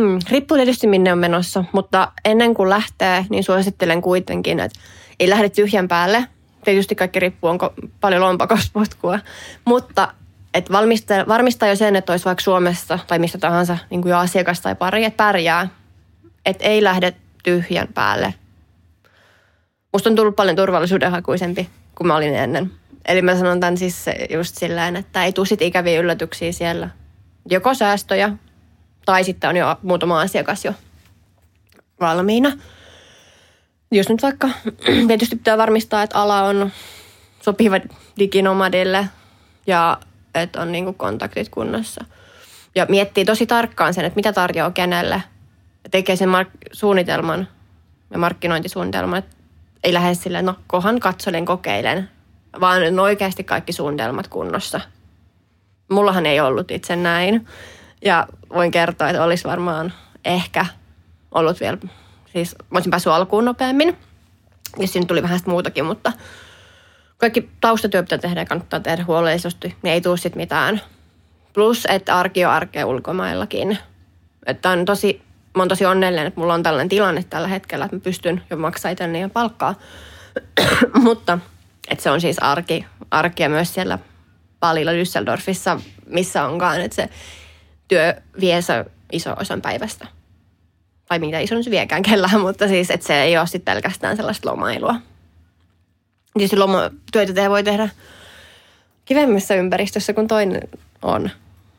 Hmm, 0.01 0.19
riippuu 0.29 0.57
tietysti 0.57 0.87
minne 0.87 1.11
on 1.11 1.19
menossa, 1.19 1.63
mutta 1.71 2.11
ennen 2.25 2.53
kuin 2.53 2.69
lähtee, 2.69 3.25
niin 3.29 3.43
suosittelen 3.43 4.01
kuitenkin, 4.01 4.59
että 4.59 4.79
ei 5.19 5.29
lähde 5.29 5.49
tyhjän 5.49 5.87
päälle. 5.87 6.25
Tietysti 6.63 6.95
kaikki 6.95 7.19
riippuu, 7.19 7.49
onko 7.49 7.73
paljon 7.99 8.21
lompakospotkua, 8.21 9.19
mutta 9.65 10.13
et 10.53 10.71
valmistaa, 10.71 11.27
varmistaa 11.27 11.69
jo 11.69 11.75
sen, 11.75 11.95
että 11.95 12.13
olisi 12.13 12.25
vaikka 12.25 12.43
Suomessa 12.43 12.99
tai 13.07 13.19
mistä 13.19 13.37
tahansa 13.37 13.77
niin 13.89 14.01
kuin 14.01 14.09
jo 14.09 14.17
asiakas 14.17 14.61
tai 14.61 14.75
pari, 14.75 15.03
että 15.05 15.17
pärjää. 15.17 15.69
Että 16.45 16.63
ei 16.63 16.83
lähde 16.83 17.13
tyhjän 17.43 17.87
päälle. 17.93 18.33
Musta 19.93 20.09
on 20.09 20.15
tullut 20.15 20.35
paljon 20.35 20.55
turvallisuudenhakuisempi 20.55 21.69
kuin 21.95 22.07
mä 22.07 22.15
olin 22.15 22.35
ennen. 22.35 22.71
Eli 23.07 23.21
mä 23.21 23.35
sanon 23.35 23.59
tämän 23.59 23.77
siis 23.77 24.05
just 24.29 24.55
silleen, 24.55 24.95
että 24.95 25.25
ei 25.25 25.33
tule 25.33 25.47
ikäviä 25.59 25.99
yllätyksiä 25.99 26.51
siellä. 26.51 26.89
Joko 27.49 27.73
säästöjä 27.73 28.31
tai 29.05 29.23
sitten 29.23 29.49
on 29.49 29.57
jo 29.57 29.77
muutama 29.81 30.21
asiakas 30.21 30.65
jo 30.65 30.73
valmiina. 31.99 32.51
Jos 33.91 34.09
nyt 34.09 34.21
vaikka 34.21 34.49
tietysti 35.07 35.35
pitää 35.35 35.57
varmistaa, 35.57 36.03
että 36.03 36.17
ala 36.17 36.43
on 36.43 36.71
sopiva 37.41 37.79
diginomadille 38.19 39.09
ja 39.67 39.97
että 40.35 40.61
on 40.61 40.71
niinku 40.71 40.93
kontaktit 40.93 41.49
kunnossa. 41.49 42.05
Ja 42.75 42.85
miettii 42.89 43.25
tosi 43.25 43.45
tarkkaan 43.45 43.93
sen, 43.93 44.05
että 44.05 44.15
mitä 44.15 44.33
tarjoaa 44.33 44.71
kenelle. 44.71 45.23
Ja 45.83 45.89
tekee 45.91 46.15
sen 46.15 46.29
mark- 46.29 46.69
suunnitelman 46.71 47.47
ja 48.11 48.17
markkinointisuunnitelman. 48.17 49.19
Että 49.19 49.35
ei 49.83 49.93
lähde 49.93 50.13
silleen, 50.13 50.45
no 50.45 50.55
kohan 50.67 50.99
katselen, 50.99 51.45
kokeilen, 51.45 52.09
vaan 52.59 52.83
on 52.83 52.99
oikeasti 52.99 53.43
kaikki 53.43 53.73
suunnitelmat 53.73 54.27
kunnossa. 54.27 54.81
Mullahan 55.91 56.25
ei 56.25 56.39
ollut 56.39 56.71
itse 56.71 56.95
näin. 56.95 57.47
Ja 58.05 58.27
voin 58.49 58.71
kertoa, 58.71 59.09
että 59.09 59.23
olisi 59.23 59.43
varmaan 59.43 59.93
ehkä 60.25 60.65
ollut 61.31 61.59
vielä, 61.59 61.77
siis 62.33 62.55
mä 62.59 62.77
olisin 62.77 62.89
päässyt 62.89 63.13
alkuun 63.13 63.45
nopeammin. 63.45 63.97
Ja 64.77 64.87
siinä 64.87 65.05
tuli 65.05 65.23
vähän 65.23 65.39
muutakin, 65.45 65.85
mutta 65.85 66.11
kaikki 67.17 67.49
taustatyö 67.61 68.03
pitää 68.03 68.17
tehdä 68.17 68.41
ja 68.41 68.45
kannattaa 68.45 68.79
tehdä 68.79 69.03
huolellisesti, 69.07 69.75
niin 69.81 69.93
ei 69.93 70.01
tule 70.01 70.17
sitten 70.17 70.41
mitään. 70.41 70.81
Plus, 71.53 71.87
että 71.89 72.19
arki 72.19 72.45
on 72.45 72.51
arkea 72.51 72.85
ulkomaillakin. 72.85 73.77
Että 74.45 74.69
on 74.69 74.85
tosi, 74.85 75.21
mä 75.55 75.61
oon 75.61 75.69
tosi 75.69 75.85
onnellinen, 75.85 76.27
että 76.27 76.39
mulla 76.39 76.53
on 76.53 76.63
tällainen 76.63 76.89
tilanne 76.89 77.23
tällä 77.29 77.47
hetkellä, 77.47 77.85
että 77.85 77.95
mä 77.95 77.99
pystyn 77.99 78.43
jo 78.49 78.57
maksamaan 78.57 78.93
itselleni 78.93 79.29
palkkaa. 79.29 79.75
mutta 80.93 81.39
että 81.89 82.03
se 82.03 82.11
on 82.11 82.21
siis 82.21 82.39
arki, 82.39 82.85
arkia 83.11 83.49
myös 83.49 83.73
siellä 83.73 83.99
Palilla 84.59 84.91
Düsseldorfissa, 84.91 85.81
missä 86.05 86.45
onkaan, 86.45 86.81
että 86.81 86.95
se 86.95 87.09
työ 87.87 88.13
vie 88.39 88.61
se 88.61 88.85
iso 89.11 89.33
osan 89.39 89.61
päivästä. 89.61 90.07
Tai 91.05 91.19
mitä 91.19 91.39
iso 91.39 91.63
se 91.63 91.71
viekään 91.71 92.01
kellään, 92.01 92.41
mutta 92.47 92.67
siis, 92.67 92.91
että 92.91 93.07
se 93.07 93.21
ei 93.21 93.37
ole 93.37 93.47
sitten 93.47 93.73
pelkästään 93.73 94.17
sellaista 94.17 94.49
lomailua. 94.49 94.95
Tietysti 96.33 96.57
lomatyötä 96.57 97.49
voi 97.49 97.63
tehdä 97.63 97.89
kivemmissä 99.05 99.55
ympäristössä 99.55 100.13
kuin 100.13 100.27
toinen 100.27 100.61
on. 101.01 101.29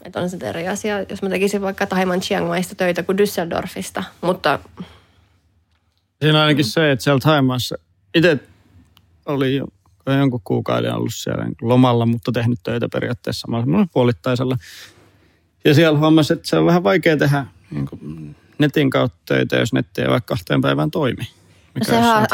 Että 0.05 0.21
on 0.21 0.31
se 0.31 0.37
eri 0.43 0.69
asia, 0.69 1.03
jos 1.03 1.23
mä 1.23 1.29
tekisin 1.29 1.63
vaikka 1.63 1.87
Taiman 1.87 2.21
Chiang 2.21 2.53
töitä 2.77 3.03
kuin 3.03 3.19
Düsseldorfista, 3.19 4.03
mutta... 4.21 4.59
Siinä 6.23 6.41
ainakin 6.41 6.65
se, 6.65 6.91
että 6.91 7.03
siellä 7.03 7.21
Taimassa 7.21 7.77
itse 8.15 8.39
oli 9.27 9.61
jo 10.13 10.19
jonkun 10.19 10.41
kuukauden 10.45 10.95
ollut 10.95 11.15
siellä 11.15 11.47
lomalla, 11.63 12.07
mutta 12.07 12.33
tehnyt 12.33 12.59
töitä 12.63 12.89
periaatteessa 12.93 13.41
samalla 13.41 13.87
puolittaisella. 13.93 14.57
Ja 15.65 15.75
siellä 15.75 15.99
huomasi, 15.99 16.33
että 16.33 16.49
se 16.49 16.59
on 16.59 16.67
vähän 16.67 16.83
vaikea 16.83 17.17
tehdä 17.17 17.47
niin 17.71 17.87
kuin 17.87 18.37
netin 18.59 18.91
kautta 18.91 19.19
töitä, 19.27 19.57
jos 19.57 19.73
netti 19.73 20.03
ei 20.03 20.09
vaikka 20.09 20.35
kahteen 20.35 20.61
päivään 20.61 20.91
toimi. 20.91 21.23
No 21.75 21.85
se 21.85 22.01
ha- 22.01 22.27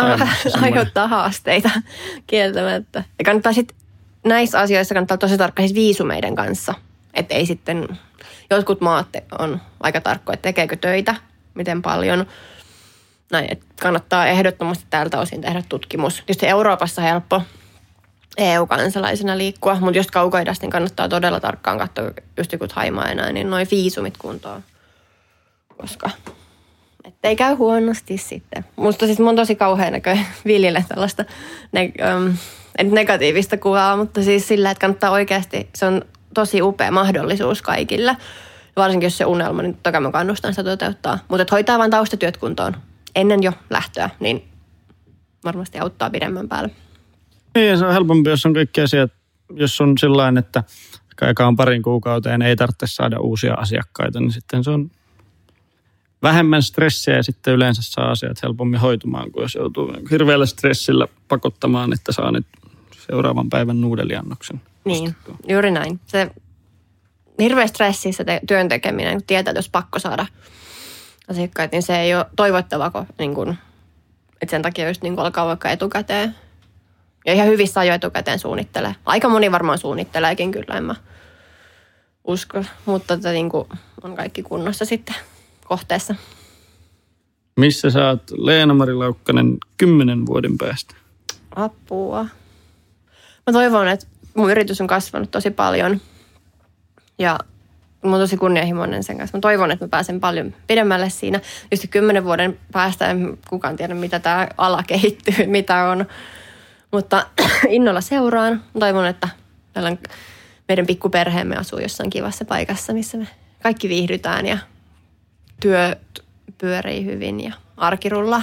aiheuttaa 0.61 1.09
haasteita 1.09 1.70
kieltämättä. 2.27 3.05
Ja 3.18 3.24
kannattaa 3.24 3.53
sitten 3.53 3.77
näissä 4.24 4.61
asioissa 4.61 4.95
kannattaa 4.95 5.18
tosi 5.18 5.39
tarkka 5.39 5.62
siis 5.62 5.74
viisumeiden 5.74 6.35
kanssa. 6.35 6.74
Että 7.14 7.35
ei 7.35 7.47
sitten, 7.47 7.89
jotkut 8.51 8.81
maat 8.81 9.07
on 9.39 9.61
aika 9.81 10.01
tarkkoja, 10.01 10.35
että 10.35 10.49
tekeekö 10.49 10.77
töitä, 10.77 11.14
miten 11.55 11.83
paljon. 11.83 12.27
Näin, 13.33 13.47
että 13.53 13.66
kannattaa 13.83 14.27
ehdottomasti 14.27 14.85
tältä 14.91 15.18
osin 15.18 15.41
tehdä 15.41 15.62
tutkimus. 15.68 16.14
Tietysti 16.14 16.47
Euroopassa 16.47 17.03
helppo, 17.03 17.43
EU-kansalaisena 18.37 19.39
liikkua, 19.39 19.80
mutta 19.80 19.99
jos 19.99 20.07
kaukoidasta, 20.07 20.64
niin 20.64 20.70
kannattaa 20.70 21.09
todella 21.09 21.41
tarkkaan 21.41 21.78
katsoa 21.78 22.11
just 22.37 22.53
joku 22.53 22.68
Thaimaa 22.68 23.11
enää, 23.11 23.32
niin 23.32 23.51
noin 23.51 23.66
viisumit 23.70 24.16
kuntoon. 24.16 24.62
Koska 25.76 26.11
ettei 27.05 27.37
käy 27.37 27.55
huonosti 27.55 28.18
sitten. 28.18 28.64
Musta 28.76 29.07
siis 29.07 29.18
mun 29.18 29.37
tosi 29.37 29.57
kauhean 29.57 29.93
näköinen 29.93 30.26
viljellä 30.45 30.82
tällaista 30.89 31.24
ne, 31.72 31.93
um, 32.16 32.37
negatiivista 32.93 33.57
kuvaa, 33.57 33.97
mutta 33.97 34.22
siis 34.22 34.49
sillä, 34.49 34.70
että 34.70 34.80
kannattaa 34.80 35.11
oikeasti, 35.11 35.68
se 35.74 35.87
on 35.87 36.03
tosi 36.34 36.62
upea 36.62 36.91
mahdollisuus 36.91 37.62
kaikille. 37.62 38.16
Varsinkin 38.76 39.07
jos 39.07 39.18
se 39.18 39.24
unelma, 39.24 39.62
niin 39.62 39.78
toki 39.82 40.01
mä 40.01 40.11
kannustan 40.11 40.53
sitä 40.53 40.64
toteuttaa. 40.64 41.18
Mutta 41.28 41.43
että 41.43 41.55
hoitaa 41.55 41.78
vain 41.78 41.91
taustatyöt 41.91 42.37
kuntoon 42.37 42.76
ennen 43.14 43.43
jo 43.43 43.53
lähtöä, 43.70 44.11
niin 44.20 44.49
varmasti 45.45 45.78
auttaa 45.78 46.11
pidemmän 46.11 46.49
päälle. 46.49 46.70
Niin, 47.57 47.79
se 47.79 47.87
on 47.87 47.93
helpompi, 47.93 48.31
jos 48.31 48.47
on 48.47 48.55
kaikki 48.55 48.81
asiat, 48.81 49.13
jos 49.55 49.81
on 49.81 49.99
sellainen, 49.99 50.45
että 50.45 50.65
aika 51.21 51.47
on 51.47 51.57
parin 51.57 51.83
kuukauteen, 51.83 52.43
ei 52.43 52.57
tarvitse 52.57 52.87
saada 52.87 53.21
uusia 53.21 53.55
asiakkaita, 53.55 54.21
niin 54.21 54.33
sitten 54.33 54.65
se 54.65 54.71
on 54.71 54.91
vähemmän 56.23 56.63
stressiä 56.63 57.17
ja 57.17 57.23
sitten 57.23 57.55
yleensä 57.55 57.83
saa 57.85 58.11
asiat 58.11 58.43
helpommin 58.43 58.81
hoitumaan, 58.81 59.33
kuin 59.33 59.43
jos 59.43 59.55
joutuu 59.55 59.93
hirveällä 60.11 60.47
stressillä 60.47 61.07
pakottamaan, 61.29 61.93
että 61.93 62.13
saa 62.13 62.31
nyt 62.31 62.47
seuraavan 63.07 63.51
päivän 63.51 63.81
nuudeliannoksen. 63.81 64.61
Niin, 64.85 65.17
juuri 65.49 65.71
näin. 65.71 66.01
Se 66.07 66.31
hirveä 67.41 67.67
stressi 67.67 68.13
se 68.13 68.25
työn 68.49 68.69
tekeminen, 68.69 69.13
kun 69.13 69.27
tietää, 69.27 69.51
että 69.51 69.59
jos 69.59 69.69
pakko 69.69 69.99
saada 69.99 70.27
asiakkaita, 71.29 71.77
niin 71.77 71.83
se 71.83 72.01
ei 72.01 72.15
ole 72.15 72.27
toivottava, 72.37 72.91
kun, 72.91 73.07
niin 73.19 73.35
kuin, 73.35 73.59
että 74.43 74.51
sen 74.51 74.63
takia 74.63 74.89
just 74.89 75.03
niin 75.03 75.15
kuin 75.15 75.25
alkaa 75.25 75.47
vaikka 75.47 75.71
etukäteen. 75.71 76.35
Ja 77.27 77.33
ihan 77.33 77.49
hyvissä 77.49 77.81
ajoin 77.81 77.97
etukäteen 77.97 78.39
suunnittelee. 78.39 78.95
Aika 79.07 79.29
moni 79.29 79.53
varmaan 79.53 79.79
suunnitteleekin 79.79 80.53
kyllä, 80.53 80.74
en 80.74 80.85
mä 80.85 80.95
usko. 82.24 82.64
Mutta 82.87 83.14
että 83.14 83.33
niin 83.33 83.49
kuin 83.49 83.68
on 84.03 84.16
kaikki 84.16 84.43
kunnossa 84.43 84.85
sitten 84.85 85.14
kohteessa. 85.64 86.14
Missä 87.57 87.91
sä 87.91 88.09
oot 88.09 88.31
Leena-Mari 88.31 88.95
Laukkanen 88.95 89.57
kymmenen 89.77 90.27
vuoden 90.27 90.59
päästä? 90.59 90.95
Apua. 91.57 92.27
Mä 93.47 93.53
toivon, 93.53 93.89
että 93.89 94.07
mun 94.35 94.51
yritys 94.51 94.81
on 94.81 94.87
kasvanut 94.87 95.31
tosi 95.31 95.51
paljon. 95.51 96.01
Ja 97.18 97.39
mä 98.05 98.11
oon 98.11 98.20
tosi 98.20 98.37
kunnianhimoinen 98.37 99.05
sen 99.05 99.18
kanssa. 99.18 99.39
Mä 99.39 99.41
toivon, 99.41 99.70
että 99.70 99.85
mä 99.85 99.89
pääsen 99.89 100.20
paljon 100.20 100.55
pidemmälle 100.66 101.11
siinä. 101.11 101.41
Just 101.70 101.87
kymmenen 101.91 102.24
vuoden 102.24 102.59
päästä 102.72 103.11
en 103.11 103.39
kukaan 103.49 103.77
tiedä, 103.77 103.95
mitä 103.95 104.18
tämä 104.18 104.49
ala 104.57 104.83
kehittyy, 104.83 105.47
mitä 105.57 105.85
on. 105.85 106.07
Mutta 106.93 107.26
innolla 107.68 108.01
seuraan. 108.01 108.62
Toivon, 108.78 109.07
että 109.07 109.28
tällainen 109.72 110.03
meidän 110.68 110.87
pikkuperheemme 110.87 111.57
asuu 111.57 111.78
jossain 111.78 112.11
kivassa 112.11 112.45
paikassa, 112.45 112.93
missä 112.93 113.18
me 113.18 113.26
kaikki 113.62 113.89
viihdytään 113.89 114.47
ja 114.47 114.59
työ 115.61 115.97
pyörii 116.59 117.05
hyvin 117.05 117.41
ja 117.41 117.53
arki 117.76 118.09
rullaa. 118.09 118.43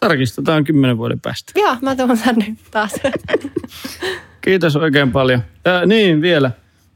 Tarkistetaan 0.00 0.64
kymmenen 0.64 0.98
vuoden 0.98 1.20
päästä. 1.20 1.52
Joo, 1.56 1.76
mä 1.82 1.96
tuon 1.96 2.18
tänne 2.18 2.56
taas. 2.70 2.92
Kiitos 4.44 4.76
oikein 4.76 5.12
paljon. 5.12 5.42
Ja 5.64 5.86
niin 5.86 6.20
vielä, 6.20 6.50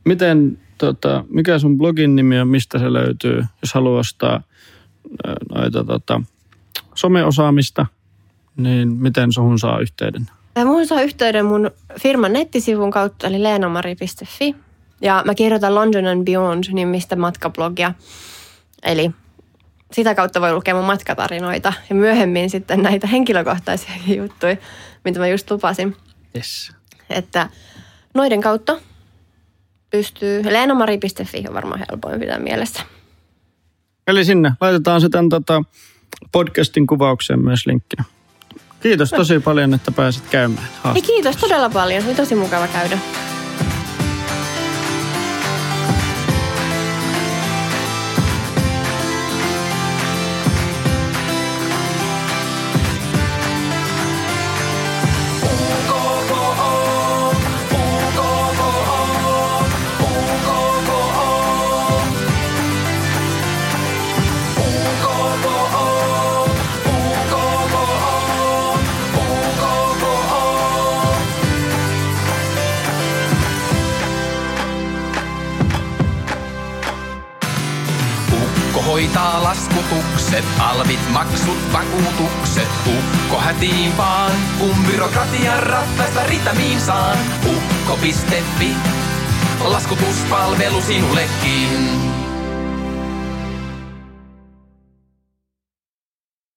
miten, 0.05 0.59
tota, 0.79 1.25
mikä 1.29 1.59
sun 1.59 1.79
blogin 1.79 2.17
nimi 2.17 2.41
on, 2.41 2.49
mistä 2.49 2.79
se 2.79 2.93
löytyy, 2.93 3.45
jos 3.63 3.75
haluaa 3.75 4.01
ostaa 4.01 4.43
noita 5.55 5.85
tota, 5.85 6.23
someosaamista, 6.95 7.87
niin 8.57 8.89
miten 8.89 9.33
suhun 9.33 9.59
saa 9.59 9.79
yhteyden? 9.79 10.27
Ja 10.57 10.65
Mun 10.65 10.87
saa 10.87 11.03
yhteyden 11.03 11.47
mun 11.47 11.71
firman 12.01 12.33
nettisivun 12.33 12.91
kautta, 12.91 13.27
eli 13.27 13.43
leenamari.fi. 13.43 14.55
Ja 15.01 15.23
mä 15.27 15.35
kirjoitan 15.35 15.75
London 15.75 16.07
and 16.07 16.25
Beyond 16.25 16.65
nimistä 16.73 17.17
matkablogia. 17.17 17.95
Eli 18.83 19.11
sitä 19.93 20.15
kautta 20.15 20.41
voi 20.41 20.53
lukea 20.53 20.75
mun 20.75 20.85
matkatarinoita 20.85 21.73
ja 21.91 21.95
myöhemmin 21.95 22.51
sitten 22.51 22.83
näitä 22.83 23.07
henkilökohtaisia 23.07 23.95
juttuja, 24.17 24.57
mitä 25.05 25.19
mä 25.19 25.29
just 25.29 25.51
lupasin. 25.51 25.97
Yes. 26.37 26.73
Että 27.11 27.49
noiden 28.15 28.41
kautta 28.41 28.81
pystyy, 29.91 30.43
leenamari.fi 30.45 31.45
on 31.49 31.55
varmaan 31.55 31.85
helpoin 31.91 32.21
pitää 32.21 32.39
mielessä. 32.39 32.83
Eli 34.07 34.25
sinne 34.25 34.53
laitetaan 34.61 35.11
tämän 35.11 35.29
tota, 35.29 35.63
podcastin 36.33 36.87
kuvaukseen 36.87 37.45
myös 37.45 37.67
linkkinä. 37.67 38.05
Kiitos 38.81 39.11
tosi 39.11 39.39
paljon, 39.41 39.75
että 39.75 39.93
pääsit 39.93 40.25
käymään. 40.31 40.69
Haastattelussa. 40.69 41.13
kiitos 41.13 41.37
todella 41.37 41.71
paljon, 41.71 42.07
oli 42.07 42.15
tosi 42.15 42.35
mukava 42.35 42.69
käydä. 42.69 42.99
Laskutukset, 79.87 80.45
alvit, 80.59 81.11
maksut, 81.13 81.73
vakuutukset. 81.73 82.69
Ukko 82.87 83.41
hätiin 83.41 83.97
vaan, 83.97 84.33
kun 84.59 84.77
byrokratian 84.87 85.63
ratkaista 85.63 86.27
ritamiin 86.27 86.81
saan. 86.81 87.19
Ukko.fi, 87.47 88.77
laskutuspalvelu 89.65 90.83
sinullekin. 90.83 92.06